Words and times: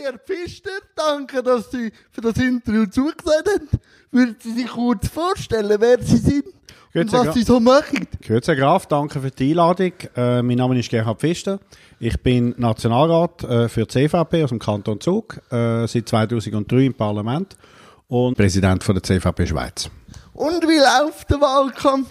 Herr 0.00 0.18
Pfister, 0.18 0.70
danke, 0.94 1.42
dass 1.42 1.70
Sie 1.70 1.92
für 2.10 2.20
das 2.20 2.36
Interview 2.36 2.86
zugesagt 2.86 3.48
haben. 3.48 3.68
Würden 4.10 4.36
Sie 4.40 4.52
sich 4.52 4.68
kurz 4.68 5.08
vorstellen, 5.08 5.76
wer 5.78 6.02
Sie 6.02 6.16
sind 6.16 6.44
und 6.94 7.12
was 7.12 7.34
Sie 7.34 7.42
so 7.42 7.60
machen? 7.60 8.06
Grüezi 8.22 8.54
Graf, 8.54 8.86
danke 8.86 9.20
für 9.20 9.30
die 9.30 9.50
Einladung. 9.50 9.92
Äh, 10.14 10.42
mein 10.42 10.56
Name 10.56 10.78
ist 10.78 10.90
Gerhard 10.90 11.20
Pfister. 11.20 11.58
Ich 11.98 12.20
bin 12.20 12.54
Nationalrat 12.58 13.44
äh, 13.44 13.68
für 13.68 13.86
die 13.86 14.08
CVP 14.08 14.44
aus 14.44 14.50
dem 14.50 14.58
Kanton 14.58 15.00
Zug, 15.00 15.40
äh, 15.50 15.86
seit 15.86 16.08
2003 16.08 16.86
im 16.86 16.94
Parlament 16.94 17.56
und 18.08 18.36
Präsident 18.36 18.84
von 18.84 18.94
der 18.94 19.02
CVP 19.02 19.46
Schweiz. 19.46 19.90
Und 20.34 20.62
wie 20.62 20.78
läuft 20.78 21.30
der 21.30 21.40
Wahlkampf? 21.40 22.10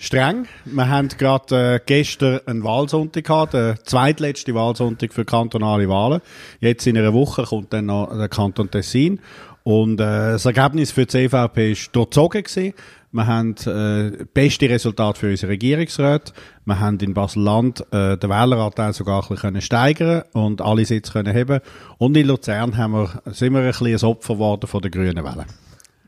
Streng. 0.00 0.46
Wir 0.64 0.88
haben 0.88 1.08
gerade 1.08 1.74
äh, 1.74 1.80
gestern 1.84 2.40
einen 2.46 2.62
Wahlsonntag 2.62 3.24
gehabt, 3.24 3.54
der 3.54 3.82
zweitletzte 3.84 4.54
Wahlsonntag 4.54 5.12
für 5.12 5.24
kantonale 5.24 5.88
Wahlen. 5.88 6.20
Jetzt 6.60 6.86
in 6.86 6.96
einer 6.96 7.12
Woche 7.12 7.42
kommt 7.42 7.72
dann 7.72 7.86
noch 7.86 8.16
der 8.16 8.28
Kanton 8.28 8.70
Tessin. 8.70 9.20
Und 9.64 10.00
äh, 10.00 10.32
das 10.32 10.46
Ergebnis 10.46 10.92
für 10.92 11.04
die 11.04 11.28
CVP 11.28 11.72
ist 11.72 11.94
durchzogen 11.96 12.44
gewesen. 12.44 12.74
Wir 13.10 13.26
haben 13.26 13.56
äh, 13.66 14.24
beste 14.32 14.68
Resultat 14.68 15.18
für 15.18 15.30
unsere 15.30 15.50
Regierungsräte. 15.52 16.32
Wir 16.64 16.78
haben 16.78 16.98
in 17.00 17.12
Basel-Land 17.12 17.80
äh, 17.92 18.16
den 18.16 18.30
Wähleranteil 18.30 18.92
sogar 18.92 19.16
ein 19.16 19.28
bisschen 19.28 19.38
können 19.38 19.60
steigern 19.60 20.22
und 20.32 20.62
alle 20.62 20.84
Sitze 20.84 21.12
können 21.12 21.34
haben. 21.34 21.60
Und 21.98 22.16
in 22.16 22.28
Luzern 22.28 22.76
haben 22.76 22.92
wir, 22.92 23.22
sind 23.32 23.52
wir 23.52 23.60
ein 23.60 23.66
bisschen 23.66 23.86
ein 23.88 24.04
Opfer 24.04 24.34
geworden 24.34 24.66
von 24.68 24.80
der 24.80 24.90
grünen 24.92 25.24
Welle. 25.24 25.46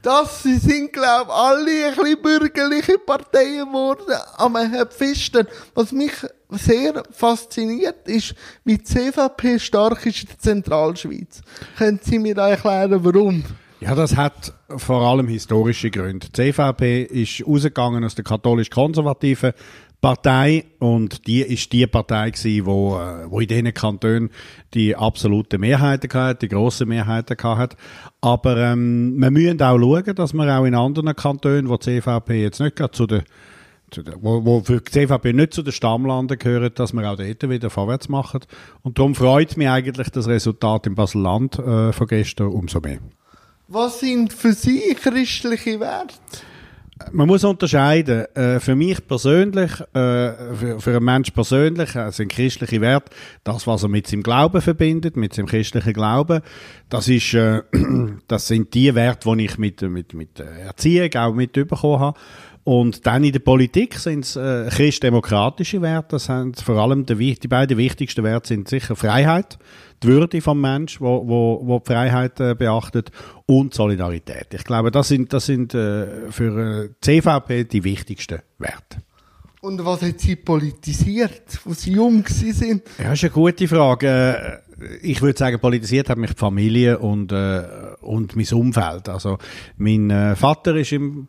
Das 0.03 0.43
sind, 0.43 0.93
glaube 0.95 1.27
ich, 1.29 1.35
alle 1.35 1.87
ein 1.89 1.95
bisschen 1.95 2.23
bürgerliche 2.23 2.99
Parteien 2.99 3.67
geworden. 3.67 4.73
Herr 4.73 4.87
Pfister, 4.87 5.47
was 5.75 5.93
mich 5.93 6.13
sehr 6.49 7.03
fasziniert, 7.11 8.09
ist, 8.09 8.35
wie 8.65 8.79
die 8.79 8.83
CVP 8.83 9.59
stark 9.59 10.07
ist 10.07 10.23
in 10.23 10.29
der 10.29 10.39
Zentralschweiz. 10.39 11.43
Können 11.77 12.01
Sie 12.03 12.19
mir 12.19 12.35
da 12.35 12.49
erklären, 12.49 13.05
warum? 13.05 13.45
Ja, 13.81 13.95
das 13.95 14.17
hat 14.17 14.53
vor 14.77 15.03
allem 15.03 15.29
historische 15.29 15.91
Gründe. 15.91 16.29
Die 16.29 16.53
CVP 16.53 17.03
ist 17.03 17.47
rausgegangen 17.47 18.05
aus 18.05 18.15
der 18.15 18.25
katholisch-konservativen 18.25 19.53
Partei 20.01 20.65
und 20.79 21.27
die 21.27 21.43
ist 21.43 21.73
die 21.73 21.87
Partei 21.87 22.31
gewesen, 22.31 22.65
wo, 22.65 22.97
äh, 22.97 23.31
wo 23.31 23.41
in 23.41 23.49
diesen 23.49 23.75
Kantonen 23.75 24.31
die 24.73 24.97
absolute 24.97 25.59
Mehrheiten 25.59 26.09
gehabt, 26.09 26.41
die 26.41 26.49
grossen 26.49 26.89
Mehrheiten 26.89 27.37
gehabt 27.37 27.59
hat. 27.59 27.77
Aber 28.23 28.57
ähm, 28.57 29.15
wir 29.19 29.31
müssen 29.31 29.61
auch 29.61 29.79
schauen, 29.79 30.15
dass 30.15 30.33
wir 30.33 30.59
auch 30.59 30.65
in 30.65 30.75
anderen 30.75 31.15
Kantonen, 31.15 31.69
wo 31.69 31.77
die 31.77 32.01
CVP 32.01 32.43
jetzt 32.43 32.61
nicht 32.61 32.77
gerade 32.77 32.93
zu 32.93 33.07
der, 33.07 33.25
wo, 34.21 34.45
wo 34.45 34.61
für 34.61 34.81
die 34.81 34.91
CVP 34.91 35.35
nicht 35.35 35.53
zu 35.53 35.63
den 35.63 35.73
Stammlanden 35.73 36.39
gehören, 36.39 36.71
dass 36.75 36.95
wir 36.95 37.11
auch 37.11 37.17
dort 37.17 37.51
wieder 37.51 37.69
vorwärts 37.69 38.09
machen. 38.09 38.41
Und 38.83 38.99
darum 38.99 39.15
freut 39.15 39.57
mich 39.57 39.69
eigentlich 39.69 40.09
das 40.11 40.29
Resultat 40.29 40.87
im 40.87 40.95
Basel-Land 40.95 41.59
äh, 41.59 41.93
von 41.93 42.07
gestern 42.07 42.49
umso 42.49 42.81
mehr. 42.81 43.01
Was 43.69 44.01
sind 44.01 44.33
für 44.33 44.53
Sie 44.53 44.95
christliche 44.95 45.79
Werte? 45.79 46.15
Man 47.13 47.27
muss 47.27 47.45
unterscheiden. 47.45 48.27
Äh, 48.35 48.61
für 48.61 48.77
mich 48.77 49.07
persönlich, 49.07 49.73
äh, 49.95 50.77
für, 50.79 50.97
einen 50.97 51.05
Mensch 51.05 51.31
persönlich, 51.31 51.95
äh, 51.95 52.11
sind 52.13 52.31
christliche 52.31 52.81
Werte 52.81 53.11
das, 53.43 53.67
was 53.67 53.83
er 53.83 53.89
mit 53.89 54.07
seinem 54.07 54.23
Glauben 54.23 54.61
verbindet, 54.61 55.17
mit 55.17 55.35
seinem 55.35 55.47
christlichen 55.47 55.93
Glauben. 55.93 56.43
Das 56.89 57.09
ist, 57.09 57.35
das 58.29 58.47
sind 58.47 58.75
die 58.75 58.95
Werte, 58.95 59.35
die 59.35 59.45
ich 59.45 59.59
mit, 59.59 59.83
mit, 59.83 60.15
mit 60.15 60.41
Erziehung 60.41 61.15
auch 61.15 61.35
mitbekommen 61.35 62.01
habe. 62.01 62.19
Und 62.63 63.07
dann 63.07 63.25
in 63.25 63.33
der 63.33 63.41
Politik 63.41 63.95
sind 63.95 64.25
es 64.25 64.35
christdemokratische 64.35 65.81
Werte. 65.81 66.17
Das 66.17 66.27
sind 66.27 66.61
vor 66.61 66.77
allem 66.77 67.07
die, 67.07 67.35
die 67.35 67.49
beiden 67.49 67.79
wichtigsten 67.79 68.23
Werte 68.23 68.49
sind 68.49 68.69
sicher 68.69 68.95
Freiheit, 68.95 69.59
die 70.03 70.09
Würde 70.09 70.41
vom 70.41 70.61
Mensch, 70.61 71.01
wo, 71.01 71.27
wo, 71.27 71.61
wo 71.63 71.79
die 71.79 71.93
Freiheit 71.93 72.41
äh, 72.41 72.55
beachtet 72.55 73.11
und 73.47 73.75
Solidarität. 73.75 74.49
Ich 74.53 74.65
glaube, 74.65 74.91
das 74.91 75.09
sind, 75.09 75.33
das 75.33 75.47
sind 75.47 75.75
äh, 75.75 76.31
für 76.31 76.85
äh, 76.85 76.89
die 77.05 77.21
CVP 77.21 77.65
die 77.65 77.85
wichtigsten 77.85 78.41
Werte. 78.59 78.99
Und 79.61 79.85
was 79.85 80.01
hat 80.01 80.21
Sie 80.21 80.37
politisiert, 80.37 81.61
wo 81.65 81.75
Sie 81.75 81.93
jung 81.93 82.25
sind? 82.27 82.83
Ja, 82.99 83.13
ist 83.13 83.25
eine 83.25 83.31
gute 83.31 83.69
Frage. 83.69 84.63
Ich 85.03 85.21
würde 85.21 85.39
sagen, 85.39 85.61
politisiert 85.61 86.09
hat 86.09 86.17
mich 86.17 86.31
die 86.31 86.39
Familie 86.39 86.99
und, 86.99 87.31
äh, 87.31 87.63
und 88.01 88.37
mein 88.37 88.47
Umfeld. 88.53 89.11
Also, 89.11 89.37
mein 89.77 90.09
äh, 90.09 90.35
Vater 90.35 90.77
ist 90.77 90.93
im 90.93 91.29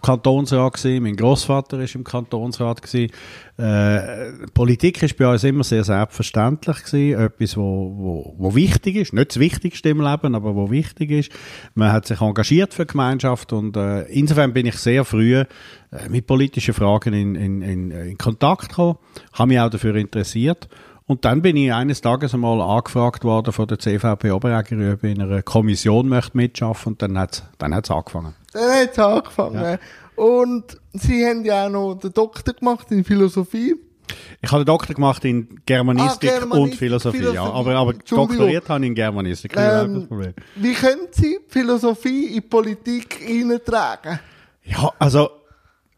Kantonsrat 0.00 0.74
gewesen, 0.74 1.02
mein 1.02 1.16
Großvater 1.16 1.78
ist 1.80 1.94
im 1.94 2.04
Kantonsrat 2.04 2.82
gewesen. 2.82 3.12
Äh, 3.56 4.46
Politik 4.54 5.02
ist 5.02 5.16
bei 5.16 5.30
uns 5.30 5.44
immer 5.44 5.64
sehr 5.64 5.84
selbstverständlich 5.84 6.84
gewesen, 6.84 7.20
etwas, 7.20 7.56
wo, 7.56 7.94
wo, 7.96 8.34
wo 8.38 8.54
wichtig 8.54 8.96
ist, 8.96 9.12
nicht 9.12 9.30
das 9.30 9.38
Wichtigste 9.38 9.90
im 9.90 10.00
Leben, 10.00 10.34
aber 10.34 10.54
wo 10.54 10.70
wichtig 10.70 11.10
ist. 11.10 11.32
Man 11.74 11.92
hat 11.92 12.06
sich 12.06 12.20
engagiert 12.20 12.74
für 12.74 12.86
die 12.86 12.92
Gemeinschaft 12.92 13.52
und 13.52 13.76
äh, 13.76 14.02
insofern 14.04 14.52
bin 14.52 14.66
ich 14.66 14.76
sehr 14.76 15.04
früh 15.04 15.34
äh, 15.36 15.46
mit 16.08 16.26
politischen 16.26 16.74
Fragen 16.74 17.12
in, 17.12 17.34
in, 17.34 17.62
in, 17.62 17.90
in 17.90 18.18
Kontakt 18.18 18.70
gekommen, 18.70 18.98
habe 19.32 19.48
mich 19.48 19.60
auch 19.60 19.70
dafür 19.70 19.96
interessiert 19.96 20.68
und 21.10 21.24
dann 21.24 21.42
bin 21.42 21.56
ich 21.56 21.72
eines 21.72 22.02
Tages 22.02 22.34
einmal 22.34 22.60
angefragt 22.60 23.24
worden 23.24 23.52
von 23.52 23.66
der 23.66 23.80
CVP 23.80 24.30
Oberäger, 24.30 24.92
ob 24.92 25.02
ich 25.02 25.10
in 25.10 25.20
einer 25.20 25.42
Kommission 25.42 26.08
möchte 26.08 26.36
mitschaffen 26.36 26.92
und 26.92 27.02
dann 27.02 27.18
hat's 27.18 27.42
dann 27.58 27.74
hat's 27.74 27.90
angefangen. 27.90 28.36
Dann 28.52 28.70
hat 28.82 28.92
es 28.92 28.98
angefangen. 28.98 29.78
Und 30.16 30.78
Sie 30.92 31.24
haben 31.24 31.44
ja 31.44 31.66
auch 31.66 31.70
noch 31.70 31.94
den 31.94 32.12
Doktor 32.12 32.52
gemacht 32.54 32.90
in 32.90 33.04
Philosophie. 33.04 33.74
Ich 34.42 34.50
habe 34.50 34.64
den 34.64 34.66
Doktor 34.66 34.94
gemacht 34.94 35.24
in 35.24 35.60
Germanistik, 35.66 36.30
Ah, 36.30 36.38
Germanistik, 36.40 36.60
und 36.72 36.74
Philosophie, 36.78 37.18
Philosophie. 37.18 37.36
ja. 37.36 37.52
Aber, 37.52 37.74
aber 37.76 37.92
doktoriert 37.94 38.68
habe 38.68 38.84
ich 38.84 38.88
in 38.88 38.94
Germanistik. 38.94 39.52
Ähm. 39.56 40.08
Wie 40.56 40.72
können 40.74 41.06
Sie 41.12 41.38
Philosophie 41.48 42.36
in 42.36 42.48
Politik 42.48 43.20
eintragen? 43.26 44.18
Ja, 44.64 44.90
also 44.98 45.30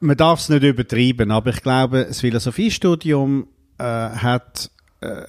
man 0.00 0.16
darf 0.16 0.40
es 0.40 0.48
nicht 0.50 0.62
übertreiben, 0.62 1.30
aber 1.30 1.50
ich 1.50 1.62
glaube, 1.62 2.04
das 2.06 2.20
Philosophiestudium 2.20 3.46
äh, 3.78 3.84
hat 3.84 4.66
äh, 4.66 4.81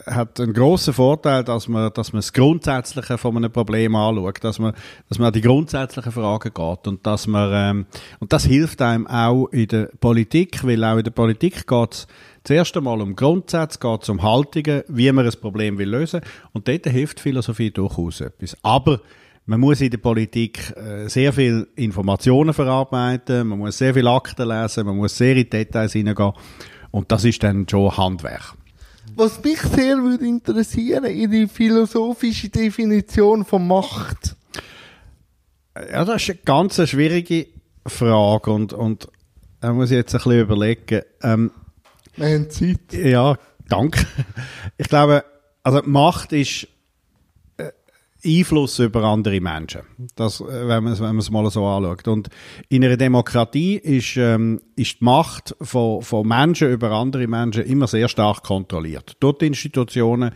hat 0.06 0.40
einen 0.40 0.54
grossen 0.54 0.94
Vorteil, 0.94 1.44
dass 1.44 1.68
man, 1.68 1.92
dass 1.94 2.14
man 2.14 2.20
das 2.20 2.34
Grundsätzliche 2.34 3.18
von 3.18 3.38
einem 3.38 3.52
Problem 3.52 3.96
anschaut, 3.96 4.44
dass 4.44 4.60
man, 4.60 4.74
dass 5.10 5.20
man 5.20 5.28
an 5.28 5.34
die 5.34 5.42
grundsätzlichen 5.42 6.12
Fragen 6.12 6.54
geht 6.54 6.88
und 6.88 7.06
dass 7.06 7.28
man, 7.28 7.52
ähm, 7.54 7.86
und 8.20 8.32
das 8.32 8.46
hilft 8.46 8.82
einem 8.82 9.08
auch 9.08 9.48
in 9.48 9.68
der 9.68 9.90
Politik, 10.00 10.66
weil 10.66 10.84
auch 10.84 10.98
in 10.98 11.04
der 11.04 11.12
Politik 11.12 11.66
geht 11.68 11.94
es 11.94 12.08
zuerst 12.44 12.78
einmal 12.78 13.02
um 13.02 13.16
Grundsätze, 13.16 13.80
geht 13.80 14.04
es 14.04 14.10
um 14.10 14.22
Haltungen, 14.22 14.84
wie 14.88 15.12
man 15.12 15.26
ein 15.26 15.34
Problem 15.42 15.78
will 15.78 15.90
lösen 15.90 16.22
und 16.52 16.68
dort 16.68 16.86
hilft 16.86 17.20
Philosophie 17.20 17.72
durchaus 17.72 18.22
etwas. 18.22 18.56
Aber 18.62 19.02
man 19.46 19.60
muss 19.60 19.82
in 19.82 19.90
der 19.90 19.98
Politik 19.98 20.74
äh, 20.78 21.08
sehr 21.10 21.34
viel 21.34 21.68
Informationen 21.76 22.54
verarbeiten, 22.54 23.48
man 23.48 23.60
muss 23.60 23.78
sehr 23.78 23.94
viel 23.94 24.08
Akten 24.08 24.48
lesen, 24.48 24.86
man 24.86 24.98
muss 24.98 25.18
sehr 25.18 25.36
in 25.36 25.50
Details 25.50 25.94
hineingehen 25.94 26.34
und 26.92 27.12
das 27.12 27.26
ist 27.26 27.44
dann 27.44 27.68
schon 27.68 27.98
Handwerk. 27.98 28.54
Was 29.16 29.44
mich 29.44 29.60
sehr 29.62 29.98
würde 29.98 30.26
interessieren, 30.26 31.06
Ihre 31.06 31.48
philosophische 31.48 32.50
Definition 32.50 33.46
von 33.46 33.68
Macht. 33.68 34.36
Ja, 35.76 36.06
das 36.06 36.24
ist 36.24 36.30
eine 36.30 36.40
ganz 36.46 36.90
schwierige 36.90 37.48
Frage 37.86 38.52
und, 38.52 38.74
und 38.74 39.08
da 39.60 39.74
muss 39.74 39.92
ich 39.92 39.98
jetzt 39.98 40.14
ein 40.14 40.20
bisschen 40.20 40.40
überlegen. 40.42 41.02
Ähm, 41.22 41.52
Wir 42.16 42.28
haben 42.28 42.50
Zeit. 42.50 42.94
ja, 42.94 43.38
danke. 43.70 44.06
Ich 44.78 44.88
glaube, 44.88 45.24
also 45.64 45.82
Macht 45.84 46.34
ist 46.34 46.68
Einfluss 48.26 48.80
über 48.80 49.04
andere 49.04 49.40
Menschen. 49.42 49.82
Das, 50.16 50.42
äh, 50.42 50.68
wenn 50.68 50.84
man 50.84 50.94
es 50.94 51.00
wenn 51.00 51.08
man 51.08 51.20
es 51.20 51.32
mal 51.32 51.50
so 51.50 51.66
anschaut. 51.66 52.08
Und 52.08 52.30
in 52.70 52.84
einer 52.84 52.98
Demokratie 52.98 53.76
ist, 53.76 54.16
ähm, 54.18 54.62
ist 54.76 55.00
die 55.00 55.04
Macht 55.04 55.56
von, 55.62 56.02
von 56.02 56.28
Menschen 56.28 56.72
über 56.72 56.92
andere 56.92 57.28
Menschen 57.28 57.64
immer 57.64 57.88
sehr 57.88 58.08
stark 58.08 58.44
kontrolliert. 58.44 59.18
Die 59.22 59.46
Institutionen, 59.46 60.32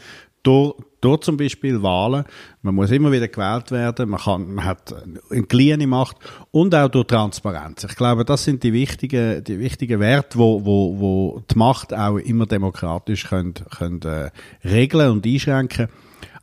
durch, 0.47 0.75
durch 1.01 1.21
zum 1.21 1.35
Beispiel 1.35 1.81
Wahlen. 1.83 2.23
Man 2.61 2.75
muss 2.75 2.91
immer 2.91 3.11
wieder 3.11 3.27
gewählt 3.27 3.69
werden. 3.71 4.09
Man, 4.09 4.19
kann, 4.21 4.53
man 4.53 4.65
hat 4.65 4.95
eine 5.29 5.43
kleine 5.43 5.87
Macht 5.87 6.17
und 6.51 6.73
auch 6.73 6.87
durch 6.87 7.07
Transparenz. 7.07 7.83
Ich 7.83 7.97
glaube, 7.97 8.23
das 8.23 8.45
sind 8.45 8.63
die 8.63 8.71
wichtigen, 8.71 9.43
die 9.43 9.59
wichtigen 9.59 9.99
Werte, 9.99 10.37
wo, 10.37 10.63
wo, 10.63 10.99
wo 10.99 11.43
die 11.51 11.57
Macht 11.57 11.93
auch 11.93 12.17
immer 12.17 12.45
demokratisch 12.45 13.27
können, 13.27 13.55
können, 13.77 14.01
äh, 14.03 14.29
regeln 14.63 15.11
und 15.11 15.25
einschränken. 15.25 15.89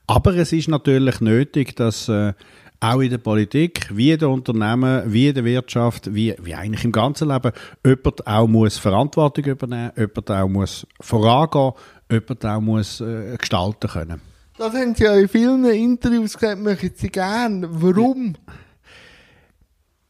Aber 0.07 0.35
es 0.35 0.53
ist 0.53 0.69
natürlich 0.69 1.21
nötig, 1.21 1.77
dass 1.77 2.09
äh, 2.09 2.35
auch 2.81 3.01
in 3.01 3.11
der 3.11 3.19
Politik, 3.19 3.89
wie 3.91 4.13
in 4.13 4.19
den 4.19 4.29
Unternehmen, 4.29 5.03
wie 5.13 5.29
in 5.29 5.35
der 5.35 5.45
Wirtschaft, 5.45 6.15
wie, 6.15 6.35
wie 6.43 6.55
eigentlich 6.55 6.85
im 6.85 6.93
ganzen 6.93 7.29
Leben, 7.29 7.53
jemand 7.85 8.27
auch 8.27 8.47
muss 8.47 8.79
Verantwortung 8.79 9.45
übernehmen, 9.45 9.93
jemand 9.97 10.31
auch 10.31 10.49
muss 10.49 10.87
vorangehen, 11.01 11.73
jemand 12.11 12.45
auch 12.45 12.61
muss 12.61 13.01
äh, 13.01 13.37
gestalten 13.39 13.89
können. 13.89 14.21
Das 14.59 14.73
haben 14.73 14.95
Sie 14.95 15.05
ja 15.05 15.15
in 15.17 15.29
vielen 15.29 15.65
Interviews 15.65 16.35
gesagt, 16.35 16.61
möchten 16.61 16.95
Sie 16.95 17.09
gern. 17.09 17.67
Warum? 17.71 18.35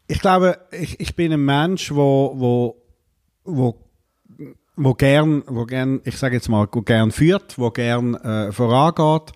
Ich 0.07 0.21
glaube, 0.21 0.59
ich, 0.71 1.01
ich 1.01 1.17
bin 1.17 1.33
ein 1.33 1.45
Mensch, 1.45 1.91
wo, 1.95 2.35
wo, 2.37 2.77
wo, 3.45 3.79
wo 4.77 4.95
gern, 4.95 5.45
wo 5.47 5.65
gern, 5.65 6.03
ich 6.05 6.19
sage 6.19 6.35
jetzt 6.35 6.49
mal, 6.51 6.69
wo 6.71 6.83
gern 6.83 7.11
führt, 7.11 7.59
wo 7.59 7.71
gern 7.71 8.15
äh, 8.17 8.53
vorangeht, 8.53 9.33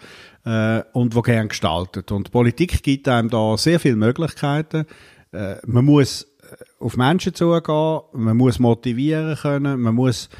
äh, 0.49 0.83
und 0.93 1.15
wo 1.15 1.23
gern 1.23 1.49
gestaltet. 1.49 2.11
Und 2.11 2.31
Politik 2.31 2.83
gibt 2.83 3.07
einem 3.09 3.29
da 3.29 3.57
sehr 3.57 3.79
viele 3.79 3.97
Möglichkeiten. 3.97 4.87
Äh, 5.33 5.57
man 5.67 5.85
muss 5.85 6.23
äh, 6.23 6.57
auf 6.81 6.97
Menschen 6.97 7.35
zugehen, 7.35 8.01
man 8.13 8.37
muss 8.37 8.59
motivieren 8.59 9.37
können, 9.37 9.81
man 9.81 9.95
muss 9.95 10.31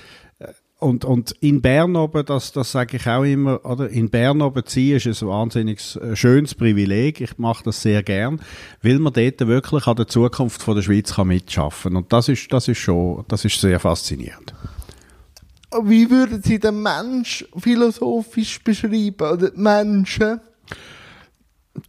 und, 0.81 1.05
und 1.05 1.33
in 1.41 1.61
Bern 1.61 1.97
oben, 1.97 2.25
das, 2.25 2.53
das 2.53 2.71
sage 2.71 2.99
ich 2.99 3.07
auch 3.09 3.25
immer, 3.25 3.65
oder? 3.65 3.89
In 3.89 4.11
Bern 4.11 4.41
oben 4.41 4.65
ziehen 4.65 4.97
ist 4.97 5.23
ein 5.23 5.29
wahnsinnig 5.29 5.97
äh, 5.97 6.15
schönes 6.15 6.55
Privileg. 6.55 7.21
Ich 7.21 7.37
mache 7.37 7.65
das 7.65 7.83
sehr 7.83 8.05
gern, 8.05 8.41
weil 8.81 9.01
man 9.01 9.13
dort 9.13 9.41
wirklich 9.49 9.89
an 9.89 9.97
der 9.97 10.07
Zukunft 10.07 10.63
von 10.63 10.77
der 10.77 10.83
Schweiz 10.83 11.15
kann 11.15 11.27
mitschaffen. 11.27 11.97
Und 11.97 12.13
das 12.13 12.29
ist, 12.29 12.53
das 12.53 12.69
ist 12.69 12.79
schon, 12.79 13.25
das 13.27 13.45
ist 13.45 13.61
sehr 13.61 13.81
faszinierend. 13.81 14.55
Wie 15.83 16.11
würden 16.11 16.43
Sie 16.43 16.59
den 16.59 16.83
Mensch 16.83 17.45
philosophisch 17.57 18.63
beschreiben? 18.63 19.31
Oder 19.33 19.51
Menschen? 19.55 20.41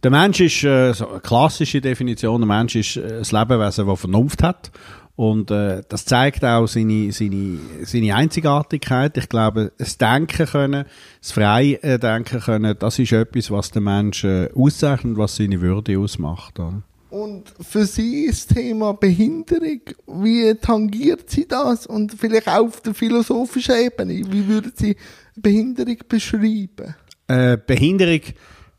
Der 0.02 0.10
Mensch 0.10 0.40
ist, 0.40 0.62
äh, 0.64 0.92
so 0.92 1.08
eine 1.08 1.20
klassische 1.20 1.80
Definition, 1.80 2.40
der 2.40 2.46
Mensch 2.46 2.76
ist 2.76 2.96
äh, 2.96 3.22
ein 3.22 3.40
Lebewesen, 3.40 3.86
das 3.86 4.00
Vernunft 4.00 4.42
hat 4.42 4.70
und 5.16 5.50
äh, 5.50 5.82
das 5.88 6.04
zeigt 6.04 6.44
auch 6.44 6.66
seine, 6.66 7.12
seine, 7.12 7.58
seine 7.82 8.14
Einzigartigkeit. 8.14 9.16
Ich 9.16 9.28
glaube, 9.28 9.72
das 9.76 9.98
Denken 9.98 10.46
können, 10.46 10.84
das 11.20 11.32
freie 11.32 11.82
äh, 11.82 11.98
Denken 11.98 12.40
können, 12.40 12.74
das 12.78 12.98
ist 12.98 13.12
etwas, 13.12 13.50
was 13.50 13.70
den 13.70 13.84
Menschen 13.84 14.46
äh, 14.46 14.50
auszeichnet, 14.54 15.16
was 15.16 15.36
seine 15.36 15.60
Würde 15.60 15.98
ausmacht. 15.98 16.58
Oder? 16.58 16.82
Und 17.10 17.52
für 17.60 17.86
Sie 17.86 18.26
ist 18.26 18.50
das 18.50 18.56
Thema 18.56 18.94
Behinderung, 18.94 19.80
wie 20.06 20.54
tangiert 20.54 21.28
Sie 21.28 21.46
das? 21.46 21.86
Und 21.86 22.12
vielleicht 22.12 22.48
auch 22.48 22.66
auf 22.66 22.80
der 22.82 22.94
philosophischen 22.94 23.74
Ebene, 23.74 24.22
wie 24.30 24.46
würden 24.46 24.72
Sie 24.74 24.96
Behinderung 25.34 25.96
beschreiben? 26.08 26.94
Äh, 27.26 27.58
Behinderung, 27.66 28.20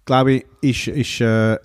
glaube 0.05 0.43
ich, 0.61 0.87
ist, 0.87 0.87
ist, 0.87 1.21
äh, 1.21 1.57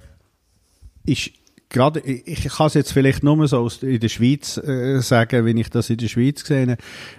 ist 1.05 1.31
gerade, 1.69 2.01
ich, 2.01 2.27
ich 2.27 2.53
kann 2.53 2.67
es 2.67 2.75
jetzt 2.75 2.93
vielleicht 2.93 3.23
nur 3.23 3.47
so 3.47 3.59
aus, 3.59 3.83
in 3.83 4.01
der 4.01 4.09
Schweiz 4.09 4.57
äh, 4.57 5.01
sagen, 5.01 5.45
wenn 5.45 5.57
ich 5.57 5.71
das 5.71 5.91
in 5.91 5.99
der 5.99 6.09
Schweiz 6.09 6.45
sehe. 6.45 6.77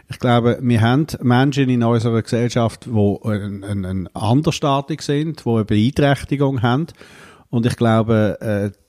Ich 0.09 0.19
glaube, 0.19 0.59
wir 0.61 0.81
haben 0.81 1.07
Menschen 1.21 1.69
in 1.69 1.83
unserer 1.83 2.21
Gesellschaft, 2.21 2.85
die 2.85 3.17
ein, 3.23 3.63
ein, 3.63 3.85
ein 3.85 4.07
andersstatig 4.13 5.01
sind, 5.01 5.45
die 5.45 5.49
eine 5.49 5.65
Beeinträchtigung 5.65 6.61
haben. 6.61 6.87
Und 7.49 7.65
ich 7.65 7.77
glaube, 7.77 8.37
äh, 8.41 8.86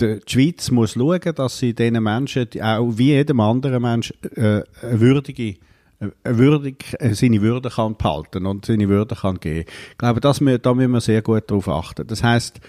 die 0.00 0.20
Schweiz 0.26 0.70
muss 0.70 0.92
schauen, 0.92 1.20
dass 1.34 1.58
sie 1.58 1.74
diesen 1.74 2.02
Menschen, 2.02 2.48
auch 2.60 2.90
wie 2.96 3.12
jedem 3.12 3.40
anderen 3.40 3.82
Mensch, 3.82 4.12
äh, 4.34 4.62
eine 4.82 5.00
würdige 5.00 5.56
eine 5.98 6.38
würdig, 6.38 6.94
äh, 6.98 7.14
seine 7.14 7.40
Würde 7.40 7.70
kann 7.70 7.96
behalten 7.96 8.46
und 8.46 8.66
seine 8.66 8.88
Würde 8.88 9.14
kann 9.14 9.40
geben. 9.40 9.64
Ich 9.92 9.98
glaube, 9.98 10.20
das, 10.20 10.40
da 10.62 10.74
müssen 10.74 10.92
wir 10.92 11.00
sehr 11.00 11.22
gut 11.22 11.44
darauf 11.50 11.68
achten. 11.68 12.06
Das 12.06 12.22
heißt, 12.22 12.60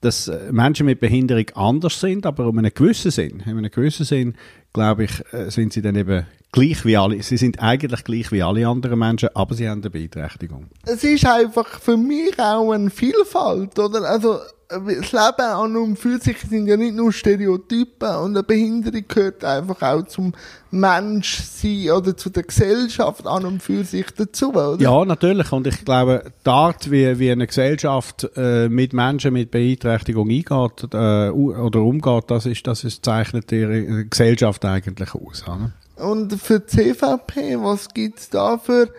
dass 0.00 0.28
äh, 0.28 0.50
Menschen 0.50 0.86
mit 0.86 1.00
Behinderung 1.00 1.46
anders 1.54 2.00
sind, 2.00 2.24
aber 2.24 2.46
um 2.46 2.58
einen 2.58 2.72
gewissen 2.72 3.10
Sinn, 3.10 3.42
in 3.44 3.58
einem 3.58 3.70
gewissen 3.70 4.06
Sinn, 4.06 4.34
glaube 4.72 5.04
ich, 5.04 5.10
äh, 5.32 5.50
sind 5.50 5.72
sie 5.72 5.82
dann 5.82 5.96
eben 5.96 6.26
gleich 6.52 6.84
wie 6.84 6.96
alle. 6.96 7.22
Sie 7.22 7.36
sind 7.36 7.60
eigentlich 7.60 8.04
gleich 8.04 8.32
wie 8.32 8.42
alle 8.42 8.66
anderen 8.66 8.98
Menschen, 8.98 9.30
aber 9.34 9.54
sie 9.54 9.68
haben 9.68 9.82
eine 9.82 9.90
Beeinträchtigung. 9.90 10.66
Es 10.84 11.04
ist 11.04 11.26
einfach 11.26 11.80
für 11.80 11.96
mich 11.96 12.38
auch 12.38 12.72
eine 12.72 12.90
Vielfalt, 12.90 13.78
oder? 13.78 14.02
Also, 14.02 14.38
das 14.70 15.12
Leben 15.12 15.40
an 15.40 15.76
und 15.76 15.96
für 15.96 16.18
sich 16.18 16.38
sind 16.38 16.68
ja 16.68 16.76
nicht 16.76 16.94
nur 16.94 17.12
Stereotypen 17.12 18.14
und 18.16 18.36
eine 18.36 18.44
Behinderung 18.44 19.04
gehört 19.08 19.44
einfach 19.44 19.82
auch 19.82 20.06
zum 20.06 20.32
Menschsein 20.70 21.90
oder 21.90 22.16
zu 22.16 22.30
der 22.30 22.44
Gesellschaft 22.44 23.26
an 23.26 23.46
und 23.46 23.62
für 23.62 23.82
sich 23.82 24.06
dazu, 24.16 24.50
oder? 24.50 24.76
Ja, 24.80 25.04
natürlich. 25.04 25.50
Und 25.50 25.66
ich 25.66 25.84
glaube, 25.84 26.22
die 26.46 26.50
Art, 26.50 26.88
wie, 26.88 27.18
wie 27.18 27.32
eine 27.32 27.48
Gesellschaft 27.48 28.30
äh, 28.36 28.68
mit 28.68 28.92
Menschen 28.92 29.32
mit 29.32 29.50
Beeinträchtigung 29.50 30.30
eingeht 30.30 30.94
äh, 30.94 31.30
oder 31.30 31.80
umgeht, 31.80 32.24
das 32.28 32.46
ist, 32.46 32.64
das 32.68 32.84
ist, 32.84 33.04
zeichnet 33.04 33.50
ihre 33.50 34.04
Gesellschaft 34.04 34.64
eigentlich 34.64 35.14
aus. 35.16 35.42
Oder? 35.48 35.72
Und 36.00 36.32
für 36.40 36.60
die 36.60 36.66
CVP, 36.66 37.56
was 37.60 37.88
gibt 37.88 38.18
es 38.18 38.30
da 38.30 38.58
für 38.58 38.92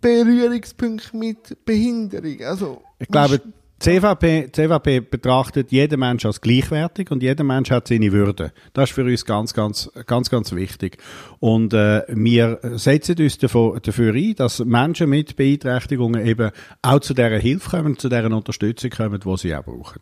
Berührungspunkte 0.00 1.16
mit 1.16 1.64
Behinderung? 1.64 2.40
Also, 2.42 2.82
ich 2.98 3.08
glaube, 3.08 3.40
CVP, 3.80 4.50
CVP 4.50 5.00
betrachtet 5.00 5.70
jeden 5.70 6.00
Mensch 6.00 6.26
als 6.26 6.40
gleichwertig 6.40 7.12
und 7.12 7.22
jeder 7.22 7.44
Mensch 7.44 7.70
hat 7.70 7.86
seine 7.86 8.10
Würde. 8.10 8.52
Das 8.72 8.90
ist 8.90 8.94
für 8.94 9.04
uns 9.04 9.24
ganz, 9.24 9.54
ganz, 9.54 9.88
ganz, 10.06 10.30
ganz 10.30 10.52
wichtig. 10.52 10.98
Und 11.38 11.74
äh, 11.74 12.02
wir 12.08 12.58
setzen 12.74 13.16
uns 13.20 13.38
dafür, 13.38 13.78
dafür 13.80 14.14
ein, 14.14 14.34
dass 14.34 14.64
Menschen 14.64 15.10
mit 15.10 15.36
Beeinträchtigungen 15.36 16.26
eben 16.26 16.50
auch 16.82 16.98
zu 16.98 17.14
dieser 17.14 17.38
Hilfe 17.38 17.70
kommen, 17.70 17.96
zu 17.96 18.08
dieser 18.08 18.32
Unterstützung 18.32 18.90
kommen, 18.90 19.20
die 19.20 19.36
sie 19.36 19.54
auch 19.54 19.62
brauchen. 19.62 20.00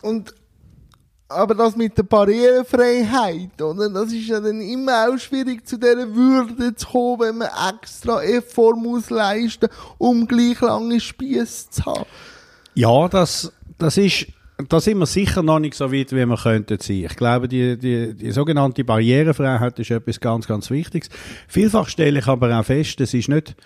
Und 0.00 0.34
aber 1.28 1.54
das 1.54 1.76
mit 1.76 1.98
der 1.98 2.04
Barrierefreiheit, 2.04 3.60
oder? 3.60 3.90
Das 3.90 4.12
ist 4.12 4.28
ja 4.28 4.40
dann 4.40 4.60
immer 4.60 5.08
auch 5.08 5.18
schwierig, 5.18 5.66
zu 5.66 5.76
dieser 5.76 6.14
Würde 6.14 6.74
zu 6.74 6.86
kommen, 6.86 7.20
wenn 7.20 7.38
man 7.38 7.48
extra 7.74 8.22
Effort 8.22 8.76
muss 8.76 9.10
leisten, 9.10 9.68
um 9.98 10.26
gleich 10.26 10.60
lange 10.60 11.00
Spieße 11.00 11.70
zu 11.70 11.84
haben. 11.84 12.06
Ja, 12.74 13.08
das, 13.08 13.52
das 13.78 13.96
ist, 13.96 14.26
da 14.68 14.80
sind 14.80 14.98
wir 14.98 15.06
sicher 15.06 15.42
noch 15.42 15.58
nicht 15.58 15.74
so 15.74 15.92
weit, 15.92 16.12
wie 16.12 16.24
wir 16.24 16.36
könnten 16.36 16.78
sein. 16.78 17.06
Ich 17.10 17.16
glaube, 17.16 17.48
die, 17.48 17.76
die, 17.76 18.14
die 18.14 18.30
sogenannte 18.30 18.84
Barrierefreiheit 18.84 19.78
ist 19.78 19.90
etwas 19.90 20.20
ganz, 20.20 20.46
ganz 20.46 20.70
Wichtiges. 20.70 21.08
Vielfach 21.48 21.88
stelle 21.88 22.20
ich 22.20 22.26
aber 22.26 22.56
auch 22.58 22.64
fest, 22.64 23.00
es 23.00 23.14
ist 23.14 23.28
nicht, 23.28 23.56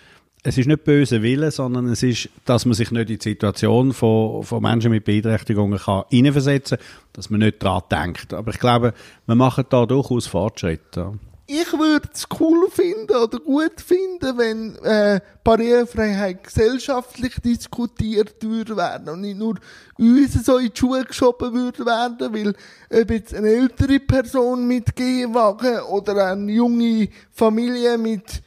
es 0.43 0.57
ist 0.57 0.67
nicht 0.67 0.83
böse 0.83 1.21
Wille, 1.21 1.51
sondern 1.51 1.87
es 1.87 2.01
ist, 2.01 2.29
dass 2.45 2.65
man 2.65 2.73
sich 2.73 2.91
nicht 2.91 3.09
in 3.09 3.17
die 3.17 3.23
Situation 3.23 3.93
von, 3.93 4.43
von 4.43 4.61
Menschen 4.61 4.91
mit 4.91 5.05
Beeinträchtigungen 5.05 5.77
kann 5.79 6.03
hineinversetzen 6.09 6.77
kann, 6.77 6.87
dass 7.13 7.29
man 7.29 7.41
nicht 7.41 7.61
daran 7.61 7.83
denkt. 7.91 8.33
Aber 8.33 8.51
ich 8.51 8.59
glaube, 8.59 8.93
wir 9.27 9.35
machen 9.35 9.65
da 9.69 9.85
durchaus 9.85 10.27
Fortschritte 10.27 11.13
ich 11.53 11.73
würde 11.73 12.07
es 12.13 12.25
cool 12.39 12.69
finden 12.69 13.13
oder 13.13 13.39
gut 13.39 13.81
finden, 13.85 14.37
wenn 14.37 14.75
äh, 14.85 15.19
Barrierefreiheit 15.43 16.45
gesellschaftlich 16.45 17.35
diskutiert 17.43 18.41
würde 18.41 18.77
werden 18.77 19.09
und 19.09 19.21
nicht 19.21 19.37
nur 19.37 19.55
uns 19.97 20.45
so 20.45 20.59
in 20.59 20.71
die 20.71 20.79
Schuhe 20.79 21.03
geschoben 21.03 21.53
würde 21.53 21.85
werden, 21.85 22.33
weil 22.33 22.55
ob 23.01 23.11
jetzt 23.11 23.35
eine 23.35 23.49
ältere 23.49 23.99
Person 23.99 24.65
mit 24.65 24.95
Gehwagen 24.95 25.81
oder 25.89 26.27
eine 26.27 26.49
junge 26.49 27.09
Familie 27.31 27.97
mit 27.97 28.41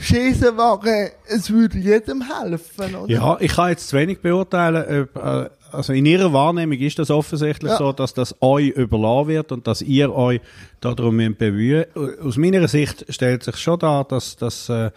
Schäsenwagen, 0.00 1.10
es 1.26 1.50
würde 1.50 1.78
jedem 1.78 2.22
helfen, 2.22 2.94
oder? 2.94 3.12
Ja, 3.12 3.36
ich 3.38 3.52
kann 3.52 3.68
jetzt 3.70 3.88
zu 3.88 3.96
wenig 3.96 4.20
beurteilen, 4.20 5.08
ob, 5.14 5.22
äh, 5.22 5.50
also 5.72 5.92
in 5.92 6.06
Ihrer 6.06 6.32
Wahrnehmung 6.32 6.78
ist 6.78 6.98
das 6.98 7.10
offensichtlich 7.10 7.70
ja. 7.70 7.78
so, 7.78 7.92
dass 7.92 8.14
das 8.14 8.34
euch 8.40 8.70
überlassen 8.70 9.28
wird 9.28 9.52
und 9.52 9.66
dass 9.66 9.82
ihr 9.82 10.12
euch 10.12 10.40
darum 10.80 11.18
bemühen 11.36 11.84
Aus 12.24 12.36
meiner 12.36 12.66
Sicht 12.66 13.04
stellt 13.08 13.42
sich 13.42 13.56
schon 13.56 13.78
dar, 13.78 14.04
dass, 14.04 14.36
dass, 14.36 14.68
äh, 14.68 14.90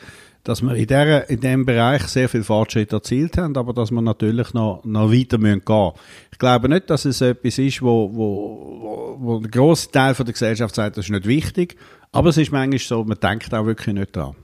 dass 0.43 0.61
wir 0.61 0.75
in, 0.75 0.87
der, 0.87 1.29
in 1.29 1.39
diesem 1.39 1.65
Bereich 1.65 2.03
sehr 2.03 2.29
viel 2.29 2.43
Fortschritt 2.43 2.91
erzielt 2.91 3.37
haben, 3.37 3.55
aber 3.57 3.73
dass 3.73 3.91
wir 3.91 4.01
natürlich 4.01 4.53
noch, 4.53 4.83
noch 4.83 5.11
weiter 5.11 5.37
müssen 5.37 5.63
gehen 5.65 5.91
Ich 6.31 6.39
glaube 6.39 6.69
nicht, 6.69 6.89
dass 6.89 7.05
es 7.05 7.21
etwas 7.21 7.57
ist, 7.57 7.81
wo, 7.81 8.09
wo, 8.13 8.79
wo, 8.81 9.17
wo 9.19 9.39
der 9.39 9.51
grosse 9.51 9.91
Teil 9.91 10.15
von 10.15 10.25
der 10.25 10.33
Gesellschaft 10.33 10.75
sagt, 10.75 10.97
das 10.97 11.05
ist 11.05 11.11
nicht 11.11 11.27
wichtig, 11.27 11.77
aber 12.11 12.29
es 12.29 12.37
ist 12.37 12.51
manchmal 12.51 12.79
so, 12.79 13.03
man 13.03 13.19
denkt 13.19 13.53
auch 13.53 13.65
wirklich 13.65 13.93
nicht 13.93 14.15
dran. 14.15 14.35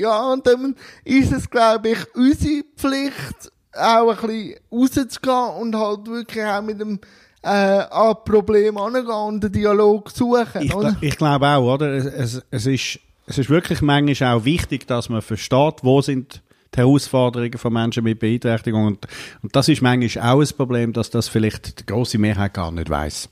Ja, 0.00 0.32
und 0.32 0.46
dann 0.46 0.74
ist 1.04 1.32
es, 1.32 1.48
glaube 1.48 1.90
ich, 1.90 1.98
unsere 2.14 2.64
Pflicht, 2.76 3.52
auch 3.72 4.10
ein 4.10 4.16
bisschen 4.16 4.56
rauszugehen 4.72 5.60
und 5.60 5.76
halt 5.76 6.06
wirklich 6.06 6.44
auch 6.44 6.62
mit 6.62 6.80
dem 6.80 6.98
äh, 7.42 7.48
an 7.48 8.16
Problem 8.24 8.76
angehen 8.76 9.06
und 9.06 9.44
den 9.44 9.52
Dialog 9.52 10.10
suchen. 10.10 10.62
Ich, 10.62 10.74
ich 11.00 11.16
glaube 11.16 11.46
auch, 11.48 11.74
oder? 11.74 11.92
Es, 11.92 12.42
es, 12.50 12.66
ist, 12.66 13.00
es 13.26 13.38
ist 13.38 13.50
wirklich 13.50 13.80
manchmal 13.80 14.36
auch 14.36 14.44
wichtig, 14.44 14.86
dass 14.86 15.08
man 15.08 15.22
versteht, 15.22 15.82
wo 15.82 16.02
sind 16.02 16.42
die 16.74 16.78
Herausforderungen 16.78 17.58
von 17.58 17.72
Menschen 17.72 18.04
mit 18.04 18.20
Beeinträchtigung 18.20 18.86
und, 18.86 19.06
und 19.42 19.54
das 19.56 19.68
ist 19.68 19.82
manchmal 19.82 20.34
auch 20.34 20.40
ein 20.40 20.56
Problem, 20.56 20.92
dass 20.92 21.10
das 21.10 21.28
vielleicht 21.28 21.80
die 21.80 21.86
große 21.86 22.18
Mehrheit 22.18 22.54
gar 22.54 22.70
nicht 22.70 22.90
weiß. 22.90 23.28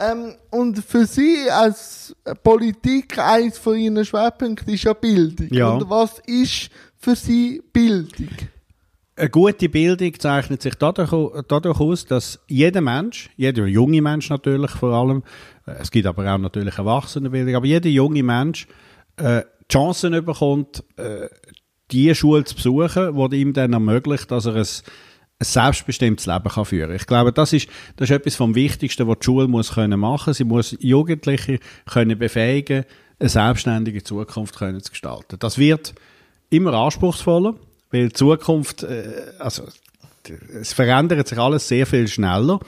Ähm, 0.00 0.34
und 0.50 0.78
für 0.78 1.06
Sie 1.06 1.48
als 1.50 2.14
Politik 2.42 3.18
eines 3.18 3.58
von 3.58 3.76
Ihren 3.76 4.04
Schwerpunkten 4.04 4.74
ist 4.74 4.84
ja 4.84 4.92
Bildung. 4.92 5.48
Ja. 5.50 5.70
Und 5.70 5.88
was 5.88 6.18
ist 6.26 6.70
für 6.96 7.14
Sie 7.14 7.62
Bildung? 7.72 8.28
Eine 9.16 9.30
gute 9.30 9.68
Bildung 9.68 10.18
zeichnet 10.18 10.62
sich 10.62 10.74
dadurch, 10.74 11.12
dadurch, 11.46 11.78
aus, 11.78 12.04
dass 12.04 12.40
jeder 12.48 12.80
Mensch, 12.80 13.30
jeder 13.36 13.66
junge 13.66 14.02
Mensch 14.02 14.28
natürlich 14.28 14.72
vor 14.72 14.92
allem, 14.92 15.22
äh, 15.66 15.74
es 15.80 15.90
gibt 15.90 16.06
aber 16.06 16.34
auch 16.34 16.38
natürlich 16.38 16.76
Erwachsenenbildung, 16.76 17.54
aber 17.54 17.66
jeder 17.66 17.88
junge 17.88 18.24
Mensch 18.24 18.66
äh, 19.16 19.42
die 19.70 19.72
Chancen 19.72 20.24
bekommt, 20.24 20.82
äh, 20.96 21.28
die 21.92 22.12
Schule 22.14 22.44
zu 22.44 22.56
besuchen, 22.56 23.30
die 23.30 23.40
ihm 23.40 23.52
dann 23.52 23.72
ermöglicht, 23.72 24.30
dass 24.30 24.46
er 24.46 24.56
ein, 24.56 24.66
ein 25.38 25.44
selbstbestimmtes 25.44 26.26
Leben 26.26 26.48
kann 26.48 26.64
führen 26.64 26.88
kann. 26.88 26.96
Ich 26.96 27.06
glaube, 27.06 27.32
das 27.32 27.52
ist, 27.52 27.68
das 27.96 28.10
ist 28.10 28.16
etwas 28.16 28.36
vom 28.36 28.54
Wichtigsten, 28.54 29.06
was 29.08 29.18
die 29.18 29.24
Schule 29.24 29.48
muss 29.48 29.72
können 29.72 29.98
machen. 29.98 30.32
Sie 30.32 30.44
muss 30.44 30.76
Jugendliche 30.80 31.58
können 31.86 32.18
befähigen, 32.18 32.84
eine 33.18 33.28
selbstständige 33.28 34.02
Zukunft 34.02 34.56
können 34.56 34.80
zu 34.80 34.90
gestalten. 34.90 35.36
Das 35.38 35.58
wird 35.58 35.94
immer 36.50 36.74
anspruchsvoller. 36.74 37.54
Weil 37.94 38.08
die 38.08 38.12
Zukunft, 38.12 38.82
äh, 38.82 39.04
also 39.38 39.68
es 40.60 40.72
verändert 40.72 41.28
sich 41.28 41.38
alles 41.38 41.68
sehr 41.68 41.86
viel 41.86 42.08
schneller 42.08 42.58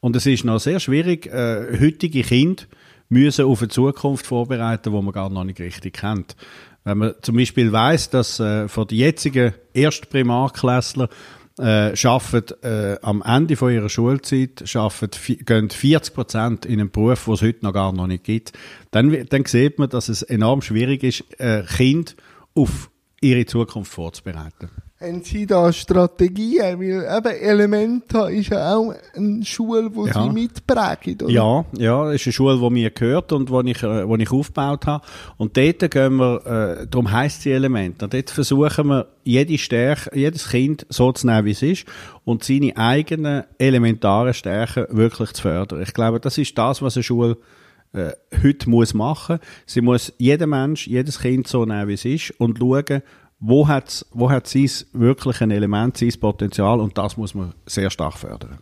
und 0.00 0.14
es 0.14 0.26
ist 0.26 0.44
noch 0.44 0.58
sehr 0.58 0.78
schwierig, 0.78 1.26
äh, 1.26 1.78
heutige 1.80 2.22
Kinder 2.22 2.64
müssen 3.08 3.46
auf 3.46 3.62
eine 3.62 3.68
Zukunft 3.68 4.26
vorbereiten, 4.26 4.92
wo 4.92 5.00
man 5.00 5.14
gar 5.14 5.30
noch 5.30 5.44
nicht 5.44 5.58
richtig 5.58 5.94
kennt. 5.94 6.36
Wenn 6.84 6.98
man 6.98 7.14
zum 7.22 7.36
Beispiel 7.36 7.72
weiß, 7.72 8.10
dass 8.10 8.40
äh, 8.40 8.68
von 8.68 8.86
den 8.86 8.98
jetzigen 8.98 9.54
Erstprimarklässler 9.72 11.08
äh, 11.58 11.94
schaffen 11.94 12.42
äh, 12.62 12.96
am 13.02 13.22
Ende 13.22 13.56
von 13.56 13.72
ihrer 13.72 13.88
Schulzeit 13.88 14.62
schaffen, 14.64 15.10
gehen 15.44 15.70
40 15.70 16.14
Prozent 16.14 16.66
in 16.66 16.80
einen 16.80 16.90
Beruf, 16.90 17.24
den 17.24 17.34
es 17.34 17.42
heute 17.42 17.64
noch 17.64 17.72
gar 17.72 17.92
noch 17.92 18.06
nicht 18.06 18.24
gibt, 18.24 18.52
dann, 18.90 19.26
dann 19.28 19.44
sieht 19.44 19.78
man, 19.78 19.88
dass 19.88 20.08
es 20.08 20.22
enorm 20.22 20.62
schwierig 20.62 21.02
ist, 21.04 21.24
äh, 21.38 21.62
Kind 21.62 22.16
auf 22.54 22.90
ihre 23.20 23.46
Zukunft 23.46 23.92
vorzubereiten 23.92 24.70
haben 25.04 25.22
Sie 25.22 25.46
da 25.46 25.72
Strategien? 25.72 26.80
Weil 26.80 27.16
eben 27.16 27.40
Elementa 27.40 28.28
ist 28.28 28.50
ja 28.50 28.74
auch 28.74 28.94
eine 29.14 29.44
Schule, 29.44 29.90
die 29.90 30.08
ja. 30.08 30.22
Sie 30.22 30.30
mitprägen, 30.30 31.22
oder? 31.22 31.30
Ja, 31.30 31.64
ja, 31.76 32.10
es 32.10 32.20
ist 32.20 32.26
eine 32.26 32.32
Schule, 32.32 32.58
die 32.58 32.70
mir 32.70 32.90
gehört 32.90 33.32
und 33.32 33.48
die 33.48 33.70
ich, 33.70 33.82
äh, 33.82 34.08
wo 34.08 34.16
ich 34.16 34.30
aufgebaut 34.30 34.86
habe. 34.86 35.04
Und 35.36 35.56
dort 35.56 35.90
gehen 35.90 36.16
wir, 36.16 36.80
äh, 36.82 36.86
darum 36.86 37.10
heisst 37.10 37.42
sie 37.42 37.52
Elementa, 37.52 38.06
dort 38.06 38.30
versuchen 38.30 38.88
wir, 38.88 39.06
jede 39.24 39.56
Stärke, 39.56 40.10
jedes 40.18 40.50
Kind 40.50 40.86
so 40.90 41.10
zu 41.12 41.26
nehmen, 41.26 41.46
wie 41.46 41.52
es 41.52 41.62
ist 41.62 41.86
und 42.24 42.44
seine 42.44 42.76
eigenen 42.76 43.44
elementaren 43.58 44.34
Stärken 44.34 44.86
wirklich 44.90 45.32
zu 45.32 45.42
fördern. 45.42 45.82
Ich 45.82 45.94
glaube, 45.94 46.20
das 46.20 46.36
ist 46.36 46.56
das, 46.58 46.82
was 46.82 46.96
eine 46.96 47.02
Schule 47.02 47.38
äh, 47.94 48.12
heute 48.42 48.68
muss 48.68 48.92
machen. 48.92 49.38
Sie 49.66 49.80
muss 49.80 50.12
jeden 50.18 50.50
Mensch, 50.50 50.86
jedes 50.86 51.20
Kind 51.20 51.46
so 51.46 51.64
nehmen, 51.64 51.88
wie 51.88 51.94
es 51.94 52.04
ist 52.04 52.32
und 52.38 52.58
schauen, 52.58 53.02
wo 53.38 53.68
hat 53.68 54.06
wo 54.12 54.30
hat 54.30 54.46
sein 54.46 54.70
wirklich 54.92 55.40
ein 55.40 55.50
Element, 55.50 55.96
sein 55.96 56.12
Potenzial 56.20 56.80
und 56.80 56.96
das 56.98 57.16
muss 57.16 57.34
man 57.34 57.54
sehr 57.66 57.90
stark 57.90 58.14
fördern. 58.14 58.58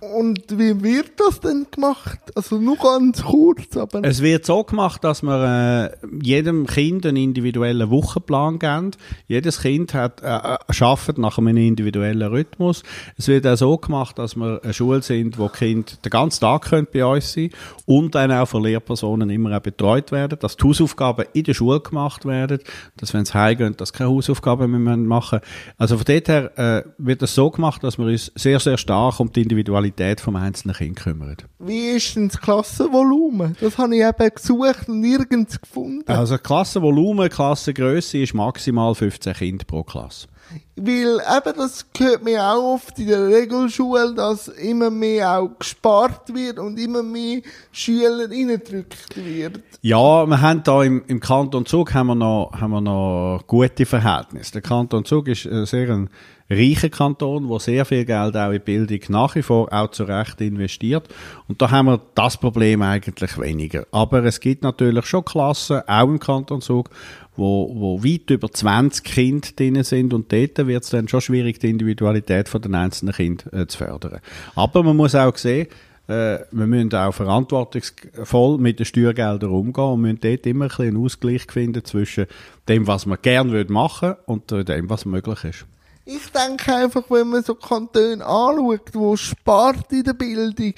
Und 0.00 0.56
wie 0.56 0.80
wird 0.80 1.18
das 1.18 1.40
denn 1.40 1.66
gemacht? 1.70 2.20
Also 2.36 2.58
nur 2.58 2.76
ganz 2.76 3.24
kurz, 3.24 3.76
aber... 3.76 4.04
Es 4.04 4.22
wird 4.22 4.46
so 4.46 4.62
gemacht, 4.62 5.02
dass 5.02 5.22
wir 5.22 5.90
äh, 5.92 6.06
jedem 6.22 6.66
Kind 6.66 7.04
einen 7.04 7.16
individuellen 7.16 7.90
Wochenplan 7.90 8.60
geben. 8.60 8.92
Jedes 9.26 9.60
Kind 9.60 9.94
hat, 9.94 10.22
äh, 10.22 10.26
äh 10.26 10.58
arbeitet 10.80 11.18
nach 11.18 11.38
einem 11.38 11.56
individuellen 11.56 12.28
Rhythmus. 12.28 12.84
Es 13.16 13.26
wird 13.26 13.44
auch 13.46 13.56
so 13.56 13.76
gemacht, 13.76 14.18
dass 14.20 14.36
wir 14.36 14.60
eine 14.62 14.72
Schule 14.72 15.02
sind, 15.02 15.36
wo 15.36 15.48
Kinder 15.48 15.92
den 16.04 16.10
ganzen 16.10 16.40
Tag 16.40 16.66
können 16.66 16.86
bei 16.92 17.04
uns 17.04 17.32
sein 17.32 17.50
und 17.84 18.14
dann 18.14 18.30
auch 18.30 18.46
von 18.46 18.62
Lehrpersonen 18.62 19.28
immer 19.30 19.56
auch 19.56 19.60
betreut 19.60 20.12
werden, 20.12 20.38
dass 20.38 20.56
die 20.56 20.64
Hausaufgaben 20.64 21.26
in 21.32 21.42
der 21.42 21.54
Schule 21.54 21.80
gemacht 21.80 22.24
werden, 22.24 22.60
dass 22.96 23.14
wenn 23.14 23.24
sie 23.24 23.34
heimgehen, 23.34 23.76
dass 23.76 23.92
keine 23.92 24.10
Hausaufgaben 24.10 24.70
mehr 24.70 24.96
machen 24.96 25.40
Also 25.76 25.96
von 25.96 26.04
dort 26.06 26.28
her 26.28 26.56
äh, 26.56 26.82
wird 26.98 27.22
es 27.22 27.34
so 27.34 27.50
gemacht, 27.50 27.82
dass 27.82 27.98
wir 27.98 28.06
uns 28.06 28.30
sehr, 28.36 28.60
sehr 28.60 28.78
stark 28.78 29.18
um 29.18 29.32
die 29.32 29.42
Individualität 29.42 29.87
Qualität 29.88 30.20
vom 30.20 30.36
einzelnen 30.36 30.76
Kind 30.76 30.96
kümmert. 30.96 31.44
Wie 31.58 31.90
ist 31.90 32.14
denn 32.14 32.28
das 32.28 32.40
Klassenvolumen? 32.40 33.56
Das 33.60 33.78
habe 33.78 33.96
ich 33.96 34.02
eben 34.02 34.34
gesucht 34.34 34.88
und 34.88 35.00
nirgends 35.00 35.60
gefunden. 35.60 36.04
Also 36.06 36.38
Klassenvolumen, 36.38 37.28
Klassengröße 37.28 38.18
ist 38.18 38.34
maximal 38.34 38.94
15 38.94 39.34
Kinder 39.34 39.64
pro 39.64 39.82
Klasse. 39.82 40.28
Weil 40.76 41.18
eben, 41.18 41.58
das 41.58 41.84
hört 41.98 42.24
mir 42.24 42.42
auch 42.42 42.74
oft 42.74 42.98
in 42.98 43.08
der 43.08 43.26
Regelschule, 43.26 44.14
dass 44.14 44.48
immer 44.48 44.88
mehr 44.88 45.38
auch 45.38 45.50
gespart 45.58 46.32
wird 46.32 46.58
und 46.58 46.78
immer 46.78 47.02
mehr 47.02 47.42
Schüler 47.70 48.30
reingedrückt 48.30 49.16
wird. 49.16 49.60
Ja, 49.82 50.24
wir 50.26 50.40
haben 50.40 50.62
da 50.62 50.82
im, 50.82 51.02
im 51.06 51.20
Kanton 51.20 51.66
Zug 51.66 51.92
haben 51.92 52.06
wir 52.06 52.14
noch, 52.14 52.52
haben 52.58 52.70
wir 52.70 52.80
noch 52.80 53.42
gute 53.46 53.84
Verhältnisse. 53.84 54.52
Der 54.52 54.62
Kanton 54.62 55.04
Zug 55.04 55.28
ist 55.28 55.44
äh, 55.44 55.66
sehr 55.66 55.90
ein 55.90 56.08
reicher 56.50 56.88
Kanton, 56.88 57.48
wo 57.48 57.58
sehr 57.58 57.84
viel 57.84 58.04
Geld 58.04 58.36
auch 58.36 58.50
in 58.50 58.60
Bildung 58.60 59.00
nach 59.08 59.34
wie 59.34 59.42
vor 59.42 59.72
auch 59.72 59.90
zu 59.90 60.04
Recht 60.04 60.40
investiert. 60.40 61.08
Und 61.46 61.60
da 61.60 61.70
haben 61.70 61.86
wir 61.86 62.00
das 62.14 62.36
Problem 62.36 62.82
eigentlich 62.82 63.38
weniger. 63.38 63.86
Aber 63.92 64.24
es 64.24 64.40
gibt 64.40 64.62
natürlich 64.62 65.06
schon 65.06 65.24
Klassen, 65.24 65.82
auch 65.86 66.08
im 66.08 66.18
Kanton 66.18 66.60
Zug, 66.60 66.90
wo, 67.36 67.72
wo 67.74 68.02
weit 68.02 68.30
über 68.30 68.50
20 68.50 69.04
Kinder 69.04 69.48
drin 69.54 69.82
sind 69.84 70.12
und 70.12 70.32
dort 70.32 70.66
wird 70.66 70.84
es 70.84 70.90
dann 70.90 71.08
schon 71.08 71.20
schwierig, 71.20 71.60
die 71.60 71.70
Individualität 71.70 72.48
von 72.48 72.62
den 72.62 72.74
einzelnen 72.74 73.14
Kindern 73.14 73.60
äh, 73.60 73.66
zu 73.66 73.78
fördern. 73.78 74.20
Aber 74.56 74.82
man 74.82 74.96
muss 74.96 75.14
auch 75.14 75.36
sehen, 75.36 75.68
äh, 76.08 76.38
wir 76.50 76.66
müssen 76.66 76.92
auch 76.94 77.12
verantwortungsvoll 77.12 78.58
mit 78.58 78.78
den 78.78 78.86
Steuergeldern 78.86 79.50
umgehen 79.50 79.84
und 79.84 80.00
müssen 80.00 80.20
dort 80.20 80.46
immer 80.46 80.64
ein 80.64 80.68
bisschen 80.68 80.88
einen 80.88 81.04
Ausgleich 81.04 81.42
finden 81.48 81.84
zwischen 81.84 82.26
dem, 82.68 82.86
was 82.86 83.06
man 83.06 83.18
gerne 83.22 83.64
machen 83.68 84.08
würde 84.08 84.22
und 84.26 84.68
dem, 84.68 84.90
was 84.90 85.04
möglich 85.04 85.44
ist. 85.44 85.66
Ich 86.10 86.32
denke 86.32 86.74
einfach, 86.74 87.02
wenn 87.10 87.28
man 87.28 87.44
so 87.44 87.54
Kantone 87.54 88.24
anschaut, 88.24 88.94
wo 88.94 89.14
spart 89.14 89.92
in 89.92 90.04
der 90.04 90.14
Bildung, 90.14 90.72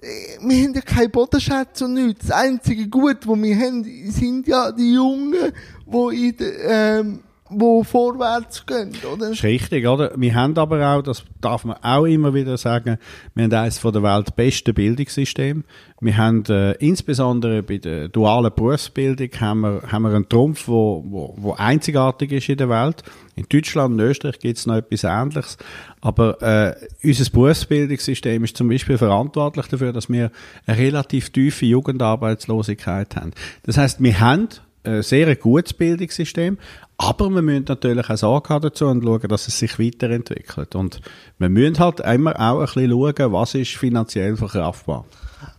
äh, 0.00 0.38
wir 0.40 0.64
haben 0.64 0.72
ja 0.72 0.80
keine 0.82 1.08
Bodenschätze 1.08 1.84
und 1.84 1.94
nichts. 1.94 2.28
Das 2.28 2.30
einzige 2.30 2.86
Gut, 2.86 3.26
was 3.26 3.42
wir 3.42 3.56
haben, 3.56 3.82
sind 4.12 4.46
ja 4.46 4.70
die 4.70 4.94
Jungen, 4.94 5.52
die 5.84 6.28
in 6.28 6.36
der, 6.36 7.00
ähm, 7.00 7.24
wo 7.50 7.82
vorwärts 7.82 8.64
gehen, 8.66 8.92
oder? 9.10 9.28
Das 9.28 9.38
ist 9.38 9.42
richtig, 9.42 9.86
oder? 9.86 10.12
Wir 10.16 10.34
haben 10.34 10.56
aber 10.56 10.94
auch, 10.94 11.02
das 11.02 11.24
darf 11.40 11.64
man 11.64 11.76
auch 11.82 12.04
immer 12.04 12.34
wieder 12.34 12.56
sagen, 12.56 12.98
wir 13.34 13.44
haben 13.44 13.52
eines 13.52 13.80
der 13.80 14.02
Welt 14.02 14.36
beste 14.36 14.74
Bildungssystem. 14.74 15.64
Wir 16.00 16.16
haben 16.16 16.44
äh, 16.48 16.72
insbesondere 16.72 17.62
bei 17.62 17.78
der 17.78 18.08
dualen 18.08 18.52
Berufsbildung 18.54 19.28
haben 19.40 19.60
wir, 19.60 19.82
haben 19.90 20.02
wir 20.02 20.14
einen 20.14 20.28
Trumpf, 20.28 20.68
wo, 20.68 21.04
wo, 21.06 21.34
wo 21.36 21.52
einzigartig 21.54 22.32
ist 22.32 22.48
in 22.48 22.58
der 22.58 22.68
Welt. 22.68 23.02
In 23.34 23.46
Deutschland 23.48 23.94
und 23.94 24.00
Österreich 24.00 24.38
gibt 24.38 24.58
es 24.58 24.66
noch 24.66 24.76
etwas 24.76 25.04
Ähnliches. 25.04 25.58
Aber 26.00 26.40
äh, 26.42 26.74
unser 27.02 27.30
Berufsbildungssystem 27.30 28.44
ist 28.44 28.56
zum 28.56 28.68
Beispiel 28.68 28.98
verantwortlich 28.98 29.66
dafür, 29.66 29.92
dass 29.92 30.08
wir 30.08 30.30
eine 30.66 30.78
relativ 30.78 31.30
tiefe 31.30 31.66
Jugendarbeitslosigkeit 31.66 33.16
haben. 33.16 33.32
Das 33.64 33.76
heißt, 33.76 34.02
wir 34.02 34.20
haben 34.20 34.48
ein 34.84 35.02
sehr 35.02 35.34
gutes 35.36 35.72
Bildungssystem, 35.74 36.58
aber 36.96 37.30
wir 37.30 37.42
müssen 37.42 37.66
natürlich 37.68 38.08
auch 38.10 38.16
Sorge 38.16 38.60
dazu 38.60 38.86
und 38.86 39.02
schauen, 39.02 39.28
dass 39.28 39.48
es 39.48 39.58
sich 39.58 39.78
weiterentwickelt. 39.78 40.74
Und 40.74 41.00
wir 41.38 41.48
müssen 41.48 41.78
halt 41.78 42.00
immer 42.00 42.38
auch 42.38 42.60
ein 42.60 42.66
bisschen 42.66 42.90
schauen, 42.90 43.32
was 43.32 43.54
ist 43.54 43.76
finanziell 43.76 44.36
verkraftbar. 44.36 45.04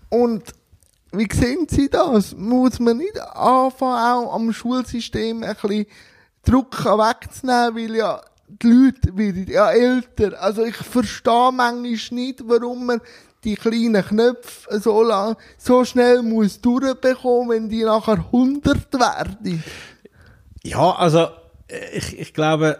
Und 0.09 0.53
wie 1.11 1.27
sehen 1.31 1.67
Sie 1.69 1.89
das? 1.89 2.35
Muss 2.35 2.79
man 2.79 2.97
nicht 2.97 3.19
anfangen, 3.19 4.27
auch 4.27 4.35
am 4.35 4.53
Schulsystem 4.53 5.43
ein 5.43 5.55
bisschen 5.55 5.85
Druck 6.43 6.85
wegzunehmen, 6.85 7.75
weil 7.75 7.95
ja 7.95 8.21
die 8.47 8.67
Leute 8.67 9.17
werden 9.17 9.47
ja 9.47 9.71
älter. 9.71 10.41
Also 10.41 10.63
ich 10.63 10.75
verstehe 10.75 11.51
manchmal 11.51 11.97
nicht, 12.11 12.41
warum 12.45 12.85
man 12.87 13.01
die 13.43 13.55
kleinen 13.55 14.03
Knöpfe 14.03 14.79
so, 14.79 15.03
lang, 15.03 15.35
so 15.57 15.85
schnell 15.85 16.21
muss 16.21 16.59
durchbekommen, 16.61 17.49
wenn 17.49 17.69
die 17.69 17.83
nachher 17.83 18.25
100 18.31 18.93
werden. 18.93 19.63
Ja, 20.63 20.91
also 20.91 21.27
ich, 21.93 22.19
ich 22.19 22.33
glaube, 22.33 22.77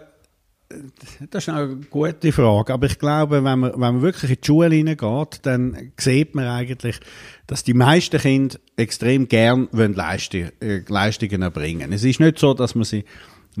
das 1.30 1.44
ist 1.44 1.48
eine 1.48 1.76
gute 1.90 2.32
Frage. 2.32 2.72
Aber 2.72 2.86
ich 2.86 2.98
glaube, 2.98 3.42
wenn 3.42 3.58
man, 3.58 3.72
wenn 3.72 3.80
man 3.80 4.02
wirklich 4.02 4.30
in 4.30 4.36
die 4.40 4.46
Schule 4.46 4.74
hineingeht, 4.74 5.40
dann 5.42 5.92
sieht 5.98 6.34
man 6.34 6.46
eigentlich, 6.46 7.00
dass 7.46 7.64
die 7.64 7.74
meisten 7.74 8.20
Kinder 8.20 8.56
extrem 8.76 9.28
gern 9.28 9.68
Leistungen, 9.72 10.52
äh, 10.60 10.82
Leistungen 10.86 11.42
erbringen. 11.42 11.92
Es 11.92 12.04
ist 12.04 12.20
nicht 12.20 12.38
so, 12.38 12.54
dass 12.54 12.74
man 12.74 12.84
sie 12.84 13.04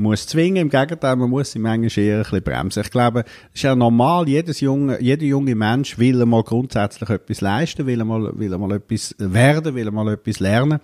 muss 0.00 0.26
zwingen. 0.26 0.56
Im 0.56 0.70
Gegenteil, 0.70 1.16
man 1.16 1.30
muss 1.30 1.52
sie 1.52 1.58
manchmal 1.58 2.04
eher 2.04 2.16
ein 2.18 2.22
bisschen 2.22 2.42
bremsen. 2.42 2.82
Ich 2.82 2.90
glaube, 2.90 3.20
es 3.20 3.56
ist 3.56 3.62
ja 3.62 3.74
normal, 3.74 4.28
jedes 4.28 4.60
junge, 4.60 5.00
jeder 5.00 5.24
junge 5.24 5.54
Mensch 5.54 5.98
will 5.98 6.24
mal 6.26 6.42
grundsätzlich 6.42 7.08
etwas 7.10 7.40
leisten, 7.40 7.86
will 7.86 8.04
mal, 8.04 8.30
will 8.38 8.56
mal 8.58 8.72
etwas 8.72 9.14
werden, 9.18 9.74
will 9.74 9.90
mal 9.90 10.12
etwas 10.12 10.40
lernen. 10.40 10.80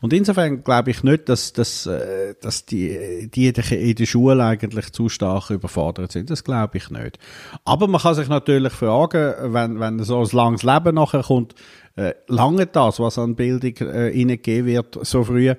Und 0.00 0.12
insofern 0.12 0.62
glaube 0.62 0.90
ich 0.90 1.02
nicht, 1.02 1.28
dass, 1.28 1.52
dass, 1.52 1.86
äh, 1.86 2.34
dass 2.40 2.66
die, 2.66 3.28
die 3.34 3.48
in 3.48 3.94
der 3.94 4.06
Schule 4.06 4.44
eigentlich 4.44 4.92
zu 4.92 5.08
stark 5.08 5.50
überfordert 5.50 6.12
sind. 6.12 6.30
Das 6.30 6.44
glaube 6.44 6.78
ich 6.78 6.90
nicht. 6.90 7.18
Aber 7.64 7.88
man 7.88 8.00
kann 8.00 8.14
sich 8.14 8.28
natürlich 8.28 8.72
fragen, 8.72 9.34
wenn, 9.54 9.80
wenn 9.80 10.02
so 10.04 10.20
ein 10.20 10.28
langes 10.32 10.62
Leben 10.62 10.94
nachher 10.94 11.22
kommt, 11.22 11.54
äh, 11.96 12.14
lange 12.28 12.66
das, 12.66 13.00
was 13.00 13.18
an 13.18 13.34
Bildung 13.34 13.74
äh, 13.88 14.64
wird, 14.64 14.98
so 15.02 15.24
früh, 15.24 15.54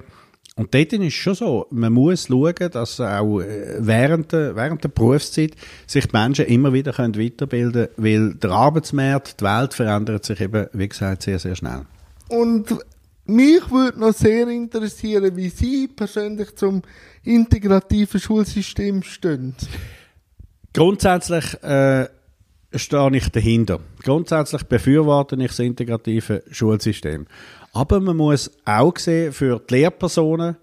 und 0.60 0.76
dort 0.76 0.92
ist 0.92 1.02
es 1.02 1.14
schon 1.14 1.36
so, 1.36 1.68
man 1.70 1.94
muss 1.94 2.28
schauen, 2.28 2.54
dass 2.70 3.00
auch 3.00 3.40
äh, 3.40 3.78
während 3.80 4.34
der, 4.34 4.58
während 4.58 4.84
der 4.84 4.90
Berufszeit 4.90 5.52
sich 5.88 6.06
die 6.06 6.12
Menschen 6.12 6.48
immer 6.48 6.74
wieder 6.74 6.92
können 6.92 7.16
weiterbilden 7.16 7.88
können, 7.88 8.04
weil 8.04 8.34
der 8.34 8.52
Arbeitsmarkt, 8.52 9.40
die 9.40 9.46
Welt 9.46 9.74
verändert 9.74 10.26
sich 10.26 10.42
eben, 10.42 10.68
wie 10.74 10.90
gesagt, 10.90 11.24
sehr, 11.24 11.40
sehr 11.40 11.56
schnell. 11.56 11.86
Und 12.28 12.76
mich 13.24 13.72
würde 13.72 14.02
noch 14.02 14.14
sehr 14.14 14.50
interessieren, 14.50 15.34
wie 15.38 15.48
Sie 15.48 15.88
persönlich 15.88 16.54
zum 16.58 16.82
integrativen 17.24 18.20
Schulsystem 18.20 19.02
stehen. 19.02 19.56
Grundsätzlich 20.74 21.54
äh, 21.64 22.10
stehe 22.76 23.16
ich 23.16 23.30
dahinter. 23.30 23.80
Grundsätzlich 24.04 24.64
befürworte 24.64 25.38
ich 25.38 25.48
das 25.48 25.60
integrative 25.60 26.44
Schulsystem. 26.52 27.28
Aber 27.74 28.00
man 28.00 28.18
muss 28.18 28.52
auch 28.66 28.98
sehen, 28.98 29.32
für 29.32 29.60
die 29.60 29.76
Lehrpersonen 29.76 30.58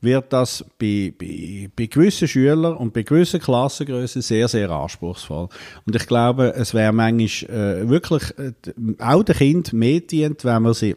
wird 0.00 0.32
das 0.32 0.64
bei, 0.78 1.12
bei, 1.18 1.68
bei 1.74 1.86
gewissen 1.86 2.28
Schülern 2.28 2.76
und 2.76 2.92
bei 2.92 3.02
gewissen 3.02 3.40
Klassengrößen 3.40 4.22
sehr, 4.22 4.48
sehr 4.48 4.70
anspruchsvoll. 4.70 5.48
Und 5.86 5.96
ich 5.96 6.06
glaube, 6.06 6.54
es 6.54 6.74
wäre 6.74 6.92
manchmal 6.92 7.50
äh, 7.50 7.88
wirklich 7.88 8.22
äh, 8.38 8.52
auch 8.98 9.22
den 9.22 9.36
Kind 9.36 9.72
mehr 9.72 10.00
dient, 10.00 10.44
wenn 10.44 10.62
man 10.62 10.74
sie 10.74 10.96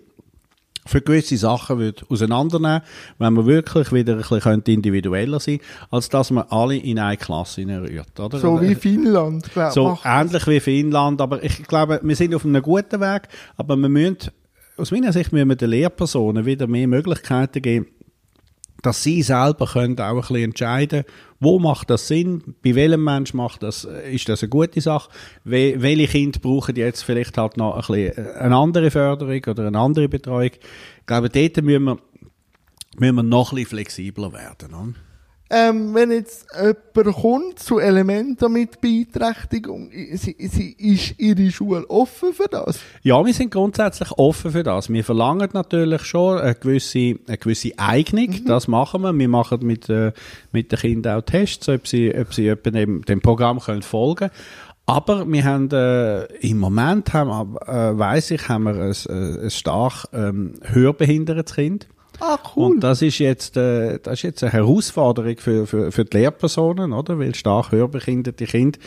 für 0.85 1.01
gewisse 1.01 1.37
Sachen 1.37 1.77
würde 1.77 2.03
auseinandernehmen, 2.09 2.81
wenn 3.19 3.33
man 3.33 3.45
wirklich 3.45 3.93
wieder 3.93 4.13
ein 4.13 4.19
bisschen 4.19 4.63
individueller 4.65 5.39
sein 5.39 5.59
könnte, 5.59 5.87
als 5.91 6.09
dass 6.09 6.31
man 6.31 6.45
alle 6.49 6.77
in 6.77 6.97
eine 6.97 7.17
Klasse 7.17 7.61
rührt. 7.61 8.19
Oder? 8.19 8.39
So 8.39 8.59
wie 8.59 8.75
Finnland, 8.75 9.51
glaube 9.51 9.71
So 9.71 9.99
ähnlich 10.03 10.47
wie 10.47 10.59
Finnland, 10.59 11.21
aber 11.21 11.43
ich 11.43 11.63
glaube, 11.63 11.99
wir 12.01 12.15
sind 12.15 12.33
auf 12.33 12.43
einem 12.43 12.61
guten 12.61 12.99
Weg, 12.99 13.23
aber 13.55 13.75
wir 13.75 13.89
müssen, 13.89 14.17
aus 14.79 14.91
meiner 14.91 15.13
Sicht 15.13 15.31
müssen 15.31 15.50
wir 15.50 15.55
den 15.55 15.69
Lehrpersonen 15.69 16.45
wieder 16.45 16.67
mehr 16.67 16.88
Möglichkeiten 16.88 17.62
geben, 17.62 17.88
dass 18.81 19.03
sie 19.03 19.21
selber 19.21 19.65
können 19.65 20.00
auch 20.00 20.15
ein 20.15 20.19
bisschen 20.21 20.38
entscheiden 20.38 21.03
wo 21.39 21.57
macht 21.57 21.89
das 21.89 22.07
Sinn, 22.07 22.55
bei 22.63 22.75
welchem 22.75 23.03
Mensch 23.03 23.33
macht 23.33 23.63
das, 23.63 23.86
ist 23.86 24.27
das 24.27 24.43
eine 24.43 24.50
gute 24.50 24.81
Sache, 24.81 25.09
We 25.43 25.75
welche 25.77 26.07
Kinder 26.07 26.39
brauchen 26.39 26.75
jetzt 26.75 27.03
vielleicht 27.03 27.38
halt 27.38 27.55
noch 27.57 27.75
ein 27.75 27.79
bisschen 27.79 28.25
äh, 28.25 28.39
eine 28.39 28.57
andere 28.57 28.91
Förderung 28.91 29.41
oder 29.48 29.67
eine 29.67 29.79
andere 29.79 30.09
Betreuung. 30.09 30.51
Ich 30.51 31.05
glaube, 31.05 31.29
dort 31.29 31.63
müssen 31.63 31.83
wir, 31.86 31.98
müssen 32.98 33.15
wir 33.15 33.24
noch 33.24 33.51
ein 33.51 33.55
bisschen 33.55 33.69
flexibler 33.69 34.33
werden. 34.33 34.74
Oder? 34.74 35.08
Ähm, 35.49 35.95
wenn 35.95 36.11
jetzt 36.11 36.45
jemand 36.55 37.15
kommt 37.15 37.59
zu 37.59 37.79
Elementen 37.79 38.51
mit 38.51 38.81
Beeinträchtigung, 38.81 39.89
sie, 39.91 40.35
sie, 40.37 40.71
ist 40.77 41.19
Ihre 41.19 41.49
Schule 41.51 41.89
offen 41.89 42.33
für 42.33 42.47
das? 42.47 42.79
Ja, 43.01 43.25
wir 43.25 43.33
sind 43.33 43.51
grundsätzlich 43.51 44.11
offen 44.11 44.51
für 44.51 44.63
das. 44.63 44.89
Wir 44.91 45.03
verlangen 45.03 45.49
natürlich 45.53 46.03
schon 46.03 46.37
eine 46.39 46.55
gewisse, 46.55 47.15
eine 47.27 47.37
gewisse 47.37 47.71
Eignung, 47.77 48.29
mhm. 48.29 48.45
das 48.45 48.67
machen 48.67 49.01
wir. 49.01 49.17
Wir 49.17 49.27
machen 49.27 49.65
mit, 49.65 49.89
äh, 49.89 50.11
mit 50.51 50.71
den 50.71 50.79
Kindern 50.79 51.19
auch 51.19 51.25
Tests, 51.25 51.67
ob 51.67 51.87
sie, 51.87 52.13
ob 52.15 52.33
sie 52.33 52.53
dem, 52.55 53.03
dem 53.03 53.21
Programm 53.21 53.59
können 53.59 53.81
folgen 53.81 54.29
aber 54.89 55.31
wir 55.31 55.43
haben 55.43 55.69
äh, 55.69 56.23
im 56.37 56.57
Moment 56.57 57.13
haben, 57.13 57.55
äh, 57.57 57.99
weiss 57.99 58.31
ich, 58.31 58.49
haben 58.49 58.63
wir 58.63 58.73
ein, 58.73 58.91
äh, 59.07 59.43
ein 59.43 59.51
stark 59.51 60.05
ähm, 60.13 60.55
hörbehindertes 60.63 61.53
Kind. 61.53 61.87
Ah, 62.19 62.38
cool. 62.55 62.71
Und 62.71 62.79
das 62.81 63.01
ist 63.01 63.19
jetzt, 63.19 63.55
äh, 63.57 63.99
das 63.99 64.15
ist 64.15 64.23
jetzt 64.23 64.43
eine 64.43 64.53
Herausforderung 64.53 65.38
für, 65.38 65.65
für, 65.65 65.91
für 65.91 66.05
die 66.05 66.17
Lehrpersonen, 66.17 66.93
oder? 66.93 67.17
Weil 67.17 67.33
stark 67.35 67.71
hörbehinderte 67.71 68.45
Kinder, 68.45 68.79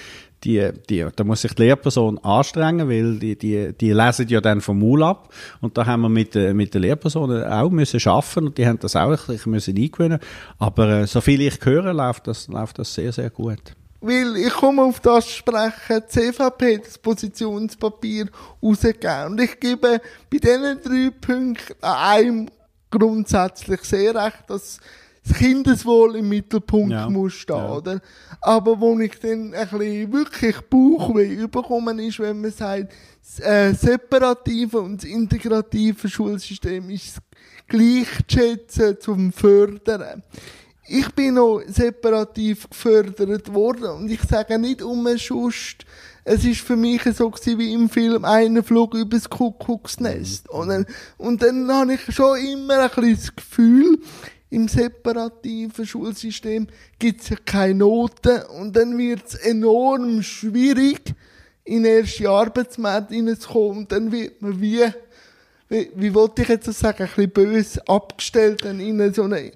die, 0.45 0.71
die, 0.89 1.07
da 1.15 1.25
muss 1.25 1.43
sich 1.43 1.55
die 1.55 1.63
Lehrperson 1.63 2.19
anstrengen, 2.19 2.89
weil 2.89 3.19
die, 3.19 3.37
die, 3.37 3.73
die 3.73 3.93
lesen 3.93 4.29
ja 4.29 4.41
dann 4.41 4.61
vom 4.61 4.81
Maul 4.81 5.03
ab. 5.03 5.33
Und 5.61 5.79
da 5.79 5.87
haben 5.87 6.03
wir 6.03 6.09
mit, 6.09 6.37
äh, 6.37 6.53
mit 6.53 6.75
den 6.75 6.83
Lehrpersonen 6.83 7.45
auch 7.45 7.71
müssen 7.71 8.01
schaffen 8.01 8.49
und 8.49 8.59
die 8.59 8.67
haben 8.67 8.79
das 8.79 8.97
auch 8.97 9.29
ein 9.29 9.41
müssen 9.47 9.77
eingewöhnen. 9.77 10.19
Aber 10.59 10.89
äh, 10.89 11.07
so 11.07 11.21
viel 11.21 11.41
ich 11.41 11.59
höre, 11.63 11.93
läuft 11.93 12.27
das, 12.27 12.49
läuft 12.49 12.79
das 12.79 12.93
sehr, 12.93 13.13
sehr 13.13 13.31
gut. 13.31 13.75
Weil 14.01 14.37
ich 14.37 14.53
komme 14.53 14.83
auf 14.83 14.99
das 14.99 15.31
sprechen, 15.31 16.03
CVP 16.09 16.79
das 16.79 16.99
Positionspapier 16.99 18.27
rausgegeben. 18.61 19.27
Und 19.29 19.41
ich 19.41 19.61
gebe 19.61 20.01
bei 20.29 20.39
diesen 20.39 20.83
drei 20.83 21.11
Punkten 21.21 21.75
an 21.81 21.97
einem 21.97 22.49
grundsätzlich 22.93 23.83
sehr 23.83 24.15
recht, 24.15 24.45
dass 24.47 24.79
das 25.25 25.37
Kindeswohl 25.37 26.17
im 26.17 26.29
Mittelpunkt 26.29 26.93
ja. 26.93 27.09
muss 27.09 27.35
stehen, 27.35 27.57
ja. 27.57 27.73
oder? 27.73 28.01
Aber 28.41 28.81
wo 28.81 28.99
ich 28.99 29.19
dann 29.21 29.55
ein 29.55 29.69
bisschen 29.69 30.13
wirklich 30.13 30.61
Bauchweh 30.63 31.35
überkommen 31.35 31.99
ist, 32.01 32.19
wenn 32.19 32.41
man 32.41 32.51
sagt, 32.51 32.93
das 33.21 33.41
äh, 33.41 33.73
separative 33.73 34.81
und 34.81 35.03
das 35.03 35.09
integrative 35.09 36.09
Schulsystem 36.09 36.91
ist 36.91 37.19
gleich 37.69 38.09
zu 38.27 38.39
schätzen 38.39 38.97
zum 39.01 39.33
Fördern. 39.33 40.23
Ich 40.89 41.09
bin 41.15 41.35
noch 41.35 41.63
separativ 41.67 42.69
gefördert 42.69 43.55
worden 43.55 43.85
und 43.85 44.11
ich 44.11 44.23
sage 44.23 44.59
nicht 44.59 44.83
um 44.83 45.07
umsonst, 45.07 45.87
es 46.25 46.45
ist 46.45 46.61
für 46.61 46.77
mich 46.77 47.03
so 47.17 47.31
gewesen, 47.31 47.59
wie 47.59 47.73
im 47.73 47.89
Film 47.89 48.25
«Einer 48.25 48.63
flog 48.63 48.95
übers 48.95 49.29
Kuckucksnest». 49.29 50.49
Und 50.51 50.69
dann, 50.69 50.87
und 51.19 51.43
dann 51.43 51.71
habe 51.73 51.95
ich 51.95 52.15
schon 52.15 52.39
immer 52.39 52.81
ein 52.81 52.91
bisschen 52.91 53.17
das 53.17 53.37
Gefühl, 53.37 53.99
im 54.51 54.69
separativen 54.69 55.87
Schulsystem 55.87 56.67
gibt 56.99 57.23
es 57.23 57.31
ja 57.31 57.37
keine 57.45 57.77
Noten 57.77 58.43
und 58.59 58.77
dann 58.77 58.99
wird 58.99 59.27
es 59.27 59.35
enorm 59.35 60.23
schwierig, 60.23 61.15
in 61.65 61.85
den 61.85 62.03
ersten 62.03 62.27
Arbeitsmarkt 62.27 63.13
hineinzukommen 63.13 63.79
und 63.79 63.93
dann 63.93 64.13
wird 64.13 64.43
man 64.43 64.61
wie, 64.61 64.85
wie, 65.69 65.91
wie 65.95 66.15
wollte 66.15 66.43
ich 66.43 66.49
jetzt 66.49 66.73
sagen, 66.73 67.05
ein 67.05 67.09
bisschen 67.09 67.31
böse 67.31 67.89
abgestellt 67.89 68.63
in 68.65 69.15
so 69.15 69.23
eine 69.23 69.53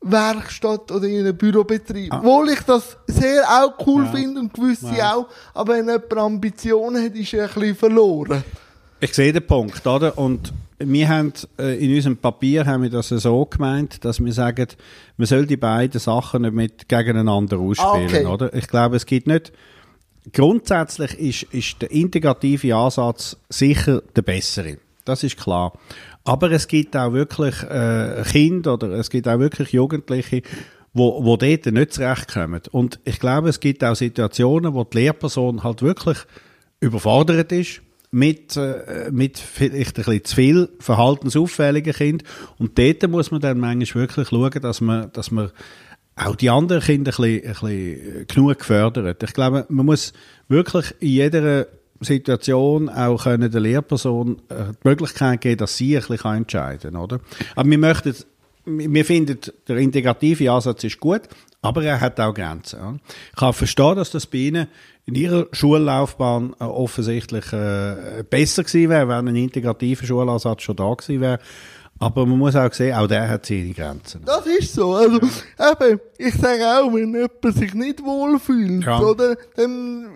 Werkstatt 0.00 0.90
oder 0.92 1.06
in 1.06 1.20
einem 1.20 1.36
Bürobetrieb. 1.36 2.12
Ah. 2.12 2.18
Obwohl 2.18 2.50
ich 2.50 2.60
das 2.60 2.96
sehr 3.06 3.42
auch 3.44 3.86
cool 3.86 4.04
ja. 4.04 4.12
finde 4.12 4.40
und 4.40 4.54
gewisse 4.54 4.94
ja. 4.96 5.14
auch, 5.14 5.26
aber 5.54 5.74
wenn 5.74 5.86
jemand 5.86 6.16
Ambitionen 6.16 7.04
hat, 7.04 7.14
ist 7.14 7.34
er 7.34 7.48
ein 7.48 7.54
bisschen 7.54 7.76
verloren. 7.76 8.44
Ich 9.00 9.14
sehe 9.14 9.32
den 9.32 9.46
Punkt, 9.46 9.86
oder? 9.86 10.16
Und 10.18 10.52
wir 10.78 11.08
haben 11.08 11.32
äh, 11.58 11.84
in 11.84 11.94
unserem 11.94 12.16
Papier 12.16 12.64
haben 12.66 12.84
wir 12.84 12.90
das 12.90 13.08
so 13.08 13.46
gemeint, 13.46 14.04
dass 14.04 14.24
wir 14.24 14.32
sagen, 14.32 14.68
man 15.16 15.26
soll 15.26 15.46
die 15.46 15.56
beiden 15.56 16.00
Sachen 16.00 16.42
nicht 16.42 16.54
mit 16.54 16.88
gegeneinander 16.88 17.58
ausspielen, 17.58 18.26
okay. 18.26 18.26
oder? 18.26 18.54
Ich 18.54 18.68
glaube, 18.68 18.96
es 18.96 19.06
gibt 19.06 19.26
nicht 19.26 19.52
grundsätzlich 20.32 21.18
ist, 21.18 21.54
ist 21.54 21.82
der 21.82 21.90
integrative 21.90 22.74
Ansatz 22.74 23.36
sicher 23.48 24.02
der 24.14 24.22
bessere. 24.22 24.78
Das 25.04 25.22
ist 25.22 25.38
klar. 25.38 25.72
Aber 26.28 26.50
es 26.50 26.68
gibt 26.68 26.94
auch 26.94 27.14
wirklich 27.14 27.62
äh, 27.62 28.22
Kinder 28.30 28.74
oder 28.74 28.90
es 28.90 29.08
gibt 29.08 29.26
auch 29.26 29.38
wirklich 29.38 29.72
Jugendliche, 29.72 30.42
wo, 30.92 31.24
wo 31.24 31.38
dort 31.38 31.64
nicht 31.64 31.94
zurechtkommen. 31.94 32.60
Und 32.70 33.00
ich 33.04 33.18
glaube, 33.18 33.48
es 33.48 33.60
gibt 33.60 33.82
auch 33.82 33.94
Situationen, 33.94 34.74
wo 34.74 34.84
die 34.84 34.98
Lehrperson 34.98 35.64
halt 35.64 35.80
wirklich 35.80 36.18
überfordert 36.80 37.50
ist 37.52 37.80
mit, 38.10 38.58
äh, 38.58 39.08
mit 39.10 39.38
vielleicht 39.38 39.96
ein 39.96 40.04
bisschen 40.04 40.24
zu 40.24 40.34
viel 40.34 40.68
verhaltensauffälligen 40.80 41.94
Kind. 41.94 42.24
Und 42.58 42.78
dort 42.78 43.08
muss 43.08 43.30
man 43.30 43.40
dann 43.40 43.58
manchmal 43.58 44.02
wirklich 44.02 44.28
schauen, 44.28 44.60
dass 44.60 44.82
man, 44.82 45.10
dass 45.12 45.30
man 45.30 45.50
auch 46.14 46.36
die 46.36 46.50
anderen 46.50 46.82
Kinder 46.82 47.10
ein 47.10 47.22
bisschen, 47.22 47.46
ein 47.46 47.52
bisschen 47.52 48.26
genug 48.26 48.58
gefördert. 48.58 49.22
Ich 49.22 49.32
glaube, 49.32 49.64
man 49.70 49.86
muss 49.86 50.12
wirklich 50.48 50.94
in 51.00 51.08
jeder 51.08 51.68
Situation 52.00 52.88
auch 52.88 53.24
können 53.24 53.50
der 53.50 53.60
Lehrperson 53.60 54.40
äh, 54.48 54.72
die 54.72 54.88
Möglichkeit 54.88 55.40
geben, 55.40 55.58
dass 55.58 55.76
sie 55.76 55.96
ein 55.96 56.04
bisschen 56.06 56.36
entscheiden 56.36 56.92
kann, 56.92 57.00
oder? 57.00 57.20
Aber 57.56 57.68
wir 57.68 57.78
möchten, 57.78 58.14
wir 58.64 59.04
finden, 59.04 59.38
der 59.66 59.76
integrative 59.78 60.50
Ansatz 60.50 60.84
ist 60.84 61.00
gut, 61.00 61.22
aber 61.62 61.82
er 61.84 62.00
hat 62.00 62.20
auch 62.20 62.34
Grenzen. 62.34 63.00
Ich 63.30 63.36
kann 63.36 63.52
verstehen, 63.52 63.96
dass 63.96 64.10
das 64.10 64.26
bei 64.26 64.38
Ihnen 64.38 64.68
in 65.06 65.14
Ihrer 65.14 65.46
Schullaufbahn 65.52 66.54
äh, 66.60 66.64
offensichtlich 66.64 67.52
äh, 67.52 68.22
besser 68.28 68.62
gewesen 68.62 68.90
wäre, 68.90 69.08
wenn 69.08 69.28
ein 69.28 69.36
integrativer 69.36 70.06
Schulansatz 70.06 70.62
schon 70.62 70.76
da 70.76 70.92
gewesen 70.92 71.20
wäre. 71.20 71.38
Aber 72.00 72.26
man 72.26 72.38
muss 72.38 72.54
auch 72.54 72.72
sehen, 72.72 72.94
auch 72.94 73.08
der 73.08 73.28
hat 73.28 73.46
seine 73.46 73.72
Grenzen. 73.72 74.22
Das 74.24 74.46
ist 74.46 74.74
so. 74.74 74.94
Also, 74.94 75.16
eben, 75.16 76.00
ich 76.16 76.34
sage 76.34 76.64
auch, 76.64 76.92
wenn 76.94 77.12
jemand 77.12 77.56
sich 77.56 77.74
nicht 77.74 78.04
wohlfühlt, 78.04 78.84
ja. 78.84 79.00
oder, 79.00 79.36
dann 79.56 80.10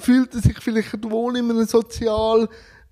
fühlt 0.00 0.34
er 0.34 0.40
sich 0.40 0.58
vielleicht 0.60 1.10
wohl 1.10 1.36
in 1.36 1.50
einem 1.50 1.66
sozial 1.66 2.48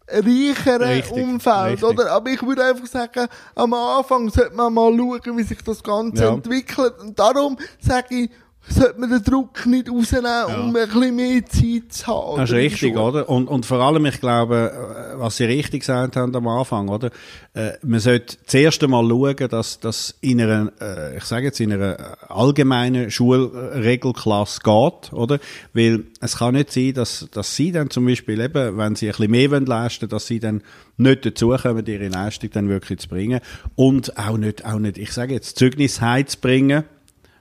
reicheren 0.08 0.82
richtig, 0.82 1.12
Umfeld, 1.12 1.82
richtig. 1.82 1.84
oder? 1.88 2.12
Aber 2.12 2.30
ich 2.30 2.42
würde 2.42 2.64
einfach 2.64 2.86
sagen, 2.86 3.26
am 3.54 3.74
Anfang 3.74 4.28
sollte 4.30 4.54
man 4.54 4.72
mal 4.72 4.96
schauen, 4.96 5.36
wie 5.36 5.42
sich 5.42 5.62
das 5.62 5.82
Ganze 5.82 6.24
ja. 6.24 6.32
entwickelt. 6.32 6.94
Und 7.00 7.18
darum 7.18 7.56
sage 7.80 8.14
ich, 8.14 8.30
sollte 8.68 9.00
man 9.00 9.10
den 9.10 9.22
Druck 9.22 9.66
nicht 9.66 9.90
rausnehmen, 9.90 10.24
ja. 10.24 10.44
um 10.58 10.74
ein 10.74 10.88
bisschen 10.88 11.16
mehr 11.16 11.46
Zeit 11.46 11.92
zu 11.92 12.06
haben. 12.06 12.38
Das 12.38 12.50
ist 12.50 12.56
richtig, 12.56 12.96
oder? 12.96 13.28
Und, 13.28 13.48
und 13.48 13.64
vor 13.64 13.78
allem, 13.78 14.06
ich 14.06 14.20
glaube, 14.20 14.72
äh, 15.14 15.18
was 15.18 15.36
Sie 15.36 15.44
richtig 15.44 15.80
gesagt 15.80 16.16
haben 16.16 16.34
am 16.34 16.48
Anfang, 16.48 16.88
oder? 16.88 17.10
Äh, 17.54 17.72
man 17.82 18.00
sollte 18.00 18.36
zuerst 18.46 18.82
einmal 18.82 19.08
schauen, 19.08 19.48
dass, 19.48 19.80
dass 19.80 20.14
in 20.20 20.40
einer, 20.40 20.72
äh, 20.80 21.16
ich 21.16 21.24
sage 21.24 21.46
jetzt, 21.46 21.60
in 21.60 21.72
einer 21.72 22.16
allgemeinen 22.28 23.10
Schulregelklasse 23.10 24.60
geht, 24.62 25.12
oder? 25.12 25.38
Weil 25.72 26.04
es 26.20 26.38
kann 26.38 26.54
nicht 26.54 26.72
sein, 26.72 26.94
dass, 26.94 27.28
dass 27.30 27.54
Sie 27.54 27.72
dann 27.72 27.90
zum 27.90 28.06
Beispiel 28.06 28.40
eben, 28.40 28.76
wenn 28.76 28.96
Sie 28.96 29.06
ein 29.06 29.12
bisschen 29.12 29.30
mehr 29.30 29.60
leisten 29.60 30.02
wollen, 30.02 30.10
dass 30.10 30.26
Sie 30.26 30.40
dann 30.40 30.62
nicht 30.96 31.24
dazukommen, 31.24 31.86
Ihre 31.86 32.08
Leistung 32.08 32.50
dann 32.50 32.68
wirklich 32.68 33.00
zu 33.00 33.08
bringen. 33.08 33.40
Und 33.74 34.18
auch 34.18 34.36
nicht, 34.36 34.64
auch 34.64 34.78
nicht, 34.78 34.98
ich 34.98 35.12
sage 35.12 35.34
jetzt, 35.34 35.58
Zeugnis 35.58 36.00
heimzubringen, 36.00 36.84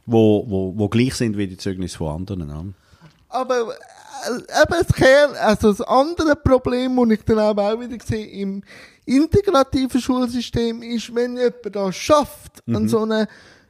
wo, 0.06 0.46
wo, 0.48 0.74
wo 0.76 0.90
gleich 0.90 1.16
sind 1.16 1.38
wie 1.38 1.48
die 1.48 1.58
Zeugnisse 1.58 1.98
von 1.98 2.16
anderen. 2.16 2.50
Ja. 2.50 2.64
Aber 3.30 3.74
äh, 4.26 4.62
eben 4.62 4.84
das, 4.84 4.94
Kern, 4.96 5.36
also 5.36 5.70
das 5.70 5.82
andere 5.82 6.36
Problem, 6.36 6.96
das 6.96 7.20
ich 7.20 7.26
dann 7.26 7.40
auch 7.40 7.80
wieder 7.80 8.04
sehe, 8.04 8.28
im 8.28 8.64
integrativen 9.06 10.02
Schulsystem 10.02 10.82
ist, 10.82 11.14
wenn 11.14 11.38
jemand 11.38 11.76
das 11.76 11.96
schafft, 11.96 12.66
mhm. 12.66 12.76
an 12.76 12.90
so 12.90 13.04
einer 13.04 13.28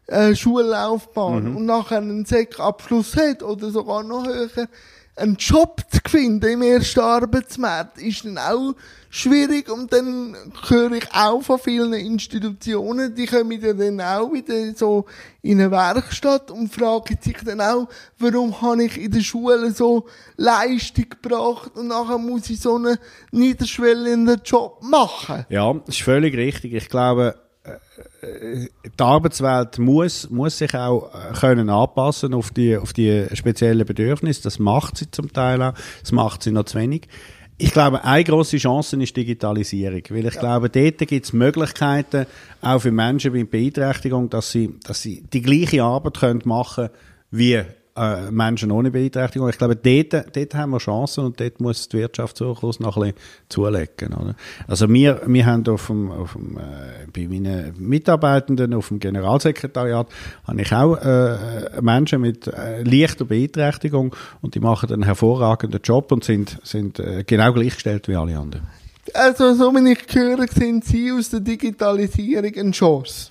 äh, 0.07 0.35
Schullaufbahn 0.35 1.51
mhm. 1.51 1.57
und 1.57 1.65
nachher 1.65 1.97
einen 1.97 2.25
Sek-Abschluss 2.25 3.15
hat 3.15 3.43
oder 3.43 3.71
sogar 3.71 4.03
noch 4.03 4.25
höher, 4.25 4.67
einen 5.15 5.35
Job 5.37 5.81
zu 5.89 5.99
finden 6.09 6.45
im 6.45 6.61
ersten 6.61 6.99
Arbeitsmarkt 6.99 8.01
ist 8.01 8.25
dann 8.25 8.37
auch 8.37 8.73
schwierig 9.09 9.69
und 9.69 9.93
dann 9.93 10.35
höre 10.67 10.91
ich 10.91 11.07
auch 11.13 11.41
von 11.41 11.57
vielen 11.57 11.93
Institutionen, 11.93 13.15
die 13.15 13.25
kommen 13.25 13.61
dann 13.61 14.01
auch 14.01 14.33
wieder 14.33 14.75
so 14.75 15.05
in 15.41 15.61
eine 15.61 15.71
Werkstatt 15.71 16.51
und 16.51 16.73
fragen 16.73 17.17
sich 17.21 17.37
dann 17.45 17.61
auch, 17.61 17.87
warum 18.19 18.61
habe 18.61 18.83
ich 18.83 18.99
in 18.99 19.11
der 19.11 19.21
Schule 19.21 19.71
so 19.71 20.05
Leistung 20.35 21.05
gebracht 21.09 21.71
und 21.75 21.87
nachher 21.87 22.17
muss 22.17 22.49
ich 22.49 22.59
so 22.59 22.75
einen 22.75 22.97
niederschwellenden 23.31 24.41
Job 24.43 24.79
machen. 24.83 25.45
Ja, 25.47 25.73
ist 25.87 26.01
völlig 26.01 26.35
richtig. 26.35 26.73
Ich 26.73 26.89
glaube, 26.89 27.35
die 28.21 29.03
Arbeitswelt 29.03 29.79
muss, 29.79 30.29
muss 30.29 30.57
sich 30.57 30.73
auch 30.75 31.13
äh, 31.13 31.33
können 31.33 31.69
anpassen 31.69 32.33
auf 32.33 32.51
die, 32.51 32.77
auf 32.77 32.93
die 32.93 33.25
speziellen 33.33 33.85
Bedürfnisse. 33.85 34.43
Das 34.43 34.59
macht 34.59 34.97
sie 34.97 35.09
zum 35.11 35.31
Teil 35.31 35.61
auch. 35.61 35.73
Das 36.01 36.11
macht 36.11 36.43
sie 36.43 36.51
noch 36.51 36.65
zu 36.65 36.77
wenig. 36.77 37.07
Ich 37.57 37.71
glaube, 37.71 38.03
eine 38.03 38.23
grosse 38.23 38.57
Chance 38.57 39.01
ist 39.01 39.15
Digitalisierung, 39.15 40.01
weil 40.09 40.25
ich 40.25 40.33
ja. 40.33 40.41
glaube, 40.41 40.69
dort 40.69 40.97
gibt 40.97 41.25
es 41.25 41.31
Möglichkeiten, 41.31 42.25
auch 42.61 42.79
für 42.79 42.91
Menschen 42.91 43.31
mit 43.31 43.49
Beeinträchtigung, 43.49 44.29
dass 44.29 44.51
sie, 44.51 44.77
dass 44.83 45.01
sie 45.01 45.23
die 45.31 45.41
gleiche 45.41 45.83
Arbeit 45.83 46.19
können 46.19 46.41
machen 46.43 46.89
wie 47.31 47.63
äh, 47.95 48.29
Menschen 48.31 48.71
ohne 48.71 48.91
Beeinträchtigung. 48.91 49.49
Ich 49.49 49.57
glaube, 49.57 49.75
dort, 49.75 50.35
dort 50.35 50.55
haben 50.55 50.71
wir 50.71 50.79
Chancen 50.79 51.25
und 51.25 51.39
dort 51.39 51.59
muss 51.59 51.87
die 51.87 51.97
Wirtschaft 51.97 52.41
noch 52.41 52.61
ein 52.61 52.71
bisschen 52.81 53.13
zulegen. 53.49 54.13
Oder? 54.13 54.35
Also 54.67 54.89
wir, 54.89 55.21
wir 55.25 55.45
haben 55.45 55.67
auf 55.67 55.87
dem, 55.87 56.11
auf 56.11 56.33
dem, 56.33 56.57
äh, 56.57 57.07
bei 57.13 57.27
meinen 57.27 57.73
Mitarbeitenden 57.77 58.73
auf 58.73 58.89
dem 58.89 58.99
Generalsekretariat 58.99 60.07
habe 60.45 60.61
ich 60.61 60.73
auch 60.73 60.95
äh, 60.97 61.81
Menschen 61.81 62.21
mit 62.21 62.47
äh, 62.47 62.83
leichter 62.83 63.25
Beeinträchtigung 63.25 64.15
und 64.41 64.55
die 64.55 64.59
machen 64.59 64.91
einen 64.91 65.03
hervorragenden 65.03 65.79
Job 65.83 66.11
und 66.11 66.23
sind, 66.23 66.59
sind 66.63 66.99
äh, 66.99 67.23
genau 67.25 67.53
gleichgestellt 67.53 68.07
wie 68.07 68.15
alle 68.15 68.37
anderen. 68.37 68.67
Also, 69.13 69.53
so 69.53 69.71
wie 69.73 69.91
ich 69.91 69.99
höre, 70.13 70.47
sind 70.47 70.83
Sie 70.83 71.11
aus 71.11 71.29
der 71.29 71.39
Digitalisierung 71.39 72.51
eine 72.55 72.71
Chance 72.71 73.29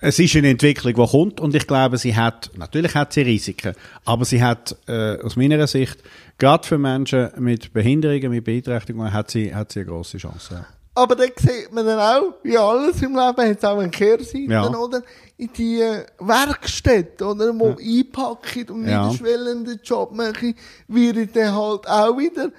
es 0.00 0.18
ist 0.18 0.36
eine 0.36 0.50
Entwicklung, 0.50 0.94
die 0.94 1.06
kommt 1.06 1.40
und 1.40 1.54
ich 1.54 1.66
glaube, 1.66 1.98
sie 1.98 2.14
hat, 2.14 2.50
natürlich 2.56 2.94
hat 2.94 3.12
sie 3.12 3.22
Risiken, 3.22 3.74
aber 4.04 4.24
sie 4.24 4.42
hat 4.42 4.76
äh, 4.88 5.18
aus 5.20 5.36
meiner 5.36 5.66
Sicht, 5.66 6.02
gerade 6.38 6.66
für 6.66 6.78
Menschen 6.78 7.30
mit 7.38 7.72
Behinderungen, 7.72 8.30
mit 8.30 8.44
Beeinträchtigungen, 8.44 9.12
hat 9.12 9.30
sie, 9.30 9.54
hat 9.54 9.72
sie 9.72 9.80
eine 9.80 9.88
grosse 9.88 10.18
Chance. 10.18 10.66
Aber 10.94 11.14
dann 11.14 11.28
sieht 11.36 11.70
man 11.72 11.84
dann 11.84 11.98
auch, 11.98 12.36
wie 12.42 12.56
alles 12.56 13.02
im 13.02 13.10
Leben 13.10 13.20
hat 13.20 13.58
es 13.58 13.64
auch 13.64 13.78
eine 13.78 13.90
Kehrseite, 13.90 14.50
ja. 14.50 14.66
oder? 14.66 15.02
In 15.36 15.50
die 15.52 15.82
Werkstätte, 16.18 17.26
oder? 17.26 17.52
Wo 17.58 17.76
ja. 17.78 18.00
einpacken 18.00 18.70
und 18.70 18.88
ja. 18.88 19.04
niederschwellenden 19.04 19.80
Job 19.84 20.12
machen, 20.12 20.54
wird 20.88 21.36
dann 21.36 21.54
halt 21.54 21.86
auch 21.86 22.16
wieder 22.16 22.46
äh, 22.46 22.50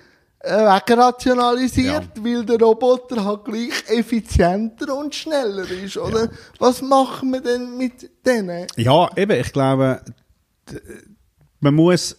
wegrationalisiert, 0.48 2.18
ja. 2.18 2.24
weil 2.24 2.46
der 2.46 2.60
Roboter 2.60 3.24
halt 3.24 3.46
gleich 3.46 3.84
effizienter 3.88 4.96
und 4.96 5.14
schneller 5.14 5.70
ist, 5.70 5.98
oder? 5.98 6.26
Ja. 6.26 6.32
Was 6.60 6.82
machen 6.82 7.34
wir 7.34 7.42
denn 7.42 7.78
mit 7.78 8.10
denen? 8.26 8.68
Ja, 8.76 9.10
eben, 9.16 9.40
ich 9.40 9.52
glaube, 9.52 10.02
man 11.60 11.74
muss 11.74 12.14
äh, 12.14 12.16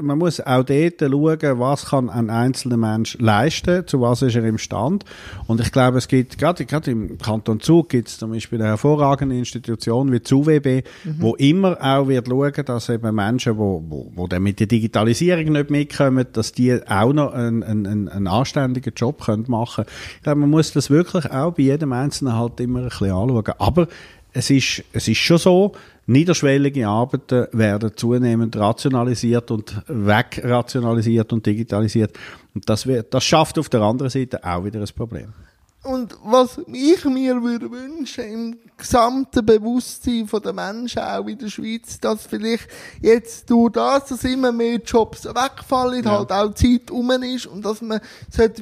man 0.00 0.18
muss 0.18 0.40
auch 0.40 0.64
dort 0.64 1.00
schauen, 1.00 1.58
was 1.58 1.86
kann 1.86 2.10
ein 2.10 2.30
einzelner 2.30 2.76
Mensch 2.76 3.16
leisten, 3.20 3.86
zu 3.86 4.00
was 4.00 4.22
ist 4.22 4.36
er 4.36 4.44
imstand. 4.44 5.04
Und 5.46 5.60
ich 5.60 5.72
glaube, 5.72 5.98
es 5.98 6.08
gibt, 6.08 6.38
gerade, 6.38 6.64
gerade 6.64 6.90
im 6.90 7.18
Kanton 7.18 7.60
Zug 7.60 7.88
gibt 7.88 8.08
es 8.08 8.18
zum 8.18 8.32
Beispiel 8.32 8.60
eine 8.60 8.70
hervorragende 8.70 9.36
Institution 9.36 10.12
wie 10.12 10.20
die 10.20 10.34
UWB, 10.34 10.84
mhm. 11.04 11.16
wo 11.18 11.34
immer 11.36 11.76
auch 11.80 12.08
wird 12.08 12.28
schauen, 12.28 12.64
dass 12.64 12.88
eben 12.88 13.14
Menschen, 13.14 13.58
wo, 13.58 13.82
wo, 13.88 14.10
wo 14.14 14.26
dann 14.26 14.42
mit 14.42 14.60
der 14.60 14.66
Digitalisierung 14.66 15.52
nicht 15.52 15.70
mitkommen, 15.70 16.26
dass 16.32 16.52
die 16.52 16.78
auch 16.88 17.12
noch 17.12 17.32
einen, 17.32 17.62
einen, 17.62 18.08
einen 18.08 18.26
anständigen 18.26 18.92
Job 18.94 19.24
können 19.24 19.44
machen 19.48 19.84
können. 19.84 19.96
Ich 20.16 20.22
glaube, 20.22 20.40
man 20.40 20.50
muss 20.50 20.72
das 20.72 20.90
wirklich 20.90 21.30
auch 21.30 21.52
bei 21.52 21.64
jedem 21.64 21.92
Einzelnen 21.92 22.36
halt 22.36 22.60
immer 22.60 22.80
ein 22.80 22.88
bisschen 22.88 23.10
anschauen. 23.10 23.54
Aber 23.58 23.88
es 24.32 24.50
ist, 24.50 24.82
es 24.92 25.08
ist 25.08 25.18
schon 25.18 25.38
so, 25.38 25.72
niederschwellige 26.06 26.86
Arbeiten 26.86 27.46
werden 27.52 27.92
zunehmend 27.96 28.56
rationalisiert 28.56 29.50
und 29.50 29.82
wegrationalisiert 29.86 31.32
und 31.32 31.44
digitalisiert. 31.46 32.18
Und 32.54 32.68
das, 32.68 32.86
wird, 32.86 33.12
das 33.14 33.24
schafft 33.24 33.58
auf 33.58 33.68
der 33.68 33.82
anderen 33.82 34.10
Seite 34.10 34.42
auch 34.44 34.64
wieder 34.64 34.80
ein 34.80 34.88
Problem. 34.96 35.32
Und 35.84 36.16
was 36.22 36.60
ich 36.72 37.04
mir 37.06 37.42
würde 37.42 37.68
wünschen 37.68 38.24
im 38.24 38.58
gesamten 38.76 39.44
Bewusstsein 39.44 40.28
der 40.44 40.52
Menschen 40.52 41.02
auch 41.02 41.26
in 41.26 41.38
der 41.38 41.48
Schweiz, 41.48 41.98
dass 41.98 42.24
vielleicht 42.26 42.68
jetzt 43.00 43.50
durch 43.50 43.72
das, 43.72 44.06
dass 44.06 44.22
immer 44.22 44.52
mehr 44.52 44.76
Jobs 44.76 45.24
wegfallen, 45.24 46.04
ja. 46.04 46.18
halt 46.18 46.30
auch 46.30 46.54
Zeit 46.54 46.88
um 46.92 47.10
ist 47.10 47.46
und 47.46 47.64
dass 47.64 47.82
man 47.82 48.00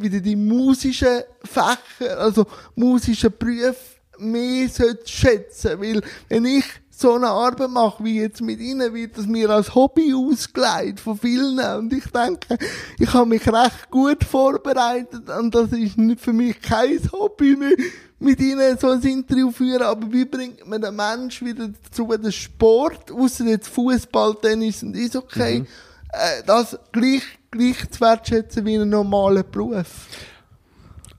wieder 0.02 0.20
die 0.20 0.36
musischen 0.36 1.20
Fächer, 1.44 2.18
also 2.18 2.46
musischen 2.74 3.32
Berufe 3.38 3.76
mehr 4.18 4.68
schätzen 5.04 5.80
Weil, 5.80 6.02
wenn 6.28 6.44
ich 6.44 6.64
so 7.00 7.14
eine 7.14 7.28
Arbeit 7.28 7.70
mache, 7.70 8.04
wie 8.04 8.20
jetzt 8.20 8.42
mit 8.42 8.60
Ihnen, 8.60 8.92
wird 8.92 9.16
das 9.16 9.26
mir 9.26 9.48
als 9.48 9.74
Hobby 9.74 10.12
ausgeleitet 10.14 11.00
von 11.00 11.18
vielen. 11.18 11.58
Und 11.58 11.92
ich 11.92 12.04
denke, 12.06 12.58
ich 12.98 13.12
habe 13.14 13.26
mich 13.26 13.46
recht 13.46 13.90
gut 13.90 14.22
vorbereitet 14.22 15.28
und 15.30 15.54
das 15.54 15.72
ist 15.72 15.96
für 16.20 16.32
mich 16.32 16.60
kein 16.60 17.00
Hobby 17.12 17.56
mehr, 17.56 17.72
mit 18.18 18.38
Ihnen 18.40 18.76
so 18.78 18.90
ein 18.90 19.00
Interview 19.00 19.50
führen. 19.50 19.82
Aber 19.82 20.12
wie 20.12 20.26
bringt 20.26 20.66
man 20.66 20.82
den 20.82 20.94
Menschen 20.94 21.48
wieder 21.48 21.68
dazu, 21.68 22.06
den 22.06 22.30
Sport, 22.30 23.10
außer 23.10 23.44
jetzt 23.44 23.68
Fußball, 23.68 24.36
Tennis 24.42 24.82
und 24.82 24.94
Eishockey, 24.94 25.60
mhm. 25.60 25.66
äh, 26.12 26.42
das 26.44 26.78
gleich, 26.92 27.22
gleich 27.50 27.90
zu 27.90 28.00
wertschätzen 28.00 28.64
wie 28.66 28.74
einen 28.74 28.90
normalen 28.90 29.44
Beruf? 29.50 30.06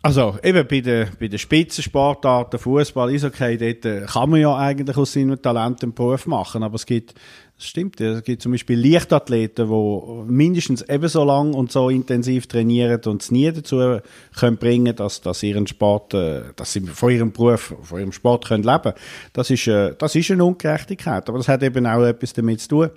Also 0.04 0.36
eben 0.44 0.68
bei 0.68 0.82
den, 0.82 1.10
bei 1.20 1.28
den 1.28 1.38
Spitzensportarten, 1.38 2.60
Fußball, 2.60 3.10
Eishockey, 3.10 3.58
dort 3.58 3.86
äh, 3.86 4.06
kann 4.08 4.32
man 4.32 4.40
ja 4.40 4.56
eigentlich 4.56 4.98
aus 4.98 5.14
seinem 5.14 5.40
Talent 5.40 5.84
einen 5.84 5.94
Beruf 5.94 6.26
machen, 6.26 6.64
aber 6.64 6.74
es 6.74 6.88
gibt, 6.88 7.14
das 7.56 7.68
stimmt, 7.68 8.02
es 8.02 8.24
gibt 8.24 8.42
zum 8.42 8.52
Beispiel 8.52 8.80
Leichtathleten, 8.80 9.70
die 9.70 10.32
mindestens 10.32 10.82
ebenso 10.82 11.24
lang 11.24 11.54
und 11.54 11.72
so 11.72 11.90
intensiv 11.90 12.48
trainieren 12.48 13.00
und 13.06 13.22
es 13.22 13.30
nie 13.30 13.52
dazu 13.52 14.00
können 14.36 14.58
bringen, 14.58 14.96
dass, 14.96 15.22
dass 15.22 15.44
ihren 15.44 15.68
Sport, 15.68 16.16
äh, 16.16 16.46
dass 16.56 16.74
sie 16.74 16.82
von 16.82 17.12
ihrem 17.12 17.32
Beruf, 17.32 17.76
von 17.84 18.00
ihrem 18.00 18.12
Sport 18.12 18.48
können 18.48 18.64
leben. 18.64 18.94
Das 19.34 19.52
ist, 19.52 19.68
äh, 19.68 19.94
das 20.00 20.16
ist 20.16 20.32
eine 20.32 20.44
Ungerechtigkeit, 20.44 21.30
aber 21.30 21.38
das 21.38 21.48
hat 21.48 21.62
eben 21.62 21.86
auch 21.86 22.04
etwas 22.04 22.34
damit 22.34 22.62
zu 22.62 22.70
tun 22.70 22.90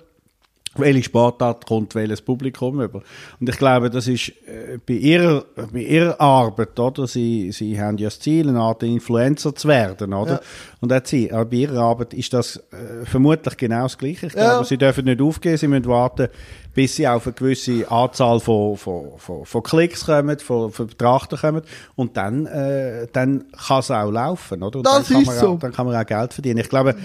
welche 0.77 1.03
Sportart 1.03 1.65
kommt 1.65 1.95
welches 1.95 2.21
Publikum 2.21 2.81
über. 2.81 3.01
Und 3.39 3.49
ich 3.49 3.57
glaube, 3.57 3.89
das 3.89 4.07
ist 4.07 4.29
äh, 4.47 4.77
bei, 4.85 4.93
ihrer, 4.93 5.45
bei 5.71 5.79
ihrer 5.79 6.19
Arbeit, 6.19 6.79
oder? 6.79 7.07
Sie, 7.07 7.51
sie 7.51 7.79
haben 7.79 7.97
ja 7.97 8.07
das 8.07 8.19
Ziel, 8.19 8.49
eine 8.49 8.59
Art 8.59 8.83
Influencer 8.83 9.55
zu 9.55 9.67
werden, 9.67 10.13
oder? 10.13 10.33
Ja. 10.33 10.41
Und 10.81 10.93
auch 10.93 11.01
sie, 11.03 11.31
aber 11.31 11.45
bei 11.45 11.57
ihrer 11.57 11.81
Arbeit 11.81 12.13
ist 12.13 12.33
das 12.33 12.57
äh, 12.57 13.05
vermutlich 13.05 13.57
genau 13.57 13.83
das 13.83 13.97
Gleiche. 13.97 14.27
Ich 14.27 14.33
ja. 14.33 14.51
glaube, 14.51 14.65
sie 14.65 14.77
dürfen 14.77 15.05
nicht 15.05 15.21
aufgeben, 15.21 15.57
sie 15.57 15.67
müssen 15.67 15.87
warten, 15.87 16.27
bis 16.73 16.97
sie 16.97 17.07
auf 17.07 17.25
eine 17.25 17.33
gewisse 17.33 17.89
Anzahl 17.89 18.39
von, 18.39 18.75
von, 18.75 19.17
von, 19.17 19.45
von 19.45 19.63
Klicks 19.63 20.05
kommen, 20.05 20.37
von, 20.39 20.71
von 20.71 20.87
Betrachtern 20.87 21.39
kommen. 21.39 21.61
Und 21.95 22.17
dann, 22.17 22.45
äh, 22.45 23.07
dann 23.13 23.45
kann 23.67 23.79
es 23.79 23.89
auch 23.89 24.11
laufen, 24.11 24.61
oder? 24.61 24.79
Und 24.79 24.85
das 24.85 25.07
dann 25.07 25.21
ist 25.21 25.39
so. 25.39 25.51
Auch, 25.51 25.59
dann 25.59 25.71
kann 25.71 25.85
man 25.87 25.95
auch 25.95 26.05
Geld 26.05 26.33
verdienen. 26.33 26.59
Ich 26.59 26.69
glaube, 26.69 26.95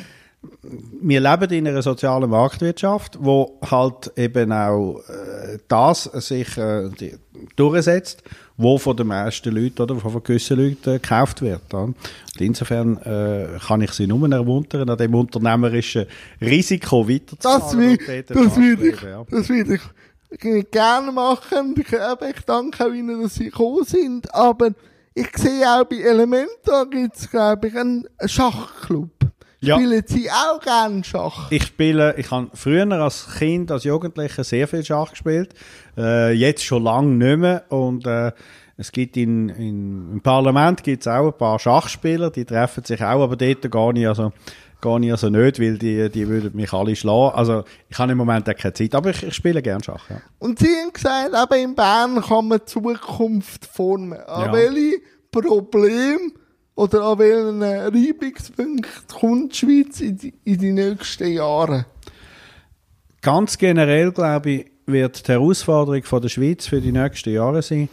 wir 0.63 1.21
leben 1.21 1.51
in 1.51 1.69
einer 1.69 1.83
sozialen 1.83 2.31
Marktwirtschaft, 2.31 3.19
wo 3.21 3.59
halt 3.71 4.11
eben 4.17 4.53
auch 4.53 5.01
äh, 5.09 5.59
das 5.69 6.05
sich 6.05 6.57
äh, 6.57 6.89
durchsetzt, 7.57 8.23
wo 8.57 8.79
von 8.79 8.97
den 8.97 9.09
meisten 9.09 9.55
Leuten 9.55 9.83
oder 9.83 9.97
von 9.97 10.23
gewissen 10.23 10.59
Leuten 10.59 10.91
äh, 10.91 10.99
gekauft 10.99 11.43
wird. 11.43 11.73
Ja. 11.73 11.81
Und 11.81 11.97
insofern 12.39 12.97
äh, 12.99 13.59
kann 13.67 13.83
ich 13.83 13.93
sie 13.93 14.07
nur 14.07 14.31
ermuntern, 14.31 14.89
an 14.89 14.97
dem 14.97 15.15
unternehmerischen 15.15 16.07
Risiko 16.41 17.07
weiterzufahren. 17.07 17.99
Das, 18.29 18.57
würde 18.57 18.89
ich, 18.89 19.03
ja. 19.03 19.25
das 19.31 19.49
würde 19.49 19.75
ich 19.75 20.71
gerne 20.71 21.13
machen. 21.13 21.75
Ich, 21.77 21.93
ich 21.93 22.45
danke 22.47 22.85
auch 22.85 22.93
Ihnen, 22.93 23.23
dass 23.23 23.35
Sie 23.35 23.47
gekommen 23.47 23.85
sind, 23.85 24.33
aber 24.35 24.71
ich 25.15 25.37
sehe 25.37 25.67
auch 25.67 25.85
bei 25.85 25.97
Elementar 25.97 26.87
gibt 26.89 27.17
es, 27.17 27.31
glaube 27.31 27.69
ich, 27.69 27.77
einen 27.77 28.07
Schachclub. 28.25 29.20
Ja. 29.63 29.77
Spielen 29.77 30.03
Sie 30.07 30.31
auch 30.31 30.61
gerne 30.61 31.05
Schach? 31.05 31.51
Ich 31.51 31.65
spiele, 31.65 32.15
ich 32.17 32.31
habe 32.31 32.49
früher 32.55 32.91
als 32.93 33.29
Kind, 33.39 33.71
als 33.71 33.85
Jugendlicher 33.85 34.43
sehr 34.43 34.67
viel 34.67 34.83
Schach 34.85 35.11
gespielt. 35.11 35.55
Äh, 35.99 36.33
jetzt 36.33 36.65
schon 36.65 36.83
lange 36.83 37.09
nicht 37.09 37.39
mehr. 37.39 37.65
Und 37.69 38.07
äh, 38.07 38.33
es 38.79 38.91
gibt 38.91 39.19
in, 39.19 39.51
in, 39.51 40.13
im 40.13 40.21
Parlament 40.23 40.83
gibt's 40.83 41.07
auch 41.07 41.27
ein 41.27 41.37
paar 41.37 41.59
Schachspieler, 41.59 42.31
die 42.31 42.47
treffen 42.47 42.83
sich 42.85 43.03
auch, 43.03 43.23
aber 43.23 43.37
dort 43.37 43.71
gar 43.71 43.93
nicht, 43.93 44.07
also, 44.07 44.33
gar 44.81 44.99
nicht 44.99 45.13
also 45.13 45.29
nicht, 45.29 45.61
weil 45.61 45.77
die, 45.77 46.09
die 46.09 46.27
würden 46.27 46.57
mich 46.57 46.73
alle 46.73 46.97
schlagen. 46.97 47.37
Also 47.37 47.65
ich 47.91 47.99
habe 47.99 48.13
im 48.13 48.19
Moment 48.19 48.49
auch 48.49 48.57
keine 48.57 48.73
Zeit, 48.73 48.95
aber 48.95 49.11
ich, 49.11 49.23
ich 49.23 49.35
spiele 49.35 49.61
gerne 49.61 49.85
Schach. 49.85 50.09
Ja. 50.09 50.23
Und 50.39 50.59
Sie 50.59 50.69
haben 50.69 50.95
gesagt, 50.95 51.53
eben 51.53 51.63
in 51.63 51.75
Bern 51.75 52.23
kann 52.23 52.49
man 52.49 52.61
Zukunft 52.65 53.67
formen. 53.67 54.15
An 54.15 54.47
ja. 54.47 54.53
welche 54.55 55.03
Probleme 55.31 56.33
oder 56.81 57.03
an 57.03 57.19
welchen 57.19 57.63
Reibungspunkt 57.63 58.89
kommt 59.09 59.53
die 59.53 59.59
Schweiz 59.59 60.01
in 60.01 60.17
die, 60.17 60.33
in 60.45 60.59
die 60.59 60.73
nächsten 60.73 61.31
Jahre? 61.31 61.85
Ganz 63.21 63.59
generell 63.59 64.13
glaube 64.13 64.51
ich, 64.51 64.67
wird 64.87 65.29
die 65.29 65.33
Herausforderung 65.33 66.03
von 66.05 66.23
der 66.23 66.31
Schweiz 66.31 66.67
für 66.67 66.81
die 66.81 66.91
nächsten 66.91 67.35
Jahre 67.35 67.61
sein, 67.61 67.91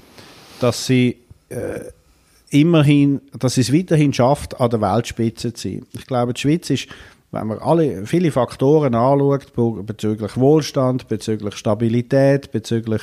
dass 0.62 0.86
sie 0.86 1.18
äh, 1.50 1.82
immerhin, 2.50 3.20
dass 3.38 3.56
sie 3.56 3.62
es 3.62 3.74
weiterhin 3.74 4.14
schafft, 4.14 4.58
an 4.62 4.70
der 4.70 4.80
Weltspitze 4.80 5.54
zu 5.54 5.68
sein. 5.68 5.86
Ich 5.92 6.08
glaube, 6.08 6.34
die 6.34 6.40
Schweiz 6.40 6.70
ist, 6.70 6.88
wenn 7.32 7.48
man 7.48 7.60
alle 7.60 8.06
viele 8.06 8.32
Faktoren 8.32 8.96
anschaut, 8.96 9.52
bezüglich 9.86 10.38
Wohlstand, 10.38 11.10
bezüglich 11.10 11.58
Stabilität, 11.58 12.54
bezüglich 12.54 13.02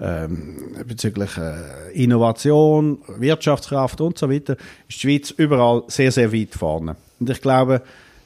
ähm, 0.00 0.56
bezüglich 0.86 1.36
äh, 1.36 1.92
Innovation, 1.92 2.98
Wirtschaftskraft 3.18 4.00
und 4.00 4.18
so 4.18 4.30
weiter, 4.30 4.56
ist 4.88 5.02
die 5.02 5.08
Schweiz 5.08 5.30
überall 5.30 5.84
sehr, 5.88 6.10
sehr 6.10 6.32
weit 6.32 6.54
vorne. 6.54 6.96
Und 7.20 7.30
ich 7.30 7.40
glaube, 7.40 7.82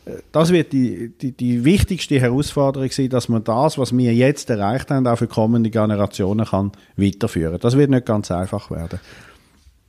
äh, 0.06 0.12
das 0.32 0.50
wird 0.50 0.72
die, 0.72 1.12
die, 1.20 1.32
die 1.32 1.64
wichtigste 1.64 2.18
Herausforderung 2.20 2.90
sein, 2.90 3.10
dass 3.10 3.28
man 3.28 3.44
das, 3.44 3.76
was 3.78 3.96
wir 3.96 4.14
jetzt 4.14 4.48
erreicht 4.50 4.90
haben, 4.90 5.06
auch 5.06 5.18
für 5.18 5.28
kommende 5.28 5.70
Generationen 5.70 6.46
kann 6.46 6.72
weiterführen. 6.96 7.58
Das 7.60 7.76
wird 7.76 7.90
nicht 7.90 8.06
ganz 8.06 8.30
einfach 8.30 8.70
werden. 8.70 8.98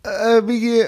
Äh, 0.03 0.41
wie, 0.47 0.83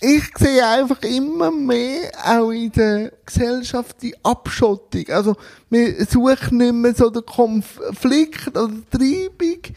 ich 0.00 0.24
sehe 0.36 0.66
einfach 0.66 1.02
immer 1.02 1.50
mehr 1.50 2.10
auch 2.24 2.50
in 2.50 2.70
der 2.72 3.12
Gesellschaft 3.24 4.02
die 4.02 4.14
Abschottung. 4.22 5.04
Also, 5.08 5.34
wir 5.70 6.04
suchen 6.04 6.58
nicht 6.58 6.74
mehr 6.74 6.94
so 6.94 7.10
den 7.10 7.24
Konflikt 7.24 8.48
oder 8.48 8.68
die 8.68 8.96
Treibung. 8.96 9.74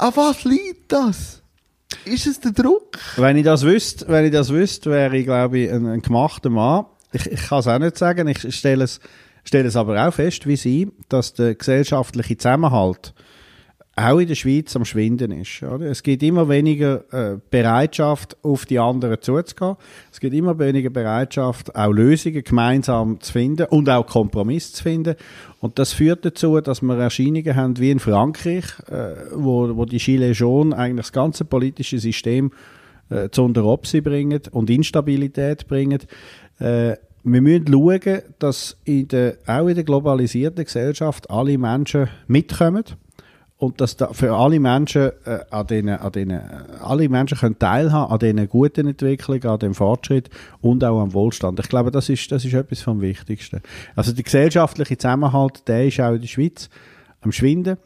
An 0.00 0.16
was 0.16 0.44
liegt 0.44 0.92
das? 0.92 1.42
Ist 2.06 2.26
es 2.26 2.40
der 2.40 2.52
Druck? 2.52 2.98
Wenn 3.16 3.36
ich 3.36 3.44
das 3.44 3.64
wüsste, 3.64 4.08
wenn 4.08 4.24
ich 4.24 4.32
das 4.32 4.48
wüsste, 4.48 4.90
wäre 4.90 5.14
ich, 5.14 5.26
glaube 5.26 5.58
ich, 5.58 5.70
ein, 5.70 5.84
ein 5.86 6.00
gemachter 6.00 6.48
Mann. 6.48 6.86
Ich, 7.12 7.26
ich 7.26 7.42
kann 7.42 7.58
es 7.58 7.66
auch 7.66 7.78
nicht 7.78 7.98
sagen. 7.98 8.26
Ich 8.26 8.38
stelle 8.56 8.84
es, 8.84 8.98
stelle 9.44 9.68
es 9.68 9.76
aber 9.76 10.08
auch 10.08 10.14
fest, 10.14 10.46
wie 10.46 10.56
Sie, 10.56 10.90
dass 11.10 11.34
der 11.34 11.54
gesellschaftliche 11.54 12.38
Zusammenhalt 12.38 13.12
auch 14.00 14.18
in 14.18 14.28
der 14.28 14.34
Schweiz 14.34 14.74
am 14.76 14.84
Schwinden 14.84 15.32
ist. 15.32 15.62
Oder? 15.62 15.86
Es 15.86 16.02
gibt 16.02 16.22
immer 16.22 16.48
weniger 16.48 17.04
äh, 17.12 17.38
Bereitschaft, 17.50 18.36
auf 18.42 18.66
die 18.66 18.78
anderen 18.78 19.20
zuzugehen. 19.20 19.76
Es 20.12 20.20
gibt 20.20 20.34
immer 20.34 20.58
weniger 20.58 20.90
Bereitschaft, 20.90 21.74
auch 21.74 21.92
Lösungen 21.92 22.42
gemeinsam 22.42 23.20
zu 23.20 23.32
finden 23.32 23.66
und 23.66 23.88
auch 23.88 24.06
Kompromiss 24.06 24.72
zu 24.72 24.82
finden. 24.82 25.14
Und 25.60 25.78
das 25.78 25.92
führt 25.92 26.24
dazu, 26.24 26.60
dass 26.60 26.82
wir 26.82 26.98
Erscheinungen 26.98 27.56
haben 27.56 27.78
wie 27.78 27.90
in 27.90 27.98
Frankreich, 27.98 28.64
äh, 28.88 29.14
wo, 29.34 29.76
wo 29.76 29.84
die 29.84 29.98
Gilets 29.98 30.38
jaunes 30.38 30.78
eigentlich 30.78 31.06
das 31.06 31.12
ganze 31.12 31.44
politische 31.44 31.98
System 31.98 32.52
äh, 33.10 33.28
zu 33.30 33.42
unter 33.42 33.64
Opsi 33.64 34.00
bringen 34.00 34.40
und 34.52 34.70
Instabilität 34.70 35.66
bringen. 35.66 36.00
Äh, 36.58 36.96
wir 37.22 37.42
müssen 37.42 37.66
schauen, 37.70 38.22
dass 38.38 38.76
in 38.84 39.08
der, 39.08 39.36
auch 39.46 39.68
in 39.68 39.74
der 39.74 39.84
globalisierten 39.84 40.64
Gesellschaft 40.64 41.28
alle 41.28 41.58
Menschen 41.58 42.08
mitkommen 42.26 42.84
und 43.60 43.78
dass 43.80 43.94
da 43.94 44.12
für 44.14 44.34
alle 44.34 44.58
Menschen 44.58 45.12
äh, 45.26 45.40
an 45.50 45.66
denen, 45.66 45.98
an 45.98 46.12
denen, 46.12 46.40
alle 46.80 47.08
Menschen 47.10 47.36
können 47.36 47.58
teilhaben 47.58 48.10
an 48.10 48.18
diesen 48.18 48.48
guten 48.48 48.88
Entwicklungen, 48.88 49.46
an 49.46 49.58
dem 49.58 49.74
Fortschritt 49.74 50.30
und 50.62 50.82
auch 50.82 51.00
am 51.00 51.12
Wohlstand. 51.12 51.60
Ich 51.60 51.68
glaube, 51.68 51.90
das 51.90 52.08
ist, 52.08 52.32
das 52.32 52.44
ist 52.44 52.54
etwas 52.54 52.80
vom 52.80 53.02
Wichtigsten. 53.02 53.60
Also 53.94 54.12
der 54.12 54.24
gesellschaftliche 54.24 54.96
Zusammenhalt, 54.96 55.68
der 55.68 55.86
ist 55.86 56.00
auch 56.00 56.14
in 56.14 56.22
der 56.22 56.28
Schweiz 56.28 56.70
am 57.20 57.32
Schwinden 57.32 57.76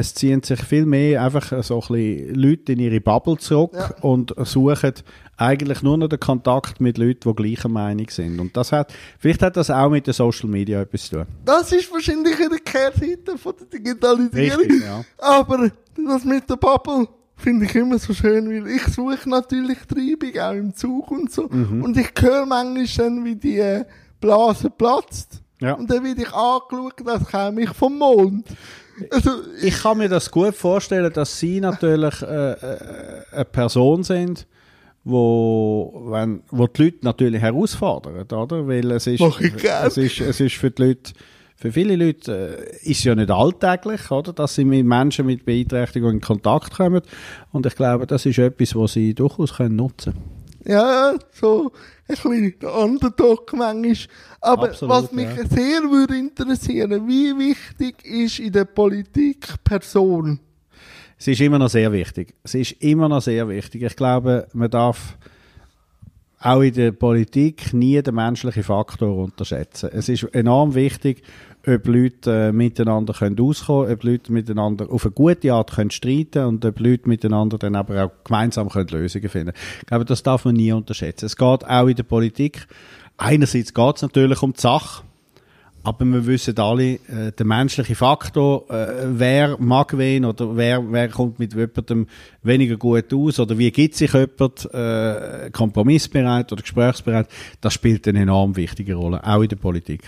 es 0.00 0.14
ziehen 0.14 0.42
sich 0.42 0.60
viel 0.62 0.86
mehr 0.86 1.22
einfach 1.22 1.62
so 1.62 1.80
ein 1.80 1.80
bisschen 1.80 2.34
Leute 2.34 2.72
in 2.72 2.78
ihre 2.78 3.00
Bubble 3.00 3.36
zurück 3.36 3.72
ja. 3.74 3.94
und 4.00 4.34
suchen 4.44 4.94
eigentlich 5.36 5.82
nur 5.82 5.96
noch 5.96 6.08
den 6.08 6.20
Kontakt 6.20 6.80
mit 6.80 6.98
Leuten, 6.98 7.28
die 7.28 7.34
gleicher 7.34 7.68
Meinung 7.68 8.08
sind. 8.10 8.38
Und 8.40 8.56
das 8.56 8.72
hat, 8.72 8.92
vielleicht 9.18 9.42
hat 9.42 9.56
das 9.56 9.70
auch 9.70 9.88
mit 9.88 10.06
den 10.06 10.12
Social 10.14 10.48
Media 10.48 10.82
etwas 10.82 11.04
zu 11.04 11.16
tun. 11.16 11.26
Das 11.44 11.72
ist 11.72 11.90
wahrscheinlich 11.92 12.38
in 12.38 12.50
der 12.50 12.59
Kehrseite 12.70 13.38
von 13.38 13.54
der 13.58 13.66
Digitalisierung. 13.66 14.60
Richtig, 14.60 14.84
ja. 14.84 15.04
Aber 15.18 15.70
das 15.96 16.24
mit 16.24 16.48
der 16.48 16.56
Bubble 16.56 17.08
finde 17.36 17.66
ich 17.66 17.74
immer 17.74 17.98
so 17.98 18.12
schön, 18.12 18.48
weil 18.48 18.70
ich 18.70 18.82
suche 18.84 19.28
natürlich 19.28 19.78
Treibung 19.78 20.40
auch 20.40 20.52
im 20.52 20.74
Zug 20.74 21.10
und 21.10 21.32
so. 21.32 21.48
Mhm. 21.48 21.82
Und 21.82 21.96
ich 21.96 22.10
höre 22.18 22.46
manchmal 22.46 22.86
dann, 22.96 23.24
wie 23.24 23.36
die 23.36 23.82
Blase 24.20 24.70
platzt. 24.70 25.42
Ja. 25.60 25.74
Und 25.74 25.90
dann 25.90 26.04
werde 26.04 26.22
ich 26.22 26.32
angeschaut, 26.32 26.94
das 27.04 27.26
käme 27.26 27.62
ich 27.62 27.70
vom 27.70 27.98
Mond. 27.98 28.46
Also, 29.10 29.30
ich 29.62 29.82
kann 29.82 29.98
mir 29.98 30.08
das 30.08 30.30
gut 30.30 30.54
vorstellen, 30.54 31.12
dass 31.12 31.38
Sie 31.38 31.60
natürlich 31.60 32.20
äh, 32.22 32.52
äh, 32.52 32.78
eine 33.32 33.44
Person 33.46 34.02
sind, 34.02 34.46
wo, 35.04 36.06
wenn, 36.10 36.42
wo 36.50 36.66
die 36.66 36.84
Leute 36.84 36.98
natürlich 37.02 37.40
herausfordern, 37.40 38.26
oder? 38.30 38.68
Weil 38.68 38.90
es 38.90 39.06
ist, 39.06 39.22
es 39.22 39.96
ist, 39.96 40.20
es 40.20 40.40
ist 40.40 40.56
für 40.56 40.70
die 40.70 40.82
Leute, 40.82 41.12
für 41.60 41.72
viele 41.72 41.94
Leute 41.94 42.66
äh, 42.82 42.90
ist 42.90 43.04
ja 43.04 43.14
nicht 43.14 43.30
alltäglich, 43.30 44.10
oder? 44.10 44.32
Dass 44.32 44.54
sie 44.54 44.64
mit 44.64 44.86
Menschen 44.86 45.26
mit 45.26 45.44
Beeinträchtigung 45.44 46.12
in 46.12 46.20
Kontakt 46.20 46.72
kommen. 46.72 47.02
Und 47.52 47.66
ich 47.66 47.76
glaube, 47.76 48.06
das 48.06 48.24
ist 48.24 48.38
etwas, 48.38 48.74
was 48.74 48.94
sie 48.94 49.14
durchaus 49.14 49.54
können 49.54 49.76
nutzen 49.76 50.14
können 50.14 50.40
ja, 50.64 51.14
so 51.32 51.72
ein 52.08 52.14
bisschen 52.14 52.54
der 52.60 52.74
Underdog 52.74 53.52
manchmal. 53.54 53.96
Aber 54.40 54.68
Absolut, 54.70 54.94
was 54.94 55.12
mich 55.12 55.26
ja. 55.26 55.46
sehr 55.46 55.82
würde 55.82 56.16
interessieren, 56.16 57.08
wie 57.08 57.36
wichtig 57.38 58.04
ist 58.04 58.38
in 58.40 58.52
der 58.52 58.66
Politik 58.66 59.46
Person? 59.64 60.40
Es 61.18 61.28
ist 61.28 61.40
immer 61.40 61.58
noch 61.58 61.68
sehr 61.68 61.92
wichtig. 61.92 62.34
Es 62.42 62.54
ist 62.54 62.72
immer 62.82 63.08
noch 63.08 63.20
sehr 63.20 63.48
wichtig. 63.48 63.82
Ich 63.82 63.96
glaube, 63.96 64.48
man 64.54 64.70
darf 64.70 65.18
auch 66.38 66.62
in 66.62 66.72
der 66.72 66.92
Politik 66.92 67.74
nie 67.74 68.00
den 68.02 68.14
menschlichen 68.14 68.62
Faktor 68.62 69.14
unterschätzen. 69.14 69.90
Es 69.92 70.08
ist 70.08 70.22
enorm 70.34 70.74
wichtig, 70.74 71.22
ob 71.66 71.86
Leute 71.86 72.48
äh, 72.48 72.52
miteinander 72.52 73.12
können 73.12 73.38
auskommen 73.38 73.86
können, 73.86 73.98
ob 73.98 74.04
Leute 74.04 74.32
miteinander 74.32 74.90
auf 74.90 75.04
eine 75.04 75.12
gute 75.12 75.52
Art 75.52 75.72
können 75.72 75.90
streiten 75.90 76.44
und 76.44 76.64
ob 76.64 76.80
Leute 76.80 77.08
miteinander 77.08 77.58
dann 77.58 77.76
aber 77.76 78.04
auch 78.04 78.10
gemeinsam 78.24 78.68
können 78.68 78.88
Lösungen 78.88 79.28
finden 79.28 79.52
Ich 79.80 79.86
glaube, 79.86 80.04
das 80.04 80.22
darf 80.22 80.44
man 80.44 80.56
nie 80.56 80.72
unterschätzen. 80.72 81.26
Es 81.26 81.36
geht 81.36 81.66
auch 81.66 81.86
in 81.86 81.96
der 81.96 82.02
Politik. 82.02 82.66
Einerseits 83.16 83.74
geht 83.74 83.96
es 83.96 84.02
natürlich 84.02 84.42
um 84.42 84.54
die 84.54 84.60
Sache, 84.60 85.02
aber 85.82 86.04
wir 86.04 86.26
wissen 86.26 86.58
alle, 86.58 86.94
äh, 86.94 87.32
der 87.38 87.46
menschliche 87.46 87.94
Faktor, 87.94 88.68
äh, 88.70 89.06
wer 89.06 89.56
mag 89.58 89.96
wen 89.96 90.26
oder 90.26 90.54
wer, 90.56 90.82
wer 90.92 91.08
kommt 91.08 91.38
mit 91.38 91.54
jemandem 91.54 92.06
weniger 92.42 92.76
gut 92.76 93.12
aus 93.14 93.40
oder 93.40 93.56
wie 93.56 93.70
gibt 93.70 93.94
sich 93.94 94.12
jemand 94.12 94.68
äh, 94.74 95.50
kompromissbereit 95.50 96.52
oder 96.52 96.62
gesprächsbereit, 96.62 97.28
das 97.60 97.72
spielt 97.72 98.06
eine 98.08 98.20
enorm 98.20 98.56
wichtige 98.56 98.94
Rolle, 98.94 99.24
auch 99.24 99.42
in 99.42 99.48
der 99.48 99.56
Politik 99.56 100.02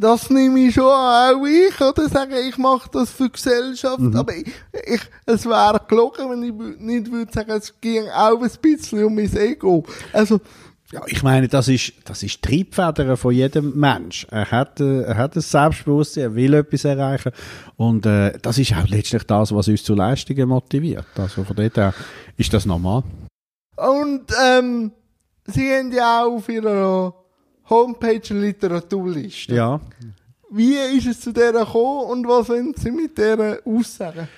das 0.00 0.30
nehme 0.30 0.60
ich 0.60 0.74
schon 0.74 0.84
an, 0.84 1.34
auch 1.34 1.44
ich, 1.44 1.80
oder 1.80 2.08
sagen, 2.08 2.32
ich 2.48 2.56
mache 2.56 2.88
das 2.90 3.10
für 3.10 3.24
die 3.24 3.32
Gesellschaft, 3.32 4.00
mhm. 4.00 4.16
aber 4.16 4.34
ich, 4.34 4.46
ich, 4.86 5.00
es 5.26 5.44
wäre 5.44 5.80
gelogen, 5.86 6.30
wenn 6.30 6.42
ich 6.42 6.80
nicht 6.80 7.12
würde 7.12 7.30
sagen, 7.32 7.50
es 7.50 7.78
ging 7.80 8.08
auch 8.08 8.40
ein 8.40 8.50
bisschen 8.62 9.04
um 9.04 9.14
mein 9.14 9.36
Ego. 9.36 9.84
Also, 10.12 10.40
ja, 10.92 11.02
ich 11.06 11.22
meine, 11.22 11.46
das 11.46 11.68
ist, 11.68 11.92
das 12.04 12.22
ist 12.22 12.42
Triebfeder 12.42 13.16
von 13.16 13.32
jedem 13.32 13.78
Mensch. 13.78 14.26
Er 14.30 14.50
hat, 14.50 14.80
äh, 14.80 15.02
er 15.02 15.16
hat 15.16 15.36
ein 15.36 15.42
Selbstbewusstsein, 15.42 16.24
er 16.24 16.34
will 16.34 16.54
etwas 16.54 16.84
erreichen. 16.84 17.30
Und 17.76 18.06
äh, 18.06 18.36
das 18.40 18.58
ist 18.58 18.72
auch 18.72 18.88
letztlich 18.88 19.22
das, 19.24 19.54
was 19.54 19.68
uns 19.68 19.84
zu 19.84 19.94
Leistungen 19.94 20.48
motiviert. 20.48 21.06
Also 21.16 21.44
von 21.44 21.54
dort 21.54 21.76
her 21.76 21.94
ist 22.36 22.52
das 22.52 22.66
normal. 22.66 23.04
Und 23.76 24.24
ähm, 24.42 24.92
Sie 25.46 25.70
haben 25.70 25.92
ja 25.92 26.24
auch 26.24 26.32
auf 26.32 26.48
Ihrer 26.48 27.14
Homepage 27.70 28.20
eine 28.30 28.40
Literaturliste. 28.40 29.54
Ja. 29.54 29.80
Wie 30.50 30.74
ist 30.74 31.06
es 31.06 31.20
zu 31.20 31.32
der 31.32 31.52
gekommen 31.52 32.10
und 32.10 32.26
was 32.26 32.48
wollen 32.48 32.74
Sie 32.76 32.90
mit 32.90 33.16
der 33.16 33.60
aussagen? 33.64 34.28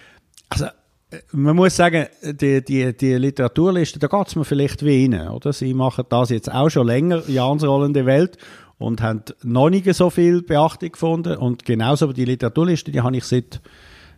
Also, 0.50 0.66
äh, 0.66 1.18
man 1.32 1.56
muss 1.56 1.74
sagen, 1.74 2.06
die, 2.22 2.62
die, 2.62 2.94
die 2.94 3.14
Literaturliste, 3.14 3.98
da 3.98 4.06
geht 4.06 4.28
es 4.28 4.36
mir 4.36 4.44
vielleicht 4.44 4.84
wie 4.84 5.04
Ihnen, 5.04 5.28
oder? 5.28 5.52
Sie 5.52 5.72
machen 5.72 6.04
das 6.10 6.28
jetzt 6.28 6.52
auch 6.52 6.68
schon 6.68 6.86
länger, 6.86 7.22
Jansrollende 7.28 8.04
Welt, 8.04 8.36
und 8.78 9.00
haben 9.00 9.22
noch 9.42 9.70
nicht 9.70 9.92
so 9.94 10.10
viel 10.10 10.42
Beachtung 10.42 10.92
gefunden. 10.92 11.36
Und 11.36 11.64
genauso 11.64 12.12
die 12.12 12.24
Literaturliste, 12.24 12.90
die 12.90 13.00
habe 13.00 13.16
ich 13.16 13.24
seit, 13.24 13.60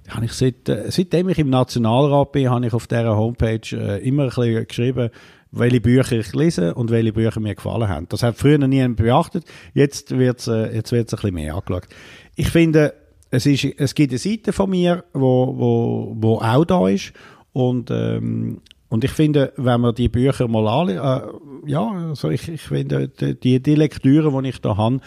die 0.06 0.10
habe 0.10 0.24
ich 0.24 0.32
seit, 0.32 0.68
äh, 0.68 0.90
seitdem 0.90 1.28
ich 1.28 1.38
im 1.38 1.50
Nationalrat 1.50 2.32
bin, 2.32 2.50
habe 2.50 2.66
ich 2.66 2.72
auf 2.72 2.86
dieser 2.86 3.16
Homepage 3.16 3.60
äh, 3.72 4.06
immer 4.06 4.24
ein 4.24 4.28
bisschen 4.30 4.66
geschrieben, 4.66 5.10
welche 5.56 5.80
Bücher 5.80 6.18
ich 6.18 6.34
lese 6.34 6.74
und 6.74 6.90
welche 6.90 7.12
Bücher 7.12 7.40
mir 7.40 7.54
gefallen 7.54 7.88
haben. 7.88 8.06
Das 8.08 8.22
hat 8.22 8.36
früher 8.36 8.58
niemand 8.58 8.96
beachtet. 8.96 9.44
Jetzt 9.72 10.16
wird 10.16 10.40
es 10.40 10.48
äh, 10.48 10.74
jetzt 10.74 10.92
wird's 10.92 11.12
ein 11.14 11.16
bisschen 11.16 11.34
mehr 11.34 11.54
angeschaut. 11.54 11.88
Ich 12.36 12.48
finde, 12.48 12.94
es, 13.30 13.46
ist, 13.46 13.64
es 13.64 13.94
gibt 13.94 14.12
eine 14.12 14.18
Seite 14.18 14.52
von 14.52 14.70
mir, 14.70 15.04
wo, 15.12 15.54
wo, 15.56 16.16
wo 16.18 16.38
auch 16.38 16.64
da 16.64 16.88
ist. 16.88 17.12
Und, 17.52 17.90
ähm, 17.90 18.60
und 18.88 19.04
ich 19.04 19.10
finde, 19.10 19.52
wenn 19.56 19.80
man 19.80 19.94
die 19.94 20.08
Bücher 20.08 20.46
mal 20.48 20.68
alle, 20.68 20.94
äh, 20.94 21.70
ja, 21.70 21.90
also 22.08 22.30
ich, 22.30 22.48
ich 22.48 22.62
finde, 22.62 23.08
die, 23.08 23.60
die 23.60 23.74
Lektüre, 23.74 24.42
die 24.42 24.48
ich 24.48 24.60
da 24.60 24.76
habe, 24.76 25.00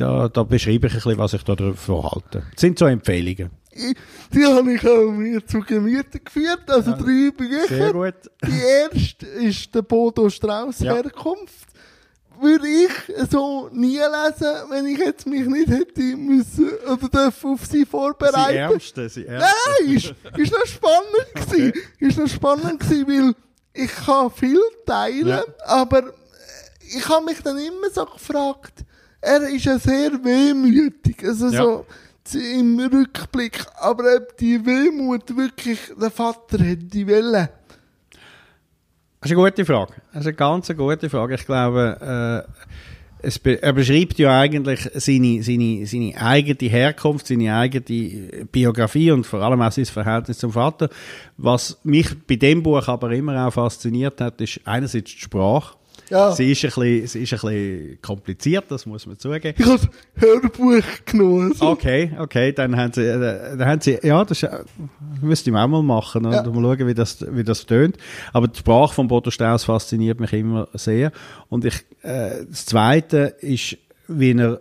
da, 0.00 0.28
da 0.28 0.42
beschreibe 0.42 0.86
ich 0.86 0.92
ein 0.94 0.96
bisschen, 1.00 1.18
was 1.18 1.32
ich 1.34 1.42
da 1.44 1.54
davon 1.54 2.02
halte. 2.02 2.42
Das 2.52 2.60
sind 2.60 2.78
so 2.78 2.86
Empfehlungen 2.86 3.50
die 4.34 4.44
habe 4.44 4.72
ich 4.74 4.86
auch 4.86 5.10
mir 5.12 5.46
zu 5.46 5.60
Gemüte 5.60 6.18
geführt, 6.18 6.68
also 6.68 6.90
ja, 6.90 6.96
drei 6.96 7.30
Bücher. 7.30 7.68
Sehr 7.68 7.92
gut. 7.92 8.14
Die 8.44 8.60
erste 8.60 9.26
ist 9.26 9.74
der 9.74 9.82
Bodo 9.82 10.28
Strauss 10.28 10.80
ja. 10.80 10.94
Herkunft. 10.94 11.68
würde 12.40 12.66
ich 12.66 12.90
so 13.30 13.68
nie 13.72 13.98
lesen, 13.98 14.70
wenn 14.70 14.86
ich 14.86 14.98
jetzt 14.98 15.26
mich 15.26 15.46
nicht 15.46 15.68
hätte 15.68 16.02
müssen 16.16 16.68
oder 16.92 17.08
dürfen 17.08 17.52
auf 17.52 17.64
sie 17.64 17.78
Sie 17.78 17.86
vorbereiten. 17.86 18.56
Ärmste, 18.56 19.08
sie 19.08 19.26
Ärmste. 19.26 19.50
Nein, 19.84 19.94
ist, 19.96 20.14
ist 20.36 20.52
noch 20.52 20.66
spannend 20.66 21.34
gewesen. 21.34 21.72
Ist 22.00 22.18
noch 22.18 22.28
spannend 22.28 22.80
gewesen, 22.80 23.06
weil 23.08 23.34
ich 23.72 23.92
kann 24.04 24.30
viel 24.32 24.60
teilen, 24.84 25.28
Ja. 25.28 25.44
aber 25.66 26.12
ich 26.92 27.08
habe 27.08 27.24
mich 27.24 27.40
dann 27.42 27.56
immer 27.58 27.88
so 27.92 28.04
gefragt, 28.04 28.84
er 29.20 29.48
ist 29.48 29.64
ja 29.64 29.78
sehr 29.78 30.12
wehmütig, 30.24 31.22
also 31.24 31.48
Ja. 31.48 31.62
so 31.62 31.86
im 32.38 32.78
Rückblick, 32.78 33.64
aber 33.80 34.04
ob 34.16 34.36
die 34.36 34.64
Wehmut 34.64 35.36
wirklich 35.36 35.78
der 36.00 36.10
Vater 36.10 36.58
hätte 36.58 37.06
wollen. 37.08 37.48
Das 39.20 39.30
ist 39.30 39.36
eine 39.36 39.44
gute 39.44 39.64
Frage. 39.64 39.92
Das 40.12 40.22
ist 40.22 40.26
eine 40.28 40.34
ganz 40.36 40.68
gute 40.74 41.10
Frage. 41.10 41.34
Ich 41.34 41.44
glaube, 41.44 42.46
äh, 42.48 43.26
es 43.26 43.38
be 43.38 43.62
er 43.62 43.72
beschreibt 43.74 44.18
ja 44.18 44.40
eigentlich 44.40 44.88
seine, 44.94 45.42
seine, 45.42 45.86
seine 45.86 46.16
eigene 46.16 46.70
Herkunft, 46.70 47.26
seine 47.26 47.54
eigene 47.54 48.46
Biografie 48.50 49.10
und 49.10 49.26
vor 49.26 49.42
allem 49.42 49.60
auch 49.60 49.72
sein 49.72 49.84
Verhältnis 49.84 50.38
zum 50.38 50.52
Vater. 50.52 50.88
Was 51.36 51.78
mich 51.84 52.08
bei 52.26 52.36
dem 52.36 52.62
Buch 52.62 52.86
aber 52.88 53.10
immer 53.10 53.46
auch 53.46 53.52
fasziniert 53.52 54.20
hat, 54.22 54.40
ist 54.40 54.60
einerseits 54.64 55.12
die 55.12 55.20
Sprache. 55.20 55.76
Ja. 56.10 56.32
Sie, 56.32 56.50
ist 56.52 56.64
ein 56.64 56.68
bisschen, 56.70 57.06
sie 57.06 57.22
ist 57.22 57.32
ein 57.32 57.38
bisschen 57.40 57.98
kompliziert, 58.02 58.64
das 58.68 58.84
muss 58.84 59.06
man 59.06 59.18
zugeben. 59.18 59.54
Ich 59.56 59.64
habe 59.66 59.80
Hörbuch 60.16 60.82
genommen. 61.06 61.52
Also. 61.52 61.66
Okay, 61.68 62.12
okay, 62.18 62.52
dann 62.52 62.76
haben 62.76 62.92
sie, 62.92 63.02
äh, 63.06 63.56
dann 63.56 63.64
haben 63.68 63.80
sie, 63.80 63.98
ja, 64.02 64.24
das 64.24 64.42
ist, 64.42 64.48
äh, 64.50 64.58
müsste 65.22 65.50
ich 65.50 65.56
auch 65.56 65.68
mal 65.68 65.82
machen 65.82 66.26
und 66.26 66.32
Ja. 66.32 66.42
mal 66.42 66.76
schauen, 66.76 66.86
wie 66.88 66.94
das, 66.94 67.24
wie 67.30 67.44
das 67.44 67.64
tönt. 67.64 67.96
Aber 68.32 68.48
die 68.48 68.58
Sprache 68.58 68.94
von 68.94 69.08
Bodo 69.08 69.30
Strauss 69.30 69.64
fasziniert 69.64 70.18
mich 70.20 70.32
immer 70.32 70.68
sehr. 70.74 71.12
Und 71.48 71.64
ich, 71.64 71.74
äh, 72.02 72.44
das 72.48 72.66
Zweite 72.66 73.36
ist, 73.40 73.76
wie 74.08 74.32
er, 74.32 74.60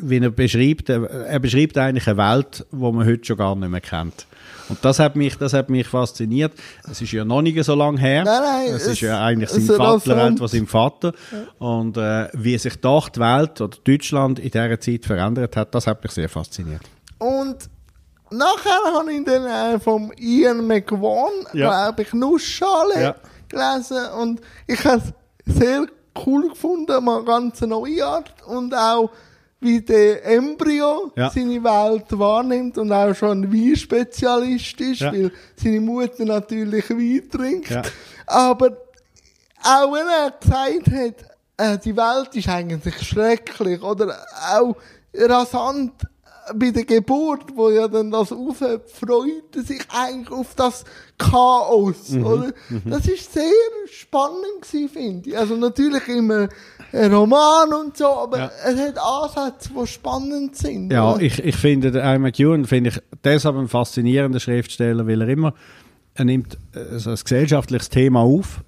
wie 0.00 0.18
er 0.18 0.30
beschreibt, 0.30 0.88
äh, 0.90 1.00
er 1.04 1.38
beschreibt 1.40 1.76
eigentlich 1.78 2.06
eine 2.08 2.16
Welt, 2.16 2.66
die 2.70 2.76
man 2.76 3.06
heute 3.06 3.24
schon 3.24 3.36
gar 3.36 3.54
nicht 3.56 3.68
mehr 3.68 3.80
kennt. 3.80 4.26
Und 4.68 4.84
das 4.84 4.98
hat 4.98 5.16
mich, 5.16 5.36
das 5.38 5.54
hat 5.54 5.70
mich 5.70 5.86
fasziniert. 5.86 6.52
Es 6.90 7.00
ist 7.00 7.12
ja 7.12 7.24
noch 7.24 7.40
nicht 7.40 7.62
so 7.64 7.74
lange 7.74 7.98
her. 7.98 8.24
Nein, 8.24 8.42
nein, 8.42 8.66
Es 8.74 8.82
es- 8.82 8.92
ist 8.92 9.00
ja 9.00 9.24
eigentlich 9.24 9.48
sein 9.48 9.76
Vater, 9.76 10.26
etwas 10.28 10.50
sein 10.50 10.66
Vater. 10.66 11.12
Und 11.58 11.96
äh, 11.96 12.28
wie 12.34 12.58
sich 12.58 12.76
doch 12.80 13.08
die 13.08 13.20
Welt 13.20 13.60
oder 13.62 13.76
Deutschland 13.82 14.38
in 14.38 14.50
dieser 14.50 14.78
Zeit 14.78 15.06
verändert 15.06 15.56
hat, 15.56 15.74
das 15.74 15.86
hat 15.86 16.02
mich 16.02 16.12
sehr 16.12 16.28
fasziniert. 16.28 16.82
Und 17.18 17.56
nachher 18.30 18.94
habe 18.94 19.10
ich 19.10 19.24
dann 19.24 19.46
äh, 19.76 19.80
vom 19.80 20.12
Ian 20.18 20.66
McVaughn, 20.66 21.32
Ja. 21.54 21.88
glaube 21.88 22.02
ich, 22.02 22.12
Nussschale 22.12 23.00
Ja. 23.02 23.14
gelesen. 23.48 24.04
Und 24.20 24.40
ich 24.66 24.84
habe 24.84 25.00
es 25.46 25.54
sehr 25.60 25.86
cool 26.26 26.50
gefunden, 26.50 27.02
mal 27.04 27.24
ganz 27.24 27.60
neue 27.62 28.04
Art. 28.04 28.34
Und 28.46 28.74
auch, 28.74 29.10
wie 29.60 29.80
der 29.80 30.24
Embryo 30.24 31.10
Ja. 31.16 31.30
seine 31.30 31.62
Welt 31.64 32.06
wahrnimmt 32.10 32.78
und 32.78 32.92
auch 32.92 33.14
schon 33.14 33.42
ein 33.42 33.52
Weinspezialist 33.52 34.80
ist, 34.80 35.00
Ja. 35.00 35.12
weil 35.12 35.32
seine 35.56 35.80
Mutter 35.80 36.24
natürlich 36.24 36.88
Wein 36.90 37.28
trinkt. 37.30 37.70
Ja. 37.70 37.82
Aber 38.26 38.76
auch 39.64 39.92
wenn 39.92 40.06
er 40.06 40.30
gesagt 40.40 40.90
hat, 40.92 41.28
äh, 41.56 41.78
die 41.78 41.96
Welt 41.96 42.34
ist 42.36 42.48
eigentlich 42.48 43.02
schrecklich 43.02 43.82
oder 43.82 44.16
auch 44.54 44.76
rasant 45.14 45.92
bei 46.54 46.70
der 46.70 46.84
Geburt, 46.84 47.54
wo 47.54 47.68
ja 47.68 47.88
dann 47.88 48.10
das 48.10 48.32
aufhört, 48.32 48.88
freut 48.90 49.54
er 49.54 49.62
sich 49.62 49.82
eigentlich 49.90 50.30
auf 50.30 50.54
das 50.54 50.84
Chaos, 51.18 52.14
oder? 52.14 52.52
Das 52.86 53.06
ist 53.06 53.32
sehr 53.34 53.42
spannend 53.90 54.62
gewesen, 54.62 54.88
finde 54.88 55.30
ich. 55.30 55.36
Also 55.36 55.56
natürlich 55.56 56.08
immer 56.08 56.48
ein 56.92 57.12
Roman 57.12 57.72
und 57.72 57.96
so, 57.96 58.06
aber 58.06 58.38
Ja. 58.38 58.50
es 58.66 58.78
hat 58.80 58.98
Ansätze, 58.98 59.70
die 59.80 59.86
spannend 59.86 60.56
sind. 60.56 60.92
Ja, 60.92 61.12
oder? 61.14 61.22
ich, 61.22 61.38
ich 61.38 61.56
finde, 61.56 61.90
der 61.90 62.02
Ian 62.04 62.22
McEwan 62.22 62.64
finde 62.64 62.90
ich 62.90 63.00
deshalb 63.24 63.56
ein 63.56 63.68
faszinierender 63.68 64.40
Schriftsteller, 64.40 65.06
weil 65.06 65.20
er 65.22 65.28
immer, 65.28 65.54
er 66.14 66.24
nimmt 66.24 66.56
äh, 66.74 66.98
so 66.98 67.10
ein 67.10 67.16
gesellschaftliches 67.16 67.88
Thema 67.90 68.20
auf 68.20 68.62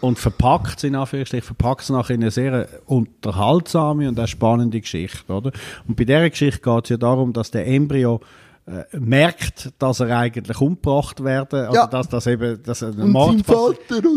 und 0.00 0.18
verpackt 0.18 0.78
es 0.78 0.84
in 0.84 0.94
Anführungsstrichen, 0.94 1.46
verpackt 1.46 1.82
es 1.82 1.88
nachher 1.90 2.14
in 2.14 2.22
eine 2.22 2.30
sehr 2.30 2.68
unterhaltsame 2.86 4.08
und 4.08 4.20
auch 4.20 4.26
spannende 4.28 4.80
Geschichte, 4.80 5.32
oder? 5.32 5.50
Und 5.88 5.96
bei 5.96 6.04
dieser 6.04 6.28
Geschichte 6.30 6.60
geht 6.60 6.84
es 6.84 6.90
ja 6.90 6.96
darum, 6.96 7.32
dass 7.32 7.50
der 7.50 7.66
Embryo 7.66 8.20
äh, 8.66 8.84
merkt, 8.98 9.72
dass 9.78 10.00
er 10.00 10.16
eigentlich 10.16 10.58
umgebracht 10.58 11.22
werden, 11.22 11.68
oder 11.68 11.74
Ja. 11.74 11.86
dass 11.86 12.08
das 12.08 12.26
eben, 12.26 12.62
dass 12.62 12.82
ein 12.82 13.10
Mord, 13.10 13.44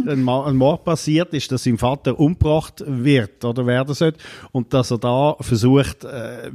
ein, 0.07 0.29
ein 0.29 0.55
Mord 0.55 0.85
passiert 0.85 1.33
ist, 1.33 1.51
dass 1.51 1.65
sein 1.65 1.77
Vater 1.77 2.17
umgebracht 2.17 2.81
wird 2.85 3.43
oder 3.43 3.65
werden 3.65 3.93
sollte 3.93 4.19
und 4.53 4.73
dass 4.73 4.91
er 4.91 4.99
da 4.99 5.35
versucht, 5.41 6.05
äh, 6.05 6.49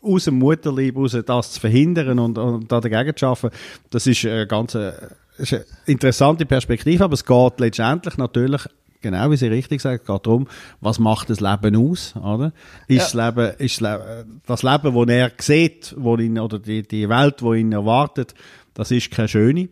aus 0.00 0.24
dem 0.24 0.38
Mutterleib 0.38 0.96
raus 0.96 1.16
das 1.24 1.52
zu 1.52 1.60
verhindern 1.60 2.18
und, 2.18 2.38
und 2.38 2.72
da 2.72 2.80
dagegen 2.80 3.16
zu 3.16 3.26
arbeiten, 3.26 3.54
das 3.90 4.06
ist 4.06 4.24
eine 4.24 4.46
ganz 4.46 4.74
äh, 4.74 4.92
ist 5.38 5.52
eine 5.52 5.64
interessante 5.86 6.46
Perspektive, 6.46 7.04
aber 7.04 7.14
es 7.14 7.24
geht 7.24 7.60
letztendlich 7.60 8.16
natürlich 8.16 8.62
Genau, 9.02 9.30
wie 9.30 9.36
Sie 9.36 9.48
richtig 9.48 9.80
sagen, 9.82 10.00
geht 10.06 10.26
darum, 10.26 10.46
was 10.80 10.98
macht 10.98 11.28
das 11.30 11.40
Leben 11.40 11.76
aus, 11.76 12.14
oder? 12.16 12.52
Ist 12.88 13.12
das 13.12 13.14
Leben, 13.14 13.52
ist 13.58 13.80
das 13.80 13.98
Leben, 13.98 14.40
das 14.46 14.62
Leben, 14.62 14.94
das 14.94 15.08
er 15.14 15.30
sieht, 15.38 15.94
wo 15.98 16.16
ihn, 16.16 16.38
oder 16.38 16.58
die, 16.58 16.82
die 16.86 17.08
Welt, 17.08 17.40
die 17.40 17.60
ihn 17.60 17.72
erwartet, 17.72 18.34
das 18.74 18.90
ist 18.90 19.10
keine 19.10 19.28
schöne. 19.28 19.68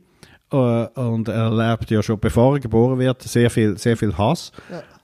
Äh, 0.52 0.56
Und 0.56 1.28
er 1.28 1.44
erlebt 1.56 1.90
ja 1.90 2.02
schon, 2.02 2.18
bevor 2.18 2.56
er 2.56 2.60
geboren 2.60 2.98
wird, 2.98 3.22
sehr 3.22 3.50
viel, 3.50 3.78
sehr 3.78 3.96
viel 3.96 4.16
Hass. 4.18 4.52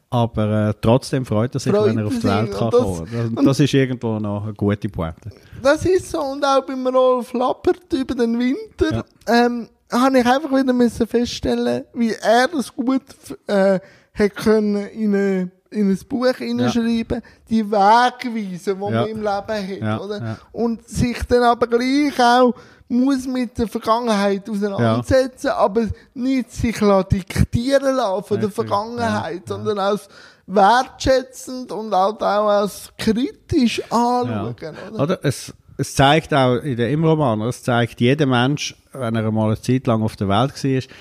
Aber 0.09 0.69
äh, 0.69 0.75
trotzdem 0.81 1.25
freut 1.27 1.55
er 1.55 1.61
sich, 1.61 1.73
Freut 1.73 1.91
wenn 1.91 1.99
er 1.99 2.07
auf 2.07 2.15
die 2.19 2.25
Welt 2.25 2.53
kann 2.53 2.71
das- 2.71 2.81
kommen. 2.81 3.35
Das, 3.35 3.45
das 3.45 3.61
ist 3.61 3.75
irgendwo 3.75 4.19
noch 4.19 4.45
eine 4.45 4.55
gute 4.55 4.89
Pointe. 4.89 5.31
Das 5.63 5.85
ist 5.85 6.11
so. 6.11 6.21
Und 6.21 6.45
auch 6.45 6.65
beim 6.65 6.87
Rolf 6.87 7.33
Lappert 7.33 7.93
über 7.93 8.15
den 8.15 8.39
Winter 8.39 9.05
ähm, 9.27 9.69
habe 9.93 10.19
ich 10.19 10.27
einfach 10.27 10.51
wieder 10.51 10.73
müssen 10.73 11.07
feststellen, 11.07 11.85
wie 11.95 12.13
er 12.13 12.49
das 12.49 12.75
gut 12.75 13.03
äh, 13.49 13.81
hat 14.19 14.35
können 14.37 14.87
in, 14.89 15.15
eine, 15.15 15.51
in 15.71 15.91
ein 15.91 15.99
Buch 16.09 16.35
hineinschreiben, 16.37 17.23
die 17.49 17.71
Wegweise, 17.71 18.75
die 18.75 18.81
Ja. 18.81 18.91
man 18.91 19.09
im 19.09 19.17
Leben 19.19 19.25
hat. 19.27 19.81
Ja, 19.81 20.01
Oder? 20.01 20.19
ja. 20.23 20.39
Und 20.53 20.89
sich 20.89 21.19
dann 21.29 21.43
aber 21.43 21.67
gleich 21.67 22.19
auch 22.21 22.55
muss 22.89 23.27
mit 23.27 23.59
der 23.59 23.67
Vergangenheit 23.67 24.49
auseinandersetzen, 24.49 25.49
aber 25.49 25.89
nicht 26.15 26.53
sich 26.53 26.79
diktieren 27.11 27.97
lassen 27.97 28.25
von 28.25 28.41
der. 28.41 28.51
Vergangenheit, 28.51 29.33
Ja, 29.35 29.39
ja. 29.39 29.41
sondern 29.45 29.79
als 29.81 30.09
wertschätzend 30.47 31.73
und 31.73 31.93
halt 31.95 32.23
auch 32.23 32.49
als 32.49 32.93
kritisch 32.97 33.83
anschauen. 33.91 34.55
Oder? 34.93 35.03
Oder? 35.03 35.19
Es, 35.25 35.53
es 35.77 35.95
zeigt 35.95 36.33
auch 36.33 36.57
in 36.57 36.77
dem 36.77 37.05
Roman, 37.05 37.41
es 37.43 37.63
zeigt 37.63 38.01
jeder 38.01 38.27
Mensch, 38.27 38.75
wenn 38.93 39.17
er 39.17 39.27
einmal 39.27 39.49
eine 39.49 39.61
Zeit 39.61 39.87
lang 39.87 40.03
auf 40.03 40.17
der 40.17 40.29
Welt 40.29 40.53
war, 40.65 40.97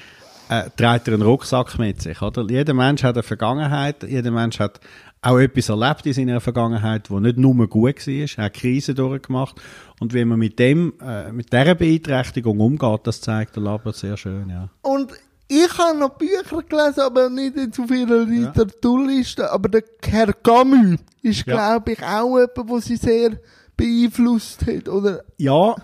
äh, 0.50 0.70
trägt 0.76 1.08
er 1.08 1.14
einen 1.14 1.22
Rucksack 1.24 1.78
mit 1.80 2.02
sich. 2.02 2.22
Oder? 2.22 2.44
Jeder 2.50 2.74
Mensch 2.74 3.04
hat 3.04 3.16
eine 3.16 3.24
Vergangenheit, 3.24 4.04
jeder 4.04 4.32
Mensch 4.32 4.60
hat 4.60 4.80
auch 5.22 5.40
etwas 5.40 5.70
erlebt 5.70 6.06
in 6.06 6.14
seiner 6.14 6.40
Vergangenheit, 6.40 7.10
wo 7.10 7.20
nicht 7.20 7.38
nur 7.38 7.68
gut 7.68 8.08
war, 8.08 8.14
er 8.14 8.44
hat 8.46 8.54
Krisen 8.54 8.96
durchgemacht. 8.96 9.56
Und 10.00 10.14
wie 10.14 10.24
man 10.24 10.38
mit 10.38 10.60
dem, 10.60 10.94
äh, 11.02 11.32
mit 11.32 11.52
dieser 11.52 11.74
Beeinträchtigung 11.74 12.60
umgeht, 12.60 13.02
das 13.06 13.22
zeigt 13.22 13.56
der 13.56 13.64
Labert 13.64 13.96
sehr 13.96 14.18
schön, 14.18 14.50
ja. 14.50 14.70
Und 14.84 15.14
ich 15.48 15.78
habe 15.78 15.98
noch 15.98 16.10
Bücher 16.18 16.62
gelesen, 16.68 17.02
aber 17.02 17.30
nicht 17.30 17.56
jetzt 17.56 17.80
auf 17.80 17.90
ihrer 17.92 18.24
Literaturliste. 18.26 19.52
Aber 19.52 19.70
der 19.70 19.84
Herr 20.04 20.34
Camus 20.34 21.00
ist, 21.22 21.46
Ja. 21.46 21.56
glaube 21.56 21.94
ich, 21.94 22.04
auch 22.04 22.38
jemand, 22.38 22.70
der 22.70 22.82
sie 22.82 22.96
sehr 22.98 23.32
beeinflusst 23.78 24.66
hat. 24.66 24.90
Oder? 24.90 25.24
Ja, 25.38 25.76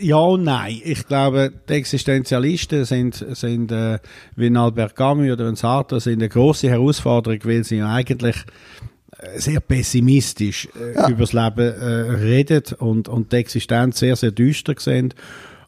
ja 0.00 0.16
und 0.16 0.44
nein. 0.44 0.80
Ich 0.84 1.06
glaube, 1.06 1.52
die 1.68 1.74
Existenzialisten 1.74 2.84
sind, 2.84 3.24
sind 3.32 3.72
äh, 3.72 3.98
wie 4.36 4.46
ein 4.46 4.56
Albert 4.56 4.96
Camus 4.96 5.30
oder 5.32 5.48
ein 5.48 5.56
Sartre, 5.56 6.00
sind 6.00 6.20
eine 6.20 6.28
grosse 6.28 6.68
Herausforderung, 6.68 7.40
weil 7.44 7.64
sie 7.64 7.76
ja 7.76 7.92
eigentlich 7.92 8.36
äh, 9.18 9.38
sehr 9.38 9.60
pessimistisch 9.60 10.68
äh, 10.78 11.10
über 11.10 11.20
das 11.20 11.32
Leben 11.32 11.74
äh, 11.80 11.84
reden 12.16 12.62
und, 12.78 13.08
und 13.08 13.32
die 13.32 13.36
Existenz 13.36 13.98
sehr, 13.98 14.16
sehr 14.16 14.30
düster 14.30 14.74
sehen. 14.78 15.14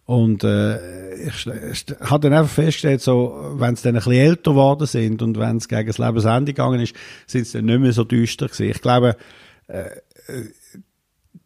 Und 0.05 0.43
äh, 0.43 1.14
ich, 1.27 1.47
ich 1.47 1.85
habe 2.01 2.29
dann 2.29 2.38
einfach 2.38 2.53
festgestellt, 2.53 3.01
so, 3.01 3.55
wenn 3.55 3.77
sie 3.77 3.85
dann 3.85 3.95
ein 3.95 3.99
bisschen 3.99 4.12
älter 4.12 4.51
geworden 4.51 4.87
sind 4.87 5.23
und 5.23 5.38
wenn 5.38 5.59
es 5.59 5.69
gegen 5.69 5.87
das 5.87 5.99
Lebensende 5.99 6.53
gegangen 6.53 6.81
ist, 6.81 6.97
sind 7.27 7.47
sie 7.47 7.59
dann 7.59 7.66
nicht 7.66 7.81
mehr 7.81 7.93
so 7.93 8.05
düster 8.05 8.49
gewesen. 8.49 8.71
Ich 8.71 8.81
glaube, 8.81 9.16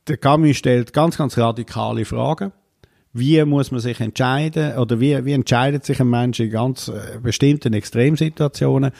der 0.09 0.17
Camus 0.17 0.57
stellt 0.57 0.95
ganz, 0.95 1.19
ganz 1.19 1.37
radikale 1.37 2.07
Fragen. 2.07 2.53
Wie 3.17 3.43
muss 3.45 3.71
man 3.71 3.81
sich 3.81 4.01
entscheiden 4.01 4.77
oder 4.77 4.99
wie, 4.99 5.25
wie 5.25 5.33
entscheidet 5.33 5.85
sich 5.85 6.01
ein 6.01 6.11
Mensch 6.11 6.41
in 6.41 6.51
ganz 6.51 6.89
äh, 6.89 7.19
bestimmten 7.23 7.73
Extremsituationen? 7.73 8.91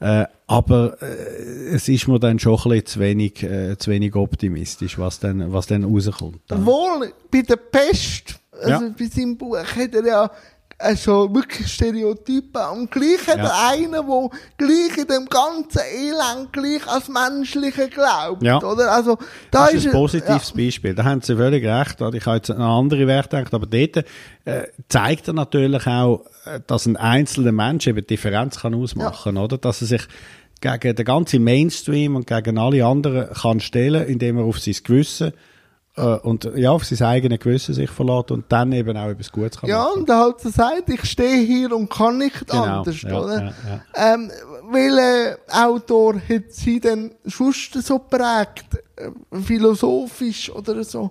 Äh, 0.00 0.24
aber 0.46 0.96
äh, 1.02 1.74
es 1.74 1.86
ist 1.88 2.08
mir 2.08 2.18
dann 2.18 2.38
schon 2.38 2.54
ein 2.58 2.62
bisschen 2.70 2.86
zu 2.86 3.00
wenig, 3.00 3.42
äh, 3.42 3.76
zu 3.76 3.90
wenig 3.90 4.14
optimistisch, 4.14 4.98
was 4.98 5.20
dann, 5.20 5.52
was 5.52 5.66
dann 5.66 5.84
rauskommt. 5.84 6.40
Wohl 6.50 7.12
bei 7.30 7.42
der 7.42 7.56
Pest, 7.56 8.40
also 8.52 8.86
Ja. 8.86 8.94
bei 8.98 9.04
seinem 9.04 9.36
Buch, 9.36 9.58
hat 9.58 9.94
er 9.94 10.06
ja 10.06 10.30
also 10.78 11.34
wirklich 11.34 11.66
Stereotypen. 11.72 12.62
Und 12.72 12.90
gleich 12.90 13.26
hat 13.26 13.38
Ja. 13.38 13.44
er 13.46 13.68
einen, 13.70 13.92
der 13.92 14.30
gleich 14.56 14.96
in 14.96 15.06
dem 15.08 15.26
ganzen 15.28 15.80
Elend 15.92 16.52
gleich 16.52 16.86
als 16.86 17.08
Menschliche 17.08 17.88
glaubt, 17.88 18.42
Ja. 18.42 18.58
oder? 18.62 18.92
Also, 18.92 19.16
da 19.50 19.66
Das 19.66 19.74
ist 19.74 19.86
ein 19.86 19.92
er- 19.92 19.98
positives 19.98 20.52
Beispiel. 20.52 20.94
Da 20.94 21.04
haben 21.04 21.20
Sie 21.20 21.36
völlig 21.36 21.64
recht. 21.64 22.00
Ich 22.14 22.26
habe 22.26 22.36
jetzt 22.36 22.50
an 22.50 22.60
andere 22.62 23.06
Werte 23.06 23.36
gedacht, 23.38 23.54
aber 23.54 23.66
dort 23.66 24.04
äh, 24.44 24.62
zeigt 24.88 25.28
er 25.28 25.34
natürlich 25.34 25.86
auch, 25.86 26.24
äh, 26.46 26.60
dass 26.66 26.86
ein 26.86 26.96
einzelner 26.96 27.52
Mensch 27.52 27.86
eben 27.86 28.06
Differenz 28.06 28.60
kann 28.60 28.74
ausmachen 28.74 29.36
oder? 29.36 29.58
Dass 29.58 29.80
er 29.82 29.88
sich 29.88 30.02
gegen 30.60 30.96
den 30.96 31.04
ganzen 31.04 31.44
Mainstream 31.44 32.16
und 32.16 32.26
gegen 32.26 32.56
alle 32.58 32.84
anderen 32.84 33.32
kann 33.32 33.60
stellen, 33.60 34.06
indem 34.06 34.38
er 34.38 34.44
auf 34.44 34.58
sein 34.58 34.76
Gewissen 34.84 35.32
und 35.98 36.50
ja, 36.56 36.70
auf 36.70 36.84
sein 36.84 37.06
eigenes 37.06 37.40
Gewissen 37.40 37.74
sich 37.74 37.90
verlässt 37.90 38.30
und 38.30 38.44
dann 38.48 38.72
eben 38.72 38.96
auch 38.96 39.08
etwas 39.08 39.30
Gutes 39.32 39.58
kann 39.60 39.68
Ja, 39.68 39.84
machen. 39.84 40.00
und 40.02 40.10
halt 40.10 40.40
so 40.40 40.48
sagt, 40.50 40.88
ich 40.88 41.04
stehe 41.04 41.38
hier 41.44 41.74
und 41.74 41.90
kann 41.90 42.18
nicht 42.18 42.46
Genau, 42.46 42.62
anders, 42.62 43.02
ja, 43.02 43.20
oder? 43.20 43.42
ja, 43.42 43.52
ja. 43.96 44.14
Ähm, 44.14 44.30
welcher 44.70 45.38
Autor 45.50 46.14
hat 46.16 46.44
sie 46.50 46.80
denn 46.80 47.12
sonst 47.24 47.72
so 47.82 47.98
prägt? 47.98 48.64
Äh, 48.96 49.10
Philosophisch 49.42 50.50
oder 50.50 50.82
so? 50.84 51.10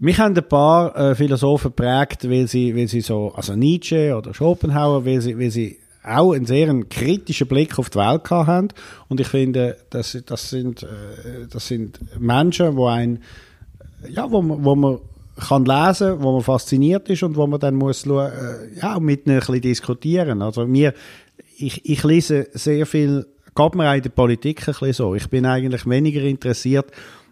Mich 0.00 0.18
haben 0.18 0.36
ein 0.36 0.48
paar 0.48 0.94
äh, 0.96 1.14
Philosophen 1.14 1.70
geprägt, 1.70 2.28
weil 2.30 2.46
sie, 2.46 2.74
weil 2.76 2.86
sie 2.86 3.00
so, 3.00 3.32
also 3.34 3.56
Nietzsche 3.56 4.16
oder 4.16 4.32
Schopenhauer, 4.32 5.04
weil 5.04 5.20
sie, 5.20 5.36
weil 5.38 5.50
sie 5.50 5.78
auch 6.04 6.32
einen 6.32 6.46
sehr 6.46 6.70
einen 6.70 6.88
kritischen 6.88 7.48
Blick 7.48 7.78
auf 7.78 7.90
die 7.90 7.98
Welt 7.98 8.24
gehabt 8.24 8.46
haben. 8.46 8.68
Und 9.08 9.20
ich 9.20 9.26
finde, 9.26 9.76
das, 9.90 10.16
das, 10.24 10.50
sind, 10.50 10.84
äh, 10.84 11.46
das 11.50 11.66
sind 11.66 11.98
Menschen, 12.18 12.76
wo 12.76 12.86
ein, 12.86 13.22
ja, 14.08 14.30
wo 14.30 14.42
man, 14.42 14.64
wo 14.64 14.74
man 14.74 14.98
kann 15.36 15.64
lesen, 15.64 16.16
wo 16.20 16.32
man 16.32 16.42
fasziniert 16.42 17.08
ist 17.10 17.22
und 17.22 17.36
wo 17.36 17.46
man 17.46 17.60
dann 17.60 17.74
muss 17.76 18.02
schauen, 18.02 18.32
äh, 18.32 18.80
ja, 18.80 18.98
mit 18.98 19.26
ihnen 19.26 19.36
ein 19.36 19.40
bisschen 19.40 19.60
diskutieren. 19.60 20.42
Also 20.42 20.66
mir, 20.66 20.92
ich, 21.56 21.84
ich 21.88 22.02
lese 22.04 22.48
sehr 22.52 22.86
viel, 22.86 23.26
geht 23.54 23.74
mir 23.74 23.90
auch 23.90 23.94
in 23.94 24.02
der 24.02 24.10
Politik 24.10 24.60
ein 24.62 24.66
bisschen 24.66 24.92
so. 24.92 25.14
Ich 25.14 25.28
bin 25.28 25.46
eigentlich 25.46 25.88
weniger 25.88 26.22
interessiert 26.22 26.86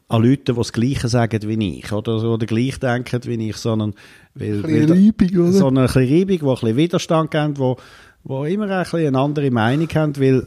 an 0.08 0.22
Leuten, 0.22 0.44
die 0.44 0.52
das 0.54 0.72
Gleiche 0.72 1.08
sagen 1.08 1.40
wie 1.42 1.78
ich, 1.78 1.90
oder 1.92 2.22
oder 2.22 2.46
gleich 2.46 2.78
denken 2.78 3.20
wie 3.24 3.48
ich, 3.48 3.56
sondern 3.56 3.92
weil, 4.36 4.58
Ein 4.58 4.62
weil 4.62 4.70
bisschen 4.70 4.86
da- 4.86 4.94
Reibung, 4.94 5.40
oder? 5.48 5.52
sondern 5.52 5.86
ein 5.88 5.92
bisschen 5.92 6.18
Reibung, 6.18 6.38
die 6.38 6.44
ein 6.44 6.54
bisschen 6.54 6.76
Widerstand 6.76 7.30
geben, 7.32 7.58
wo, 7.58 7.76
wo 8.28 8.44
immer 8.44 8.68
ein 8.68 8.82
bisschen 8.82 9.06
eine 9.06 9.18
andere 9.20 9.52
Meinung 9.52 9.88
haben, 9.94 10.16
weil 10.16 10.40
äh, 10.40 10.44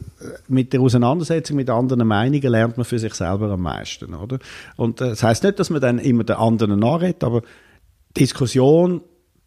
mit 0.50 0.74
der 0.74 0.82
Auseinandersetzung 0.82 1.56
mit 1.56 1.70
anderen 1.70 2.06
Meinungen 2.06 2.52
lernt 2.52 2.76
man 2.76 2.86
für 2.86 3.00
sich 3.00 3.14
selber 3.14 3.50
am 3.52 3.62
meisten, 3.62 4.14
oder? 4.14 4.40
Und 4.76 5.00
äh, 5.00 5.10
das 5.10 5.24
heißt 5.24 5.44
nicht, 5.46 5.60
dass 5.60 5.70
man 5.70 5.80
dann 5.80 5.98
immer 5.98 6.26
den 6.26 6.36
anderen 6.36 6.78
nachredet, 6.78 7.24
aber 7.24 7.42
Diskussion, 8.18 9.02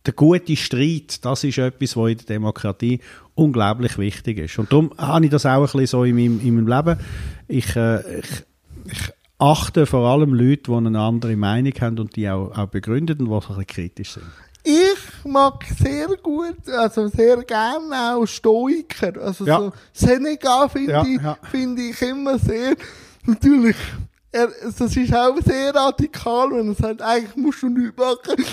der 0.06 0.14
gute 0.14 0.56
Streit, 0.56 1.22
das 1.24 1.44
ist 1.44 1.58
etwas, 1.58 1.94
was 1.94 2.10
in 2.10 2.16
der 2.18 2.26
Demokratie 2.26 3.00
unglaublich 3.34 3.98
wichtig 3.98 4.38
ist. 4.38 4.58
Und 4.58 4.72
darum 4.72 4.92
habe 4.96 5.26
ich 5.26 5.30
das 5.30 5.44
auch 5.44 5.58
ein 5.58 5.62
bisschen 5.64 5.86
so 5.86 6.04
in 6.04 6.16
meinem, 6.16 6.40
in 6.40 6.54
meinem 6.54 6.68
Leben. 6.68 7.00
Ich, 7.48 7.76
äh, 7.76 8.18
ich, 8.18 8.44
ich 8.86 9.12
achte 9.36 9.84
vor 9.84 10.08
allem 10.08 10.32
Leute, 10.32 10.70
die 10.70 10.72
eine 10.72 10.98
andere 10.98 11.36
Meinung 11.36 11.74
haben 11.80 11.98
und 11.98 12.16
die 12.16 12.30
auch, 12.30 12.56
auch 12.56 12.68
begründen 12.68 13.20
und 13.20 13.28
die 13.28 13.32
ein 13.32 13.40
bisschen 13.40 13.66
kritisch 13.66 14.12
sind. 14.12 14.24
Ich 14.64 15.24
mag 15.24 15.64
sehr 15.78 16.06
gut, 16.22 16.68
also 16.68 17.08
sehr 17.08 17.38
gerne 17.42 18.14
auch 18.16 18.26
Stoiker. 18.26 19.12
Also 19.20 19.44
Ja. 19.44 19.58
so 19.58 19.72
Seneca 19.92 20.68
finde 20.68 20.92
Ja, 20.92 21.02
ich, 21.04 21.20
ja. 21.20 21.36
finde 21.50 21.82
ich 21.82 22.00
immer 22.02 22.38
sehr, 22.38 22.74
natürlich, 23.26 23.76
er, 24.32 24.48
das 24.78 24.96
ist 24.96 25.14
auch 25.14 25.36
sehr 25.44 25.74
radikal, 25.74 26.50
wenn 26.52 26.68
er 26.68 26.74
sagt, 26.74 27.02
eigentlich 27.02 27.36
musst 27.36 27.62
du 27.62 27.68
nichts 27.68 27.96
machen, 27.96 28.44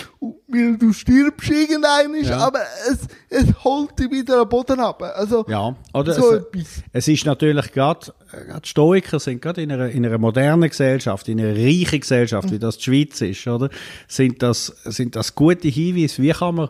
weil 0.48 0.78
du 0.78 0.92
stirbst 0.94 1.50
irgendein, 1.50 2.14
Ja. 2.24 2.38
aber 2.38 2.60
es, 2.90 3.00
es 3.30 3.64
holt 3.64 3.98
dich 3.98 4.12
wieder 4.12 4.42
am 4.42 4.50
Boden 4.50 4.80
ab. 4.80 5.02
Also, 5.02 5.46
Ja, 5.48 5.76
oder 5.94 6.14
so 6.14 6.34
es, 6.34 6.44
etwas. 6.44 6.68
es 6.92 7.08
ist 7.08 7.26
natürlich 7.26 7.72
gerade, 7.72 8.14
gerade 8.48 8.68
Stoiker 8.68 9.20
sind 9.20 9.42
gerade 9.42 9.62
in 9.62 9.72
einer, 9.72 9.90
in 9.90 10.06
einer 10.06 10.18
modernen 10.18 10.70
Gesellschaft, 10.70 11.28
in 11.30 11.40
einer 11.40 11.56
reichen 11.56 12.02
Gesellschaft, 12.02 12.52
wie 12.52 12.60
das 12.60 12.78
die 12.78 12.84
Schweiz 12.84 13.22
ist, 13.22 13.48
oder? 13.48 13.70
Sind 14.08 14.44
das, 14.44 14.68
sind 14.86 15.16
das 15.16 15.34
gute 15.34 15.70
Hinweise, 15.70 16.22
wie 16.22 16.32
kann 16.32 16.56
man, 16.56 16.70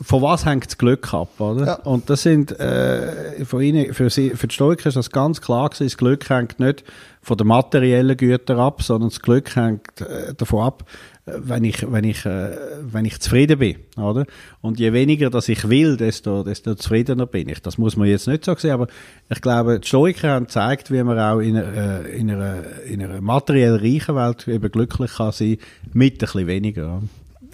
von 0.00 0.22
was 0.22 0.44
hängt 0.44 0.66
das 0.66 0.78
Glück 0.78 1.12
ab, 1.14 1.40
oder? 1.40 1.66
Ja. 1.66 1.74
Und 1.84 2.10
das 2.10 2.22
sind, 2.22 2.58
äh, 2.58 3.44
von 3.44 3.62
ihnen, 3.62 3.94
für, 3.94 4.10
sie, 4.10 4.30
für 4.30 4.48
die 4.48 4.54
Stoiker 4.54 4.88
ist 4.88 4.96
das 4.96 5.10
ganz 5.10 5.40
klar 5.40 5.70
gewesen, 5.70 5.84
das 5.84 5.96
Glück 5.96 6.28
hängt 6.28 6.60
nicht 6.60 6.84
von 7.22 7.38
den 7.38 7.46
materiellen 7.46 8.16
Gütern 8.16 8.58
ab, 8.58 8.82
sondern 8.82 9.08
das 9.08 9.20
Glück 9.20 9.56
hängt 9.56 10.00
äh, 10.00 10.34
davon 10.34 10.64
ab, 10.64 10.84
äh, 11.26 11.32
wenn 11.36 11.64
ich, 11.64 11.90
wenn 11.90 12.04
ich, 12.04 12.26
äh, 12.26 12.50
wenn 12.82 13.04
ich 13.04 13.20
zufrieden 13.20 13.58
bin, 13.58 13.76
oder? 13.96 14.26
Und 14.60 14.78
je 14.78 14.92
weniger, 14.92 15.30
dass 15.30 15.48
ich 15.48 15.68
will, 15.68 15.96
desto, 15.96 16.42
desto 16.42 16.74
zufriedener 16.74 17.26
bin 17.26 17.48
ich. 17.48 17.62
Das 17.62 17.78
muss 17.78 17.96
man 17.96 18.08
jetzt 18.08 18.28
nicht 18.28 18.44
so 18.44 18.54
sehen, 18.56 18.72
aber 18.72 18.88
ich 19.30 19.40
glaube, 19.40 19.80
die 19.80 19.88
Stoiker 19.88 20.30
haben 20.30 20.46
gezeigt, 20.46 20.90
wie 20.90 21.02
man 21.02 21.18
auch 21.18 21.40
in 21.40 21.56
einer, 21.56 22.06
in 22.06 22.30
einer, 22.30 22.62
in 22.86 23.02
einer 23.02 23.20
materiell 23.20 23.76
reichen 23.76 24.16
Welt 24.16 24.46
eben 24.46 24.70
glücklich 24.70 25.14
kann 25.14 25.32
sein, 25.32 25.56
mit 25.92 26.14
ein 26.14 26.18
bisschen 26.18 26.46
weniger. 26.46 27.02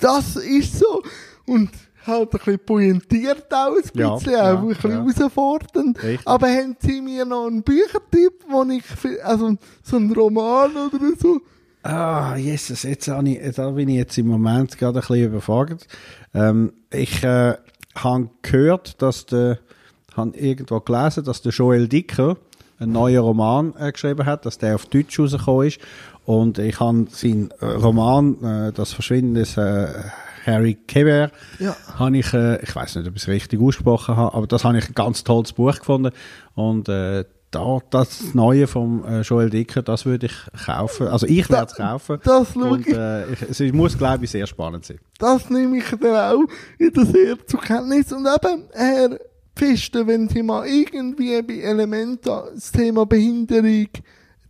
Das 0.01 0.37
ist 0.37 0.79
so. 0.79 1.03
Und 1.47 1.71
halt 2.07 2.33
ein 2.33 2.39
bisschen 2.39 2.59
pointiert 2.59 3.53
auch 3.53 3.75
ein 3.77 3.83
Ja, 3.95 4.15
bisschen, 4.15 4.33
ja, 4.33 4.55
auch 4.55 4.59
ein 4.63 4.69
bisschen 4.69 4.91
ja. 4.91 4.97
herausfordernd. 4.99 6.03
Richtig. 6.03 6.27
Aber 6.27 6.49
haben 6.49 6.77
Sie 6.81 7.01
mir 7.01 7.25
noch 7.25 7.47
einen 7.47 7.63
Büchertipp, 7.63 8.45
wo 8.49 8.65
ich, 8.65 8.85
also 9.25 9.57
so 9.83 9.97
einen 9.97 10.13
Roman 10.13 10.71
oder 10.77 10.99
so? 11.19 11.41
Ah, 11.83 12.37
Jesus, 12.37 12.83
jetzt 12.83 13.09
ich, 13.09 13.55
da 13.55 13.71
bin 13.71 13.89
ich 13.89 13.97
jetzt 13.97 14.19
im 14.19 14.27
Moment 14.29 14.77
gerade 14.77 14.99
ein 14.99 15.01
bisschen 15.01 15.25
überfragt. 15.27 15.87
Ähm, 16.35 16.73
ich 16.91 17.23
äh, 17.25 17.55
habe 17.95 18.31
gehört, 18.43 19.01
dass 19.01 19.27
der, 19.27 19.59
habe 20.15 20.37
irgendwo 20.37 20.81
gelesen, 20.81 21.25
dass 21.25 21.41
der 21.43 21.53
Joel 21.53 21.89
Dicker 21.89 22.37
einen 22.79 22.93
neuen 22.93 23.21
Roman 23.21 23.75
äh, 23.79 23.93
geschrieben 23.93 24.27
hat, 24.27 24.45
dass 24.47 24.59
der 24.59 24.75
auf 24.75 24.87
Deutsch 24.87 25.19
rausgekommen 25.19 25.69
ist. 25.69 25.81
Und 26.27 26.59
ich 26.59 26.79
habe 26.81 27.07
seinen 27.11 27.51
äh, 27.61 27.65
Roman, 27.67 28.43
äh, 28.45 28.73
das 28.73 28.93
Verschwinden 28.93 29.35
des 29.35 29.57
äh, 29.57 29.89
Harry 30.47 30.75
Keber, 30.87 31.31
Ja. 31.59 31.77
habe 31.99 32.17
ich, 32.19 32.33
äh, 32.33 32.63
ich 32.63 32.75
weiß 32.75 32.97
nicht, 32.97 33.09
ob 33.09 33.17
ich 33.17 33.23
es 33.23 33.29
richtig 33.29 33.61
ausgesprochen 33.61 34.17
habe, 34.17 34.35
aber 34.35 34.47
das 34.47 34.65
habe 34.65 34.79
ich 34.79 34.89
ein 34.89 34.95
ganz 34.95 35.23
tolles 35.25 35.53
Buch 35.53 35.79
gefunden. 35.79 36.11
Und 36.55 36.89
äh, 36.89 37.25
da, 37.51 37.79
das 37.91 38.33
Neue 38.33 38.67
vom 38.69 39.05
äh, 39.05 39.23
Joel 39.23 39.51
Dicker, 39.51 39.83
das 39.83 40.07
würde 40.07 40.27
ich 40.27 40.65
kaufen. 40.67 41.09
Also 41.09 41.27
ich 41.27 41.51
werde 41.51 41.67
es 41.67 41.75
kaufen. 41.77 42.19
das 42.23 42.55
Und 42.55 42.87
ich. 42.87 42.95
äh, 42.97 43.33
ich, 43.33 43.43
es 43.61 43.73
muss, 43.73 43.99
glaube 43.99 44.25
ich, 44.25 44.31
sehr 44.31 44.47
spannend 44.47 44.85
sein. 44.87 45.01
Das 45.19 45.51
nehme 45.51 45.79
ich 45.79 45.85
dann 46.01 46.15
auch 46.37 46.45
wieder 46.79 47.05
sehr 47.05 47.37
zur 47.47 47.61
Kenntnis. 47.61 48.13
Und 48.13 48.27
eben, 48.27 48.65
Herr 48.73 49.19
Pfister, 49.57 50.07
wenn 50.07 50.29
Sie 50.29 50.43
mal 50.45 50.65
irgendwie 50.67 51.43
bei 51.43 51.55
Elementa 51.55 52.45
das 52.55 52.71
Thema 52.71 53.05
Behinderung 53.05 53.89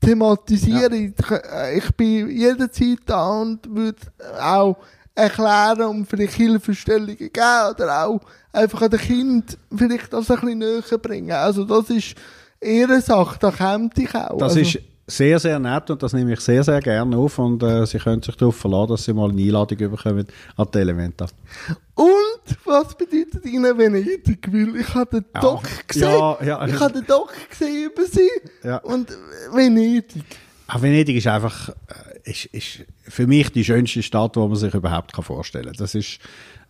thematisieren, 0.01 0.93
ich, 1.19 1.31
äh, 1.31 1.79
ich 1.79 1.91
bin 1.97 2.29
jederzeit 2.31 2.99
da 3.07 3.29
und 3.41 3.61
würde 3.75 3.99
auch 4.41 4.77
erklären 5.15 5.83
und 5.83 6.07
vielleicht 6.07 6.35
Hilfestellungen 6.35 7.17
geben 7.17 7.71
oder 7.75 8.07
auch 8.07 8.21
einfach 8.53 8.83
an 8.83 8.91
den 8.91 9.01
Kind 9.01 9.59
vielleicht 9.75 10.13
das 10.13 10.31
ein 10.31 10.41
bisschen 10.41 10.59
näher 10.59 10.99
bringen. 11.01 11.33
Also 11.33 11.65
das 11.65 11.91
ist 11.91 12.15
ihre 12.61 13.01
Sache, 13.01 13.39
da 13.41 13.51
kommt 13.51 13.99
ich 13.99 14.15
auch. 14.15 14.39
Das 14.39 14.57
also, 14.57 14.61
ist 14.61 14.79
sehr, 15.11 15.39
sehr 15.39 15.59
nett 15.59 15.91
und 15.91 16.03
das 16.03 16.13
nehme 16.13 16.33
ich 16.33 16.41
sehr, 16.41 16.63
sehr 16.63 16.81
gerne 16.81 17.17
auf 17.17 17.39
und 17.39 17.63
äh, 17.63 17.85
Sie 17.85 17.99
können 17.99 18.23
sich 18.23 18.37
darauf 18.37 18.57
verlassen, 18.57 18.91
dass 18.91 19.05
Sie 19.05 19.13
mal 19.13 19.31
eine 19.31 19.43
Einladung 19.43 19.79
bekommen 19.79 20.27
an 20.57 20.69
die 20.73 20.79
Elementa. 20.79 21.27
Und 21.95 22.57
was 22.65 22.95
bedeutet 22.95 23.45
Ihnen 23.45 23.77
Venedig? 23.77 24.49
Weil 24.51 24.77
ich 24.77 24.95
habe 24.95 25.21
den 25.21 25.25
Ja. 25.35 25.41
Doc 25.41 25.63
gesehen. 25.87 26.09
Ja, 26.09 26.39
ja. 26.43 26.67
Ich 26.67 26.81
habe 26.81 26.93
den 26.93 27.07
Doc 27.07 27.33
gesehen 27.51 27.91
über 27.91 28.05
Sie. 28.05 28.31
Ja. 28.63 28.77
Und 28.79 29.11
Venedig. 29.53 30.25
Ah, 30.69 30.81
Venedig 30.81 31.17
ist 31.17 31.27
einfach 31.27 31.71
äh, 31.71 32.10
ist, 32.25 32.47
ist 32.47 32.85
für 33.03 33.27
mich 33.27 33.51
die 33.51 33.65
schönste 33.65 34.03
Stadt, 34.03 34.37
die 34.37 34.41
man 34.41 34.57
sich 34.57 34.75
überhaupt 34.75 35.13
kann 35.13 35.25
vorstellen 35.25 35.67
kann. 35.67 35.75
Das 35.79 35.95
ist, 35.95 36.19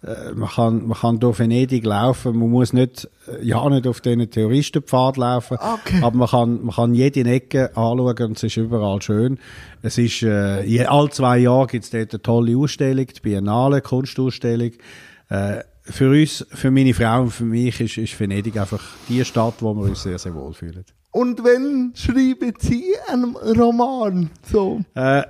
äh, 0.03 0.32
man, 0.34 0.48
kann, 0.48 0.86
man 0.86 0.98
kann 0.98 1.18
durch 1.20 1.38
Venedig 1.38 1.84
laufen, 1.84 2.38
man 2.38 2.51
muss 2.51 2.72
nicht, 2.72 3.09
äh, 3.28 3.44
ja 3.44 3.68
nicht 3.68 3.86
auf 3.86 4.01
diesen 4.01 4.30
Touristenpfad 4.30 5.16
laufen, 5.16 5.59
Okay. 5.61 6.01
aber 6.03 6.16
man 6.16 6.28
kann, 6.28 6.62
man 6.64 6.74
kann 6.74 6.94
jede 6.94 7.28
Ecke 7.30 7.76
anschauen 7.76 8.16
und 8.22 8.36
es 8.36 8.42
ist 8.42 8.57
überall 8.57 9.03
schön. 9.03 9.38
Es 9.82 9.98
ist, 9.98 10.22
äh, 10.22 10.62
je, 10.64 10.86
alle 10.86 11.11
zwei 11.11 11.38
Jahre 11.38 11.66
gibt 11.66 11.84
es 11.84 11.90
dort 11.90 12.12
eine 12.14 12.22
tolle 12.22 12.57
Ausstellung, 12.57 13.07
die 13.07 13.20
Biennale, 13.20 13.80
Kunstausstellung. 13.80 14.72
Äh, 15.28 15.61
für 15.82 16.11
uns, 16.11 16.46
für 16.51 16.70
meine 16.70 16.94
Frau 16.94 17.22
und 17.22 17.30
für 17.30 17.44
mich 17.44 17.80
ist, 17.80 17.98
ist 17.98 18.18
Venedig 18.20 18.57
einfach 18.57 18.82
die 19.09 19.24
Stadt, 19.24 19.55
wo 19.61 19.74
wir 19.74 19.82
uns 19.82 20.03
sehr, 20.03 20.18
sehr 20.18 20.34
wohl 20.34 20.53
fühlen. 20.53 20.84
Und 21.12 21.42
wenn 21.42 21.92
schreiben 21.96 22.55
Sie 22.61 22.84
einen 23.09 23.34
Roman? 23.34 24.30
So. 24.44 24.80
Äh, 24.94 25.22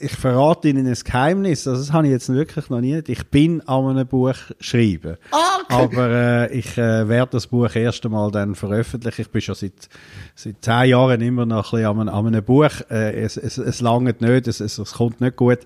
ich 0.00 0.12
verrate 0.12 0.68
Ihnen 0.68 0.86
ein 0.86 0.94
Geheimnis, 1.04 1.66
also 1.68 1.80
das 1.80 1.92
habe 1.92 2.06
ich 2.06 2.12
jetzt 2.12 2.28
wirklich 2.32 2.68
noch 2.70 2.80
nie. 2.80 3.00
Ich 3.06 3.26
bin 3.28 3.60
an 3.68 3.86
einem 3.86 4.06
Buch 4.06 4.34
schreiben. 4.60 5.16
Ah, 5.30 5.58
okay. 5.68 5.96
Aber 5.96 6.08
äh, 6.10 6.52
ich 6.58 6.76
äh, 6.78 7.08
werde 7.08 7.32
das 7.32 7.46
Buch 7.46 7.74
erst 7.74 8.04
einmal 8.04 8.30
dann 8.30 8.54
veröffentlichen. 8.54 9.22
Ich 9.22 9.30
bin 9.30 9.40
schon 9.40 9.54
seit, 9.54 9.88
seit 10.34 10.56
zehn 10.62 10.90
Jahren 10.90 11.20
immer 11.20 11.46
noch 11.46 11.72
ein 11.72 11.80
bisschen 11.80 11.86
an, 11.86 12.00
einem- 12.00 12.14
an 12.14 12.26
einem 12.26 12.44
Buch. 12.44 12.70
Äh, 12.90 13.20
es, 13.22 13.36
es, 13.36 13.58
es 13.58 13.80
langt 13.80 14.20
nicht, 14.20 14.48
es, 14.48 14.60
es, 14.60 14.78
es 14.78 14.92
kommt 14.92 15.20
nicht 15.20 15.36
gut. 15.36 15.58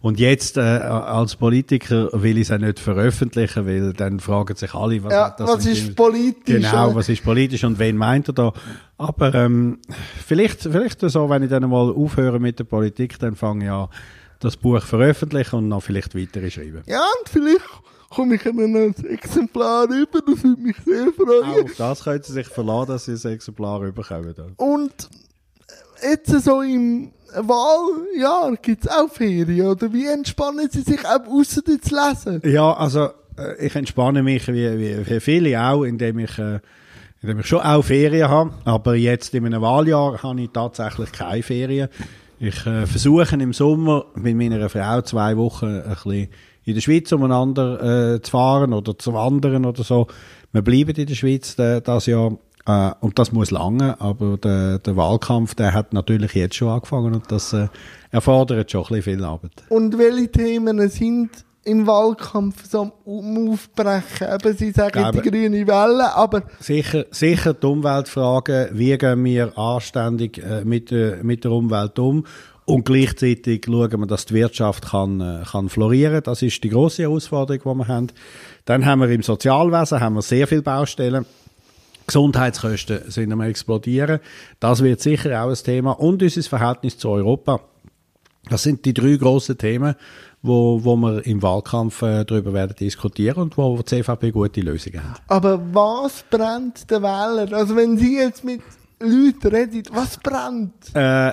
Und 0.00 0.18
jetzt 0.18 0.56
äh, 0.56 0.60
als 0.60 1.36
Politiker 1.36 2.08
will 2.12 2.38
ich 2.38 2.48
es 2.48 2.52
auch 2.52 2.58
nicht 2.58 2.78
veröffentlichen, 2.78 3.66
weil 3.66 3.92
dann 3.92 4.20
fragen 4.20 4.56
sich 4.56 4.74
alle, 4.74 5.02
was, 5.04 5.12
Ja, 5.12 5.26
hat 5.26 5.40
das 5.40 5.50
was 5.50 5.66
ist 5.66 5.94
politisch, 5.94 6.56
Genau, 6.70 6.90
äh? 6.90 6.94
was 6.94 7.08
ist 7.08 7.22
politisch 7.24 7.64
und 7.64 7.78
wen 7.78 7.96
meint 7.96 8.28
er 8.28 8.32
da? 8.34 8.52
Aber 9.00 9.34
ähm, 9.34 9.78
vielleicht, 10.26 10.60
vielleicht 10.60 11.00
so, 11.00 11.30
wenn 11.30 11.42
ich 11.42 11.48
dann 11.48 11.62
mal 11.70 11.90
aufhöre 11.90 12.38
mit 12.38 12.58
der 12.58 12.64
Politik, 12.64 13.18
dann 13.18 13.34
fange 13.34 13.64
ich 13.64 13.70
an, 13.70 13.88
das 14.40 14.58
Buch 14.58 14.82
veröffentlichen 14.82 15.56
und 15.56 15.68
noch 15.68 15.82
vielleicht 15.82 16.14
weitere 16.14 16.50
schreiben. 16.50 16.82
Ja, 16.86 17.00
und 17.18 17.28
vielleicht 17.30 17.64
komme 18.10 18.34
ich 18.34 18.44
noch 18.44 18.52
ein 18.52 18.94
Exemplar 19.06 19.88
rüber, 19.88 20.20
das 20.26 20.44
würde 20.44 20.60
mich 20.60 20.76
sehr 20.84 21.06
freuen. 21.12 21.64
Auf 21.64 21.76
das 21.78 22.04
können 22.04 22.22
Sie 22.22 22.32
sich 22.34 22.46
verlassen, 22.48 22.88
dass 22.88 23.04
Sie 23.06 23.28
ein 23.28 23.32
Exemplar 23.32 23.82
überkommen. 23.84 24.34
Und 24.58 25.08
jetzt 26.02 26.44
so 26.44 26.60
im 26.60 27.12
Wahljahr 27.34 28.54
gibt 28.60 28.84
es 28.84 28.90
auch 28.90 29.10
Ferien, 29.10 29.66
oder 29.66 29.90
wie 29.94 30.08
entspannen 30.08 30.68
Sie 30.70 30.82
sich 30.82 31.06
auch 31.06 31.26
außer 31.26 31.62
zu 31.64 31.72
lesen? 31.72 32.42
Ja, 32.44 32.74
also 32.74 33.08
äh, 33.38 33.64
ich 33.64 33.74
entspanne 33.74 34.22
mich 34.22 34.46
wie, 34.48 34.78
wie, 34.78 35.06
wie 35.08 35.20
viele 35.20 35.58
auch, 35.58 35.84
indem 35.84 36.18
ich, 36.18 36.38
äh, 36.38 36.60
indem 37.22 37.40
ich 37.40 37.46
schon 37.46 37.60
auch 37.60 37.82
Ferien 37.82 38.28
habe. 38.28 38.52
Aber 38.64 38.94
jetzt 38.94 39.34
in 39.34 39.46
einem 39.46 39.62
Wahljahr 39.62 40.22
habe 40.22 40.40
ich 40.40 40.50
tatsächlich 40.52 41.12
keine 41.12 41.42
Ferien. 41.42 41.88
Ich 42.38 42.66
äh, 42.66 42.86
versuche 42.86 43.36
im 43.36 43.52
Sommer 43.52 44.06
mit 44.14 44.36
meiner 44.36 44.68
Frau 44.68 45.02
zwei 45.02 45.36
Wochen 45.36 45.66
ein 45.66 45.82
bisschen 45.82 46.28
in 46.64 46.74
der 46.74 46.80
Schweiz 46.80 47.12
umeinander 47.12 48.14
äh, 48.14 48.22
zu 48.22 48.30
fahren 48.30 48.72
oder 48.72 48.98
zu 48.98 49.12
wandern 49.12 49.66
oder 49.66 49.82
so. 49.82 50.06
Wir 50.52 50.62
bleiben 50.62 50.96
in 50.96 51.06
der 51.06 51.14
Schweiz 51.14 51.58
äh, 51.58 51.80
das 51.80 52.06
Jahr. 52.06 52.38
Äh, 52.66 52.92
und 53.00 53.18
das 53.18 53.32
muss 53.32 53.50
lange, 53.50 54.00
aber 54.00 54.36
der, 54.36 54.78
der 54.78 54.96
Wahlkampf, 54.96 55.54
der 55.54 55.72
hat 55.74 55.92
natürlich 55.92 56.34
jetzt 56.34 56.56
schon 56.56 56.68
angefangen 56.68 57.14
und 57.14 57.30
das 57.30 57.52
äh, 57.52 57.68
erfordert 58.10 58.70
schon 58.70 58.82
ein 58.82 58.88
bisschen 58.88 59.16
viel 59.16 59.24
Arbeit. 59.24 59.64
Und 59.68 59.98
welche 59.98 60.30
Themen 60.30 60.88
sind 60.88 61.30
im 61.70 61.86
Wahlkampf 61.86 62.68
so 62.68 62.92
um 63.04 63.52
Aufbrechen? 63.52 64.26
Eben, 64.34 64.56
Sie 64.56 64.70
sagen 64.72 64.92
Glaube- 64.92 65.20
die 65.22 65.30
grüne 65.30 65.66
Welle, 65.66 66.14
aber 66.14 66.42
Sicher, 66.60 67.06
sicher 67.10 67.54
die 67.54 67.66
Umweltfragen, 67.66 68.68
wie 68.72 68.96
gehen 68.98 69.24
wir 69.24 69.56
anständig 69.56 70.38
äh, 70.38 70.64
mit, 70.64 70.90
der 70.90 71.22
mit 71.22 71.44
der 71.44 71.52
Umwelt 71.52 71.98
um 71.98 72.24
und 72.70 72.84
gleichzeitig 72.84 73.64
schauen 73.66 74.00
wir, 74.00 74.06
dass 74.06 74.26
die 74.26 74.34
Wirtschaft 74.34 74.90
kann, 74.90 75.20
äh, 75.20 75.42
kann 75.50 75.68
florieren. 75.68 76.22
Das 76.22 76.40
ist 76.42 76.62
die 76.62 76.68
große 76.68 77.02
Herausforderung, 77.02 77.60
die 77.64 77.78
wir 77.80 77.88
haben. 77.88 78.06
Dann 78.64 78.86
haben 78.86 79.00
wir 79.00 79.08
im 79.08 79.22
Sozialwesen 79.22 80.00
haben 80.00 80.14
wir 80.14 80.22
sehr 80.22 80.46
viele 80.46 80.62
Baustellen. 80.62 81.26
Gesundheitskosten 82.06 83.10
sind 83.10 83.32
am 83.32 83.40
explodieren. 83.40 84.20
Das 84.58 84.82
wird 84.82 85.00
sicher 85.00 85.42
auch 85.42 85.48
ein 85.48 85.54
Thema. 85.56 85.92
Und 85.92 86.22
unser 86.22 86.42
Verhältnis 86.42 86.98
zu 86.98 87.08
Europa. 87.08 87.60
Das 88.48 88.62
sind 88.62 88.84
die 88.84 88.94
drei 88.94 89.16
grossen 89.16 89.58
Themen, 89.58 89.94
wo, 90.42 90.82
wo 90.82 90.96
wir 90.96 91.26
im 91.26 91.42
Wahlkampf 91.42 92.02
äh, 92.02 92.24
darüber 92.24 92.52
werden 92.52 92.74
diskutieren 92.78 93.42
und 93.42 93.56
wo 93.58 93.76
die 93.78 93.84
CVP 93.84 94.30
gute 94.30 94.60
Lösungen 94.60 95.02
hat. 95.02 95.20
Aber 95.28 95.60
was 95.72 96.24
brennt 96.30 96.90
der 96.90 97.02
Wähler? 97.02 97.52
Also 97.56 97.76
wenn 97.76 97.98
Sie 97.98 98.16
jetzt 98.16 98.44
mit 98.44 98.62
Leuten 99.00 99.48
reden, 99.48 99.82
was 99.92 100.16
brennt? 100.16 100.94
Äh, 100.94 101.32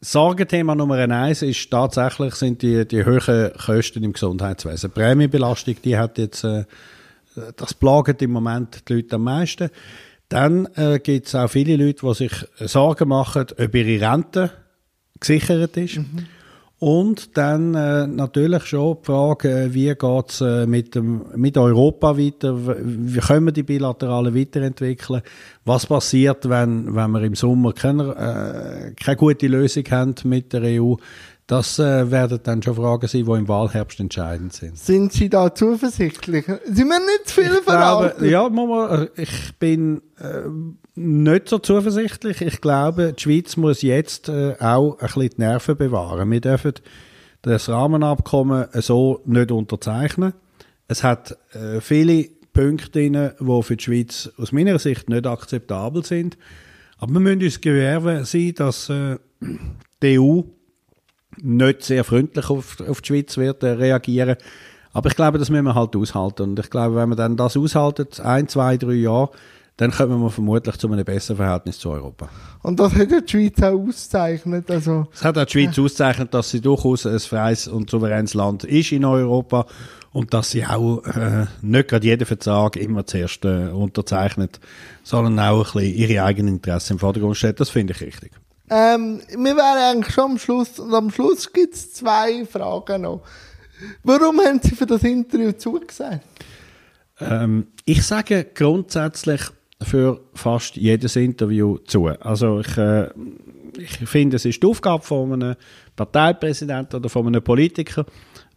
Sorgenthema 0.00 0.74
Nummer 0.74 0.96
eins 0.96 1.42
ist 1.42 1.70
tatsächlich 1.70 2.34
sind 2.34 2.62
die, 2.62 2.86
die 2.86 3.04
hohen 3.04 3.52
Kosten 3.52 4.04
im 4.04 4.12
Gesundheitswesen. 4.12 4.90
Die 4.90 5.00
Prämienbelastung, 5.00 5.76
die 5.82 5.96
hat 5.96 6.18
jetzt, 6.18 6.44
äh, 6.44 6.64
das 7.56 7.74
plagt 7.74 8.22
im 8.22 8.30
Moment 8.30 8.88
die 8.88 8.94
Leute 8.94 9.16
am 9.16 9.24
meisten. 9.24 9.70
Dann 10.28 10.66
äh, 10.74 11.00
gibt 11.00 11.26
es 11.26 11.34
auch 11.34 11.48
viele 11.48 11.76
Leute, 11.76 12.06
die 12.06 12.14
sich 12.14 12.32
Sorgen 12.60 13.08
machen, 13.08 13.46
ob 13.58 13.74
ihre 13.74 14.12
Rente 14.12 14.50
gesichert 15.18 15.76
ist. 15.76 16.00
Und 16.80 17.36
dann 17.36 17.74
äh, 17.74 18.06
natürlich 18.06 18.66
schon 18.66 18.98
die 19.00 19.06
Frage, 19.06 19.64
äh, 19.64 19.74
wie 19.74 19.92
geht 19.94 20.30
es 20.30 20.40
äh, 20.40 20.64
mit, 20.64 20.94
dem, 20.94 21.24
mit 21.34 21.58
Europa 21.58 22.16
weiter? 22.16 22.56
Wie 22.56 23.18
können 23.18 23.46
wir 23.46 23.52
die 23.52 23.64
Bilateralen 23.64 24.32
weiterentwickeln? 24.32 25.22
Was 25.64 25.86
passiert, 25.86 26.48
wenn, 26.48 26.94
wenn 26.94 27.10
wir 27.10 27.22
im 27.22 27.34
Sommer 27.34 27.72
keine, 27.72 28.10
äh, 28.14 28.92
keine 28.94 29.16
gute 29.16 29.48
Lösung 29.48 29.84
haben 29.90 30.14
mit 30.22 30.52
der 30.52 30.80
EU? 30.80 30.94
Das 31.48 31.78
äh, 31.78 32.10
werden 32.10 32.40
dann 32.42 32.62
schon 32.62 32.74
Fragen 32.74 33.08
sein, 33.08 33.24
die 33.24 33.32
im 33.32 33.48
Wahlherbst 33.48 33.98
entscheidend 34.00 34.52
sind. 34.52 34.76
Sind 34.76 35.14
Sie 35.14 35.30
da 35.30 35.54
zuversichtlich? 35.54 36.44
Sie 36.44 36.84
müssen 36.84 37.06
nicht 37.06 37.28
zu 37.28 37.34
viel 37.36 37.44
Ich 37.44 37.64
glaube, 37.64 37.64
verraten. 37.64 38.28
ja, 38.28 38.48
Mama, 38.50 38.94
äh, 39.16 39.22
ich 39.22 39.54
bin 39.58 40.02
äh, 40.20 40.42
nicht 40.94 41.48
so 41.48 41.58
zuversichtlich. 41.58 42.42
Ich 42.42 42.60
glaube, 42.60 43.14
die 43.14 43.22
Schweiz 43.22 43.56
muss 43.56 43.80
jetzt 43.80 44.28
äh, 44.28 44.56
auch 44.60 44.98
ein 45.00 45.06
bisschen 45.06 45.30
die 45.30 45.40
Nerven 45.40 45.76
bewahren. 45.78 46.30
Wir 46.30 46.42
dürfen 46.42 46.74
das 47.40 47.70
Rahmenabkommen 47.70 48.66
so 48.74 49.22
nicht 49.24 49.50
unterzeichnen. 49.50 50.34
Es 50.86 51.02
hat 51.02 51.34
äh, 51.54 51.80
viele 51.80 52.28
Punkte 52.52 52.90
drin, 52.90 53.30
die 53.40 53.62
für 53.62 53.76
die 53.76 53.84
Schweiz 53.84 54.30
aus 54.36 54.52
meiner 54.52 54.78
Sicht 54.78 55.08
nicht 55.08 55.26
akzeptabel 55.26 56.04
sind. 56.04 56.36
Aber 56.98 57.14
wir 57.14 57.20
müssen 57.20 57.42
uns 57.42 57.58
gewähren 57.62 58.26
sein, 58.26 58.52
dass 58.54 58.90
äh, 58.90 59.16
die 60.02 60.18
EU 60.20 60.42
nicht 61.42 61.82
sehr 61.82 62.04
freundlich 62.04 62.50
auf, 62.50 62.80
auf 62.80 63.00
die 63.00 63.06
Schweiz 63.06 63.36
wird 63.36 63.62
äh, 63.62 63.70
reagieren. 63.70 64.36
Aber 64.92 65.08
ich 65.08 65.16
glaube, 65.16 65.38
das 65.38 65.50
müssen 65.50 65.64
wir 65.64 65.74
halt 65.74 65.94
aushalten. 65.94 66.42
Und 66.42 66.58
ich 66.58 66.70
glaube, 66.70 66.96
wenn 66.96 67.10
wir 67.10 67.16
dann 67.16 67.36
das 67.36 67.56
aushalten, 67.56 68.06
ein, 68.22 68.48
zwei, 68.48 68.76
drei 68.76 68.94
Jahre, 68.94 69.30
dann 69.76 69.92
kommen 69.92 70.20
wir 70.20 70.30
vermutlich 70.30 70.76
zu 70.76 70.90
einem 70.90 71.04
besseren 71.04 71.36
Verhältnis 71.36 71.78
zu 71.78 71.90
Europa. 71.90 72.28
Und 72.62 72.80
das 72.80 72.94
hat 72.94 73.12
ja 73.12 73.20
die 73.20 73.30
Schweiz 73.30 73.62
auch 73.62 73.78
ausgezeichnet. 73.78 74.68
Also, 74.70 75.06
Es 75.14 75.22
hat 75.22 75.38
auch 75.38 75.44
die 75.44 75.52
Schweiz 75.52 75.78
ausgezeichnet, 75.78 76.34
dass 76.34 76.50
sie 76.50 76.60
durchaus 76.60 77.06
ein 77.06 77.20
freies 77.20 77.68
und 77.68 77.88
souveränes 77.88 78.34
Land 78.34 78.64
ist 78.64 78.90
in 78.90 79.04
Europa 79.04 79.66
und 80.12 80.34
dass 80.34 80.50
sie 80.50 80.66
auch 80.66 81.04
äh, 81.04 81.46
nicht 81.62 81.88
gerade 81.88 82.06
jeden 82.06 82.26
Vertrag 82.26 82.74
immer 82.74 83.06
zuerst 83.06 83.44
äh, 83.44 83.68
unterzeichnet, 83.68 84.58
sondern 85.04 85.38
auch 85.38 85.76
ein 85.76 85.82
bisschen 85.82 85.94
ihre 85.94 86.24
eigenen 86.24 86.54
Interessen 86.54 86.94
im 86.94 86.98
Vordergrund 86.98 87.36
stellt. 87.36 87.60
Das 87.60 87.70
finde 87.70 87.92
ich 87.92 88.00
richtig. 88.00 88.32
Ähm, 88.70 89.20
wir 89.28 89.56
wären 89.56 89.96
eigentlich 89.96 90.14
schon 90.14 90.32
am 90.32 90.38
Schluss. 90.38 90.78
Und 90.78 90.94
am 90.94 91.10
Schluss 91.10 91.52
gibt 91.52 91.74
es 91.74 91.92
zwei 91.92 92.44
Fragen 92.44 93.02
noch. 93.02 93.22
Warum 94.02 94.40
haben 94.40 94.60
Sie 94.62 94.74
für 94.74 94.86
das 94.86 95.02
Interview 95.04 95.52
zugesagt? 95.52 96.26
Ähm, 97.20 97.68
ich 97.84 98.02
sage 98.02 98.46
grundsätzlich 98.54 99.40
für 99.82 100.20
fast 100.34 100.76
jedes 100.76 101.16
Interview 101.16 101.78
zu. 101.78 102.06
Also 102.06 102.60
ich, 102.60 102.76
äh, 102.76 103.08
ich 103.78 104.08
finde, 104.08 104.36
es 104.36 104.44
ist 104.44 104.62
die 104.62 104.66
Aufgabe 104.66 105.04
von 105.04 105.32
einem 105.32 105.56
Parteipräsidenten 105.94 106.96
oder 106.96 107.08
von 107.08 107.26
einem 107.26 107.42
Politiker, 107.42 108.04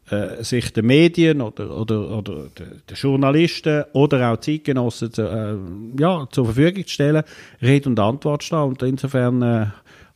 äh, 0.09 0.43
sich 0.43 0.74
den 0.74 0.88
Medien 0.88 1.41
oder, 1.41 1.78
oder, 1.78 2.18
oder 2.18 2.47
den, 2.57 2.82
Journalisten 2.93 3.84
oder 3.93 4.32
auch 4.32 4.38
Zeitgenossen 4.38 5.14
zu, 5.14 5.22
äh, 5.22 5.55
ja, 5.99 6.28
zur 6.32 6.45
Verfügung 6.45 6.86
zu 6.86 6.93
stellen, 6.93 7.24
Rede 7.62 7.89
und 7.89 7.99
Antwort 7.99 8.43
stehen. 8.43 8.59
Und 8.59 8.82
insofern 8.82 9.41
äh, 9.41 9.68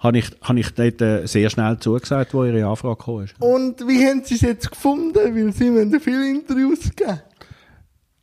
habe 0.05 0.19
ich, 0.19 0.31
habe 0.41 0.59
ich 0.59 0.69
dort 0.73 1.01
äh, 1.01 1.25
sehr 1.25 1.49
schnell 1.49 1.77
zugesagt, 1.79 2.33
wo 2.33 2.45
Ihre 2.45 2.65
Anfrage 2.65 2.95
gekommen 2.95 3.25
ist. 3.25 3.35
Und 3.39 3.81
wie 3.87 4.05
haben 4.05 4.23
Sie 4.23 4.35
es 4.35 4.41
jetzt 4.41 4.71
gefunden? 4.71 5.15
Weil 5.15 5.51
Sie 5.51 5.67
haben 5.67 5.99
viele 5.99 6.29
Interviews 6.29 6.89
gegeben. 6.95 7.19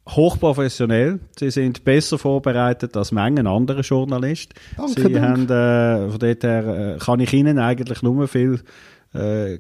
hochprofessionell. 0.08 1.20
Sie 1.38 1.50
sind 1.50 1.84
besser 1.84 2.18
vorbereitet 2.18 2.96
als 2.96 3.12
manchen 3.12 3.46
anderen 3.46 3.82
Journalist. 3.82 4.54
Danke, 4.76 4.92
Sie 5.02 5.12
danke. 5.12 5.22
haben, 5.22 6.06
äh, 6.06 6.10
von 6.10 6.18
dort 6.18 6.44
her 6.44 6.96
äh, 6.96 6.98
kann 6.98 7.20
ich 7.20 7.32
Ihnen 7.32 7.58
eigentlich 7.58 8.02
nur 8.02 8.26
viel, 8.28 8.60
äh, 9.14 9.58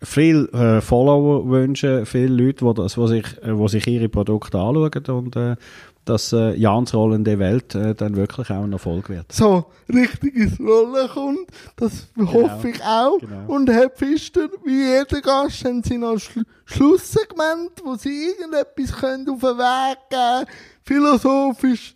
viel 0.00 0.48
äh, 0.52 0.80
Follower 0.80 1.48
wünschen, 1.48 2.06
viele 2.06 2.34
Leute, 2.34 2.64
die 2.64 2.74
das, 2.74 2.96
wo 2.96 3.06
sich, 3.06 3.24
äh, 3.42 3.56
wo 3.58 3.66
sich 3.66 3.86
ihre 3.86 4.08
Produkte 4.08 4.58
anschauen 4.58 5.04
und 5.08 5.36
äh, 5.36 5.56
dass 6.08 6.32
äh, 6.32 6.54
Jans 6.54 6.94
rollende 6.94 7.38
Welt 7.38 7.74
äh, 7.74 7.94
dann 7.94 8.16
wirklich 8.16 8.50
auch 8.50 8.62
ein 8.62 8.72
Erfolg 8.72 9.08
wird. 9.08 9.30
so 9.32 9.66
richtig 9.92 10.34
ins 10.34 10.58
Rollen 10.58 11.08
kommt. 11.08 11.48
Das 11.76 12.08
hoffe 12.16 12.70
ich 12.70 12.82
auch. 12.82 13.18
Genau. 13.18 13.44
Und 13.46 13.70
Herr 13.70 13.90
Pfister, 13.90 14.48
wie 14.64 14.84
jeder 14.84 15.20
Gast, 15.20 15.64
haben 15.64 15.82
Sie 15.82 15.98
noch 15.98 16.12
ein 16.12 16.20
Schlu 16.20 16.42
Schlusssegment, 16.64 17.72
wo 17.82 17.94
Sie 17.96 18.28
irgendetwas 18.30 18.92
können 18.98 19.28
auf 19.28 19.40
den 19.40 19.58
Weg 19.58 19.98
geben 20.10 20.50
Philosophisch. 20.84 21.94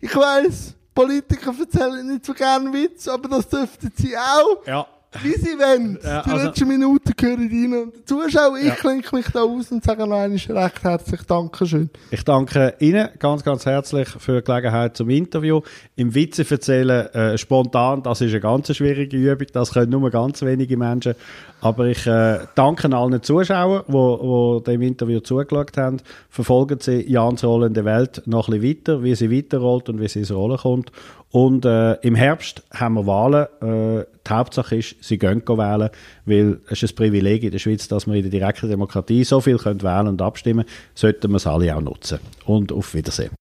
Ich 0.00 0.14
weiss, 0.14 0.74
Politiker 0.94 1.54
erzählen 1.58 2.06
nicht 2.06 2.24
so 2.24 2.34
gerne 2.34 2.72
Witz, 2.72 3.08
aber 3.08 3.28
das 3.28 3.48
dürften 3.48 3.92
Sie 3.94 4.16
auch. 4.16 4.66
Ja, 4.66 4.86
wie 5.22 5.32
sie 5.32 5.58
wollen. 5.58 5.98
Ja, 6.04 6.22
die 6.22 6.30
also- 6.30 6.46
letzten 6.46 6.68
Minuten 6.68 7.12
gehören 7.16 7.48
rein. 7.50 7.82
Und 7.82 7.96
die 7.96 8.04
Zuschauer, 8.04 8.56
ich 8.58 8.66
Ja. 8.66 8.74
klinke 8.74 9.14
mich 9.16 9.26
da 9.32 9.42
aus 9.42 9.72
und 9.72 9.82
sage 9.82 10.06
noch 10.06 10.16
einmal 10.16 10.38
recht 10.38 10.82
herzlich 10.84 11.22
Dankeschön. 11.22 11.90
Ich 12.10 12.24
danke 12.24 12.74
Ihnen 12.78 13.08
ganz, 13.18 13.42
ganz 13.42 13.66
herzlich 13.66 14.08
für 14.08 14.40
die 14.40 14.44
Gelegenheit 14.44 14.96
zum 14.96 15.10
Interview. 15.10 15.60
Im 15.96 16.14
Witze 16.14 16.46
erzählen, 16.48 17.06
äh, 17.12 17.36
spontan, 17.38 18.02
das 18.02 18.20
ist 18.20 18.30
eine 18.30 18.40
ganz 18.40 18.74
schwierige 18.74 19.16
Übung, 19.16 19.46
das 19.52 19.72
können 19.72 19.90
nur 19.90 20.08
ganz 20.10 20.42
wenige 20.42 20.76
Menschen. 20.76 21.14
Aber 21.60 21.86
ich 21.86 22.06
äh, 22.06 22.38
danke 22.54 22.90
allen 22.96 23.22
Zuschauern, 23.22 23.82
die 23.88 23.92
wo, 23.92 24.18
wo 24.20 24.60
dem 24.60 24.80
Interview 24.80 25.20
zugeschaut 25.20 25.76
haben. 25.76 25.98
Verfolgen 26.30 26.78
Sie 26.80 27.10
Jans 27.10 27.44
rollende 27.44 27.84
Welt 27.84 28.22
noch 28.26 28.48
ein 28.48 28.60
bisschen 28.60 28.78
weiter, 28.78 29.02
wie 29.02 29.14
sie 29.14 29.30
weiterrollt 29.30 29.88
und 29.88 30.00
wie 30.00 30.08
sie 30.08 30.20
ins 30.20 30.30
Rollen 30.32 30.56
kommt. 30.56 30.92
Und 31.32 31.64
äh, 31.64 31.94
im 32.00 32.14
Herbst 32.14 32.62
haben 32.72 32.94
wir 32.94 33.06
Wahlen. 33.06 33.46
Äh, 33.62 34.06
die 34.26 34.30
Hauptsache 34.30 34.76
ist, 34.76 34.96
sie 35.00 35.18
gehen 35.18 35.42
wählen, 35.46 35.90
weil 36.26 36.60
es 36.68 36.82
ist 36.82 36.92
ein 36.92 36.96
Privileg 36.96 37.44
in 37.44 37.52
der 37.52 37.58
Schweiz, 37.58 37.86
dass 37.88 38.06
wir 38.06 38.14
in 38.14 38.22
der 38.22 38.30
direkten 38.30 38.68
Demokratie 38.68 39.22
so 39.24 39.40
viel 39.40 39.58
können 39.58 39.82
wählen 39.82 40.08
und 40.08 40.22
abstimmen, 40.22 40.64
sollten 40.94 41.30
wir 41.30 41.36
es 41.36 41.46
alle 41.46 41.74
auch 41.74 41.80
nutzen. 41.80 42.18
Und 42.46 42.72
auf 42.72 42.94
Wiedersehen. 42.94 43.39